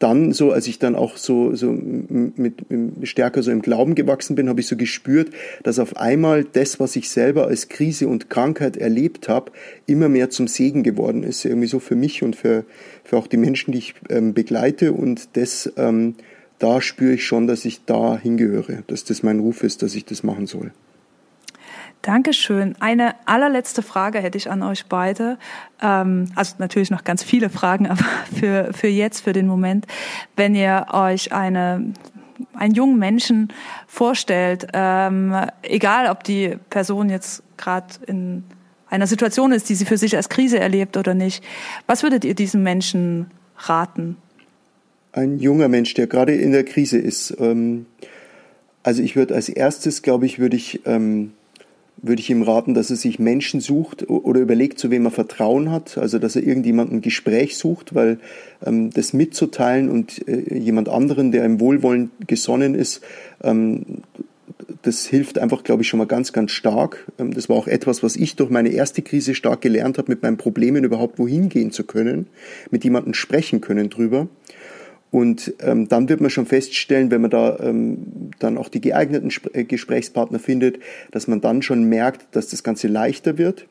dann 0.00 0.32
so, 0.32 0.50
als 0.50 0.66
ich 0.66 0.78
dann 0.78 0.96
auch 0.96 1.18
so, 1.18 1.54
so 1.54 1.70
mit, 1.70 2.70
mit 2.70 3.06
stärker 3.06 3.42
so 3.42 3.50
im 3.50 3.60
Glauben 3.60 3.94
gewachsen 3.94 4.34
bin, 4.34 4.48
habe 4.48 4.60
ich 4.60 4.66
so 4.66 4.76
gespürt, 4.76 5.28
dass 5.62 5.78
auf 5.78 5.98
einmal 5.98 6.42
das, 6.42 6.80
was 6.80 6.96
ich 6.96 7.10
selber 7.10 7.46
als 7.46 7.68
Krise 7.68 8.08
und 8.08 8.30
Krankheit 8.30 8.78
erlebt 8.78 9.28
habe, 9.28 9.52
immer 9.86 10.08
mehr 10.08 10.30
zum 10.30 10.48
Segen 10.48 10.82
geworden 10.82 11.22
ist. 11.22 11.44
Irgendwie 11.44 11.68
so 11.68 11.80
für 11.80 11.96
mich 11.96 12.22
und 12.22 12.34
für, 12.34 12.64
für 13.04 13.18
auch 13.18 13.26
die 13.26 13.36
Menschen, 13.36 13.72
die 13.72 13.78
ich 13.78 13.94
ähm, 14.08 14.32
begleite. 14.32 14.94
Und 14.94 15.36
das, 15.36 15.70
ähm, 15.76 16.14
da 16.58 16.80
spüre 16.80 17.12
ich 17.12 17.26
schon, 17.26 17.46
dass 17.46 17.66
ich 17.66 17.84
da 17.84 18.18
hingehöre, 18.18 18.82
dass 18.86 19.04
das 19.04 19.22
mein 19.22 19.38
Ruf 19.38 19.62
ist, 19.62 19.82
dass 19.82 19.94
ich 19.94 20.06
das 20.06 20.22
machen 20.22 20.46
soll. 20.46 20.72
Dankeschön. 22.02 22.76
Eine 22.80 23.14
allerletzte 23.26 23.82
Frage 23.82 24.20
hätte 24.20 24.38
ich 24.38 24.50
an 24.50 24.62
euch 24.62 24.86
beide. 24.86 25.38
Ähm, 25.82 26.26
also 26.34 26.54
natürlich 26.58 26.90
noch 26.90 27.04
ganz 27.04 27.22
viele 27.22 27.50
Fragen, 27.50 27.86
aber 27.90 28.04
für, 28.38 28.72
für 28.72 28.88
jetzt, 28.88 29.20
für 29.20 29.32
den 29.32 29.46
Moment, 29.46 29.86
wenn 30.36 30.54
ihr 30.54 30.86
euch 30.92 31.32
eine 31.32 31.92
einen 32.54 32.74
jungen 32.74 32.98
Menschen 32.98 33.48
vorstellt, 33.86 34.68
ähm, 34.72 35.34
egal 35.62 36.10
ob 36.10 36.24
die 36.24 36.56
Person 36.70 37.10
jetzt 37.10 37.42
gerade 37.58 37.86
in 38.06 38.44
einer 38.88 39.06
Situation 39.06 39.52
ist, 39.52 39.68
die 39.68 39.74
sie 39.74 39.84
für 39.84 39.98
sich 39.98 40.16
als 40.16 40.28
Krise 40.28 40.58
erlebt 40.58 40.96
oder 40.96 41.14
nicht, 41.14 41.44
was 41.86 42.02
würdet 42.02 42.24
ihr 42.24 42.34
diesem 42.34 42.62
Menschen 42.62 43.30
raten? 43.56 44.16
Ein 45.12 45.38
junger 45.38 45.68
Mensch, 45.68 45.94
der 45.94 46.06
gerade 46.06 46.34
in 46.34 46.52
der 46.52 46.64
Krise 46.64 46.98
ist. 46.98 47.36
Ähm, 47.38 47.86
also 48.82 49.02
ich 49.02 49.16
würde 49.16 49.34
als 49.34 49.48
erstes, 49.48 50.02
glaube 50.02 50.26
ich, 50.26 50.38
würde 50.38 50.56
ich 50.56 50.80
würde 52.02 52.20
ich 52.20 52.30
ihm 52.30 52.42
raten, 52.42 52.74
dass 52.74 52.90
er 52.90 52.96
sich 52.96 53.18
Menschen 53.18 53.60
sucht 53.60 54.08
oder 54.08 54.40
überlegt, 54.40 54.78
zu 54.78 54.90
wem 54.90 55.04
er 55.04 55.10
Vertrauen 55.10 55.70
hat, 55.70 55.98
also 55.98 56.18
dass 56.18 56.36
er 56.36 56.42
irgendjemanden 56.42 56.98
ein 56.98 57.02
Gespräch 57.02 57.56
sucht, 57.56 57.94
weil 57.94 58.18
ähm, 58.64 58.90
das 58.90 59.12
mitzuteilen 59.12 59.90
und 59.90 60.26
äh, 60.28 60.56
jemand 60.56 60.88
anderen, 60.88 61.32
der 61.32 61.44
im 61.44 61.60
Wohlwollen 61.60 62.10
gesonnen 62.26 62.74
ist, 62.74 63.02
ähm, 63.42 64.02
das 64.82 65.06
hilft 65.06 65.38
einfach, 65.38 65.62
glaube 65.62 65.82
ich, 65.82 65.88
schon 65.88 65.98
mal 65.98 66.06
ganz, 66.06 66.32
ganz 66.32 66.52
stark. 66.52 67.06
Ähm, 67.18 67.34
das 67.34 67.48
war 67.48 67.56
auch 67.56 67.66
etwas, 67.66 68.02
was 68.02 68.16
ich 68.16 68.36
durch 68.36 68.50
meine 68.50 68.70
erste 68.70 69.02
Krise 69.02 69.34
stark 69.34 69.60
gelernt 69.60 69.98
habe, 69.98 70.10
mit 70.10 70.22
meinen 70.22 70.36
Problemen 70.36 70.84
überhaupt 70.84 71.18
wohin 71.18 71.48
gehen 71.48 71.70
zu 71.70 71.84
können, 71.84 72.26
mit 72.70 72.84
jemandem 72.84 73.14
sprechen 73.14 73.60
können 73.60 73.90
drüber. 73.90 74.28
Und 75.10 75.54
ähm, 75.60 75.88
dann 75.88 76.08
wird 76.08 76.20
man 76.20 76.30
schon 76.30 76.46
feststellen, 76.46 77.10
wenn 77.10 77.20
man 77.20 77.30
da 77.30 77.58
ähm, 77.60 78.30
dann 78.38 78.56
auch 78.56 78.68
die 78.68 78.80
geeigneten 78.80 79.32
äh, 79.52 79.64
Gesprächspartner 79.64 80.38
findet, 80.38 80.78
dass 81.10 81.26
man 81.26 81.40
dann 81.40 81.62
schon 81.62 81.84
merkt, 81.84 82.34
dass 82.36 82.48
das 82.48 82.62
Ganze 82.62 82.86
leichter 82.86 83.36
wird. 83.36 83.66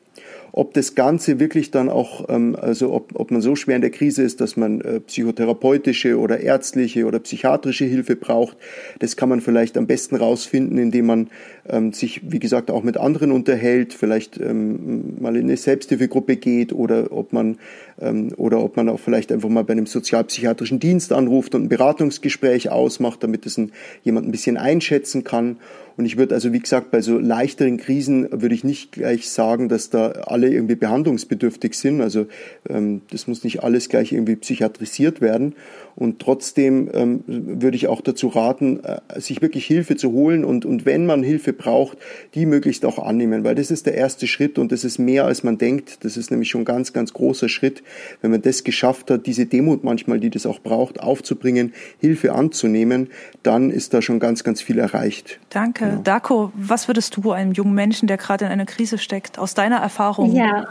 Ob 0.52 0.74
das 0.74 0.96
Ganze 0.96 1.38
wirklich 1.38 1.70
dann 1.70 1.88
auch, 1.88 2.28
ähm, 2.28 2.56
also 2.60 2.92
ob, 2.92 3.18
ob 3.18 3.30
man 3.30 3.40
so 3.40 3.54
schwer 3.54 3.76
in 3.76 3.82
der 3.82 3.90
Krise 3.90 4.22
ist, 4.22 4.40
dass 4.40 4.56
man 4.56 4.80
äh, 4.80 5.00
psychotherapeutische 5.00 6.18
oder 6.18 6.40
ärztliche 6.40 7.06
oder 7.06 7.20
psychiatrische 7.20 7.84
Hilfe 7.84 8.16
braucht, 8.16 8.56
das 8.98 9.16
kann 9.16 9.28
man 9.28 9.40
vielleicht 9.40 9.78
am 9.78 9.86
besten 9.86 10.16
rausfinden, 10.16 10.76
indem 10.76 11.06
man 11.06 11.30
ähm, 11.68 11.92
sich, 11.92 12.20
wie 12.30 12.40
gesagt, 12.40 12.70
auch 12.70 12.82
mit 12.82 12.96
anderen 12.96 13.30
unterhält, 13.30 13.94
vielleicht 13.94 14.38
ähm, 14.38 15.20
mal 15.20 15.36
in 15.36 15.44
eine 15.44 15.56
Selbsthilfegruppe 15.56 16.36
geht 16.36 16.72
oder 16.72 17.12
ob 17.12 17.32
man 17.32 17.58
ähm, 18.00 18.32
oder 18.36 18.62
ob 18.62 18.76
man 18.76 18.88
auch 18.88 19.00
vielleicht 19.00 19.32
einfach 19.32 19.48
mal 19.48 19.64
bei 19.64 19.72
einem 19.72 19.86
sozialpsychiatrischen 19.86 20.80
Dienst 20.80 21.12
anruft 21.12 21.54
und 21.54 21.64
ein 21.64 21.68
Beratungsgespräch 21.68 22.70
ausmacht, 22.70 23.22
damit 23.22 23.46
es 23.46 23.58
ein, 23.58 23.72
jemand 24.02 24.28
ein 24.28 24.32
bisschen 24.32 24.56
einschätzen 24.56 25.24
kann. 25.24 25.56
Und 25.96 26.06
ich 26.06 26.16
würde 26.16 26.34
also, 26.34 26.52
wie 26.52 26.60
gesagt, 26.60 26.90
bei 26.90 27.02
so 27.02 27.18
leichteren 27.18 27.76
Krisen 27.76 28.26
würde 28.30 28.54
ich 28.54 28.64
nicht 28.64 28.92
gleich 28.92 29.28
sagen, 29.28 29.68
dass 29.68 29.90
da 29.90 30.08
alle 30.08 30.48
irgendwie 30.48 30.76
behandlungsbedürftig 30.76 31.74
sind. 31.74 32.00
Also 32.00 32.26
ähm, 32.68 33.02
das 33.10 33.26
muss 33.26 33.44
nicht 33.44 33.62
alles 33.62 33.90
gleich 33.90 34.12
irgendwie 34.12 34.36
psychiatrisiert 34.36 35.20
werden. 35.20 35.54
Und 35.96 36.18
trotzdem 36.18 36.88
ähm, 36.94 37.22
würde 37.26 37.76
ich 37.76 37.88
auch 37.88 38.00
dazu 38.00 38.28
raten, 38.28 38.80
äh, 38.82 39.20
sich 39.20 39.42
wirklich 39.42 39.66
Hilfe 39.66 39.96
zu 39.96 40.12
holen 40.12 40.44
und, 40.44 40.64
und 40.64 40.86
wenn 40.86 41.04
man 41.04 41.22
Hilfe 41.22 41.52
braucht, 41.52 41.98
die 42.34 42.46
möglichst 42.46 42.86
auch 42.86 42.98
annehmen, 42.98 43.44
weil 43.44 43.54
das 43.54 43.70
ist 43.70 43.84
der 43.84 43.94
erste 43.94 44.26
Schritt 44.26 44.58
und 44.58 44.72
das 44.72 44.84
ist 44.84 44.98
mehr, 44.98 45.26
als 45.26 45.42
man 45.42 45.58
denkt. 45.58 45.98
Das 46.04 46.16
ist 46.16 46.30
nämlich 46.30 46.48
schon 46.48 46.62
ein 46.62 46.64
ganz, 46.64 46.94
ganz 46.94 47.12
großer 47.12 47.50
Schritt, 47.50 47.82
wenn 48.20 48.30
man 48.30 48.42
das 48.42 48.64
geschafft 48.64 49.10
hat, 49.10 49.26
diese 49.26 49.46
Demut 49.46 49.84
manchmal, 49.84 50.20
die 50.20 50.30
das 50.30 50.46
auch 50.46 50.60
braucht, 50.60 51.00
aufzubringen, 51.00 51.72
Hilfe 51.98 52.32
anzunehmen, 52.32 53.08
dann 53.42 53.70
ist 53.70 53.94
da 53.94 54.02
schon 54.02 54.20
ganz, 54.20 54.44
ganz 54.44 54.60
viel 54.60 54.78
erreicht. 54.78 55.38
Danke. 55.50 55.86
Genau. 55.86 56.02
Darko, 56.02 56.52
was 56.54 56.88
würdest 56.88 57.16
du 57.16 57.32
einem 57.32 57.52
jungen 57.52 57.74
Menschen, 57.74 58.06
der 58.08 58.16
gerade 58.16 58.44
in 58.44 58.50
einer 58.50 58.66
Krise 58.66 58.98
steckt, 58.98 59.38
aus 59.38 59.54
deiner 59.54 59.76
Erfahrung 59.76 60.34
ja? 60.34 60.66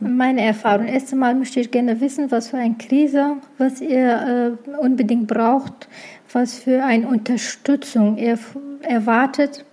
Meine 0.00 0.42
Erfahrung. 0.42 0.86
Erst 0.86 1.12
einmal 1.12 1.34
möchte 1.34 1.60
ich 1.60 1.70
gerne 1.70 2.00
wissen, 2.00 2.30
was 2.30 2.48
für 2.48 2.56
eine 2.56 2.74
Krise, 2.74 3.36
was 3.58 3.82
ihr 3.82 4.56
äh, 4.66 4.70
unbedingt 4.78 5.26
braucht, 5.26 5.88
was 6.32 6.54
für 6.54 6.82
eine 6.82 7.06
Unterstützung 7.06 8.16
ihr 8.16 8.38
erwartet. 8.82 9.64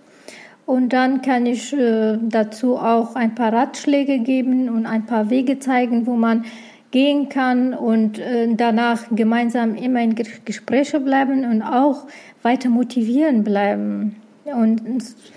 Und 0.66 0.92
dann 0.92 1.22
kann 1.22 1.46
ich 1.46 1.72
äh, 1.72 2.18
dazu 2.20 2.76
auch 2.76 3.14
ein 3.14 3.34
paar 3.34 3.52
Ratschläge 3.52 4.20
geben 4.20 4.68
und 4.68 4.86
ein 4.86 5.06
paar 5.06 5.28
Wege 5.28 5.58
zeigen, 5.58 6.06
wo 6.06 6.14
man 6.14 6.44
gehen 6.92 7.28
kann 7.28 7.74
und 7.74 8.18
äh, 8.18 8.54
danach 8.54 9.06
gemeinsam 9.10 9.74
immer 9.74 10.00
in 10.00 10.14
Gespräche 10.14 11.00
bleiben 11.00 11.44
und 11.44 11.62
auch 11.62 12.06
weiter 12.42 12.68
motivieren 12.68 13.42
bleiben. 13.42 14.16
Und 14.44 14.82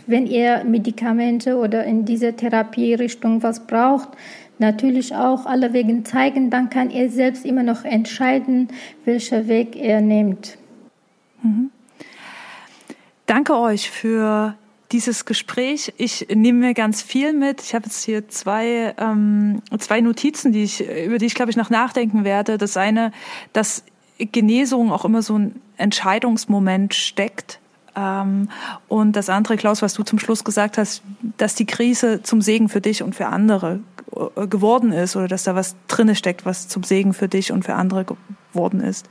wenn 0.07 0.27
ihr 0.27 0.63
Medikamente 0.63 1.57
oder 1.57 1.83
in 1.83 2.05
dieser 2.05 2.35
Therapierichtung 2.35 3.41
was 3.41 3.65
braucht, 3.65 4.09
natürlich 4.59 5.15
auch 5.15 5.45
alle 5.45 5.73
Wege 5.73 6.03
zeigen, 6.03 6.49
dann 6.49 6.69
kann 6.69 6.89
er 6.89 7.09
selbst 7.09 7.45
immer 7.45 7.63
noch 7.63 7.85
entscheiden, 7.85 8.69
welcher 9.05 9.47
Weg 9.47 9.75
er 9.75 10.01
nimmt. 10.01 10.57
Mhm. 11.41 11.71
Danke 13.25 13.57
euch 13.57 13.89
für 13.89 14.55
dieses 14.95 15.25
Gespräch. 15.25 15.93
Ich 15.97 16.27
nehme 16.33 16.67
mir 16.67 16.73
ganz 16.73 17.01
viel 17.01 17.33
mit. 17.33 17.61
Ich 17.61 17.75
habe 17.75 17.85
jetzt 17.85 18.05
hier 18.05 18.29
zwei, 18.29 18.95
ähm, 18.97 19.61
zwei 19.77 19.99
Notizen, 19.99 20.53
die 20.53 20.63
ich, 20.63 20.87
über 20.87 21.17
die 21.17 21.25
ich, 21.25 21.35
glaube 21.35 21.51
ich, 21.51 21.57
noch 21.57 21.69
nachdenken 21.69 22.23
werde. 22.23 22.57
Das 22.57 22.77
eine, 22.77 23.11
dass 23.51 23.83
Genesung 24.17 24.93
auch 24.93 25.03
immer 25.03 25.21
so 25.21 25.37
ein 25.37 25.61
Entscheidungsmoment 25.75 26.93
steckt. 26.93 27.59
Ähm, 27.93 28.47
und 28.87 29.17
das 29.17 29.27
andere, 29.27 29.57
Klaus, 29.57 29.81
was 29.81 29.95
du 29.95 30.03
zum 30.03 30.17
Schluss 30.17 30.45
gesagt 30.45 30.77
hast, 30.77 31.03
dass 31.35 31.55
die 31.55 31.65
Krise 31.65 32.23
zum 32.23 32.41
Segen 32.41 32.69
für 32.69 32.79
dich 32.79 33.03
und 33.03 33.15
für 33.15 33.27
andere 33.27 33.81
geworden 34.49 34.93
ist 34.93 35.17
oder 35.17 35.27
dass 35.27 35.43
da 35.43 35.55
was 35.55 35.75
drinne 35.89 36.15
steckt, 36.15 36.45
was 36.45 36.69
zum 36.69 36.83
Segen 36.83 37.13
für 37.13 37.27
dich 37.27 37.51
und 37.51 37.65
für 37.65 37.73
andere 37.73 38.05
geworden 38.53 38.79
ist. 38.79 39.09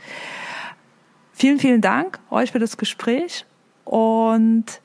Vielen, 1.35 1.59
vielen 1.59 1.83
Dank 1.83 2.21
euch 2.31 2.53
für 2.53 2.59
das 2.59 2.79
Gespräch 2.79 3.45
und 3.85 4.81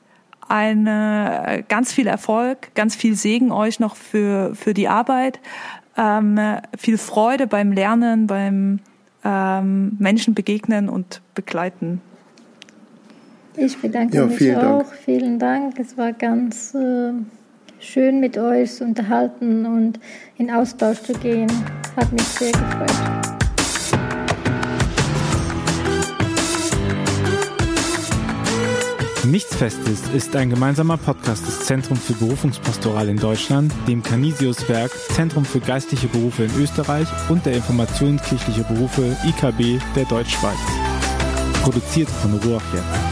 eine 0.50 1.42
äh, 1.46 1.62
ganz 1.68 1.92
viel 1.92 2.06
Erfolg, 2.06 2.74
ganz 2.74 2.94
viel 2.94 3.14
Segen 3.14 3.52
euch 3.52 3.80
noch 3.80 3.96
für 3.96 4.54
für 4.54 4.74
die 4.74 4.88
Arbeit, 4.88 5.40
ähm, 5.96 6.38
viel 6.76 6.98
Freude 6.98 7.46
beim 7.46 7.72
Lernen, 7.72 8.26
beim 8.26 8.80
ähm, 9.24 9.96
Menschen 9.98 10.34
begegnen 10.34 10.88
und 10.88 11.22
begleiten. 11.34 12.00
Ich 13.56 13.78
bedanke 13.78 14.16
ja, 14.16 14.26
mich 14.26 14.56
auch. 14.56 14.82
Dank. 14.82 14.86
Vielen 15.04 15.38
Dank. 15.38 15.78
Es 15.78 15.96
war 15.96 16.12
ganz 16.12 16.74
äh 16.74 17.12
schön 17.80 18.20
mit 18.20 18.38
euch 18.38 18.74
zu 18.74 18.84
unterhalten 18.84 19.66
und 19.66 19.98
in 20.38 20.50
Austausch 20.50 21.02
zu 21.02 21.12
gehen. 21.14 21.50
Hat 21.96 22.12
mich 22.12 22.22
sehr 22.22 22.52
gefreut. 22.52 23.39
Nichts 29.30 29.54
Festes 29.54 30.08
ist 30.12 30.34
ein 30.34 30.50
gemeinsamer 30.50 30.96
Podcast 30.96 31.46
des 31.46 31.60
Zentrums 31.60 32.04
für 32.04 32.14
Berufungspastoral 32.14 33.08
in 33.08 33.16
Deutschland, 33.16 33.72
dem 33.86 34.02
Canisius-Werk, 34.02 34.90
Zentrum 35.12 35.44
für 35.44 35.60
geistliche 35.60 36.08
Berufe 36.08 36.42
in 36.44 36.60
Österreich 36.60 37.06
und 37.28 37.46
der 37.46 37.54
Informationskirchliche 37.54 38.64
Berufe 38.64 39.16
IKB 39.24 39.80
der 39.94 40.06
Deutschschweiz. 40.06 40.58
Produziert 41.62 42.08
von 42.10 42.34
Ruach 42.40 42.74
jetzt. 42.74 43.09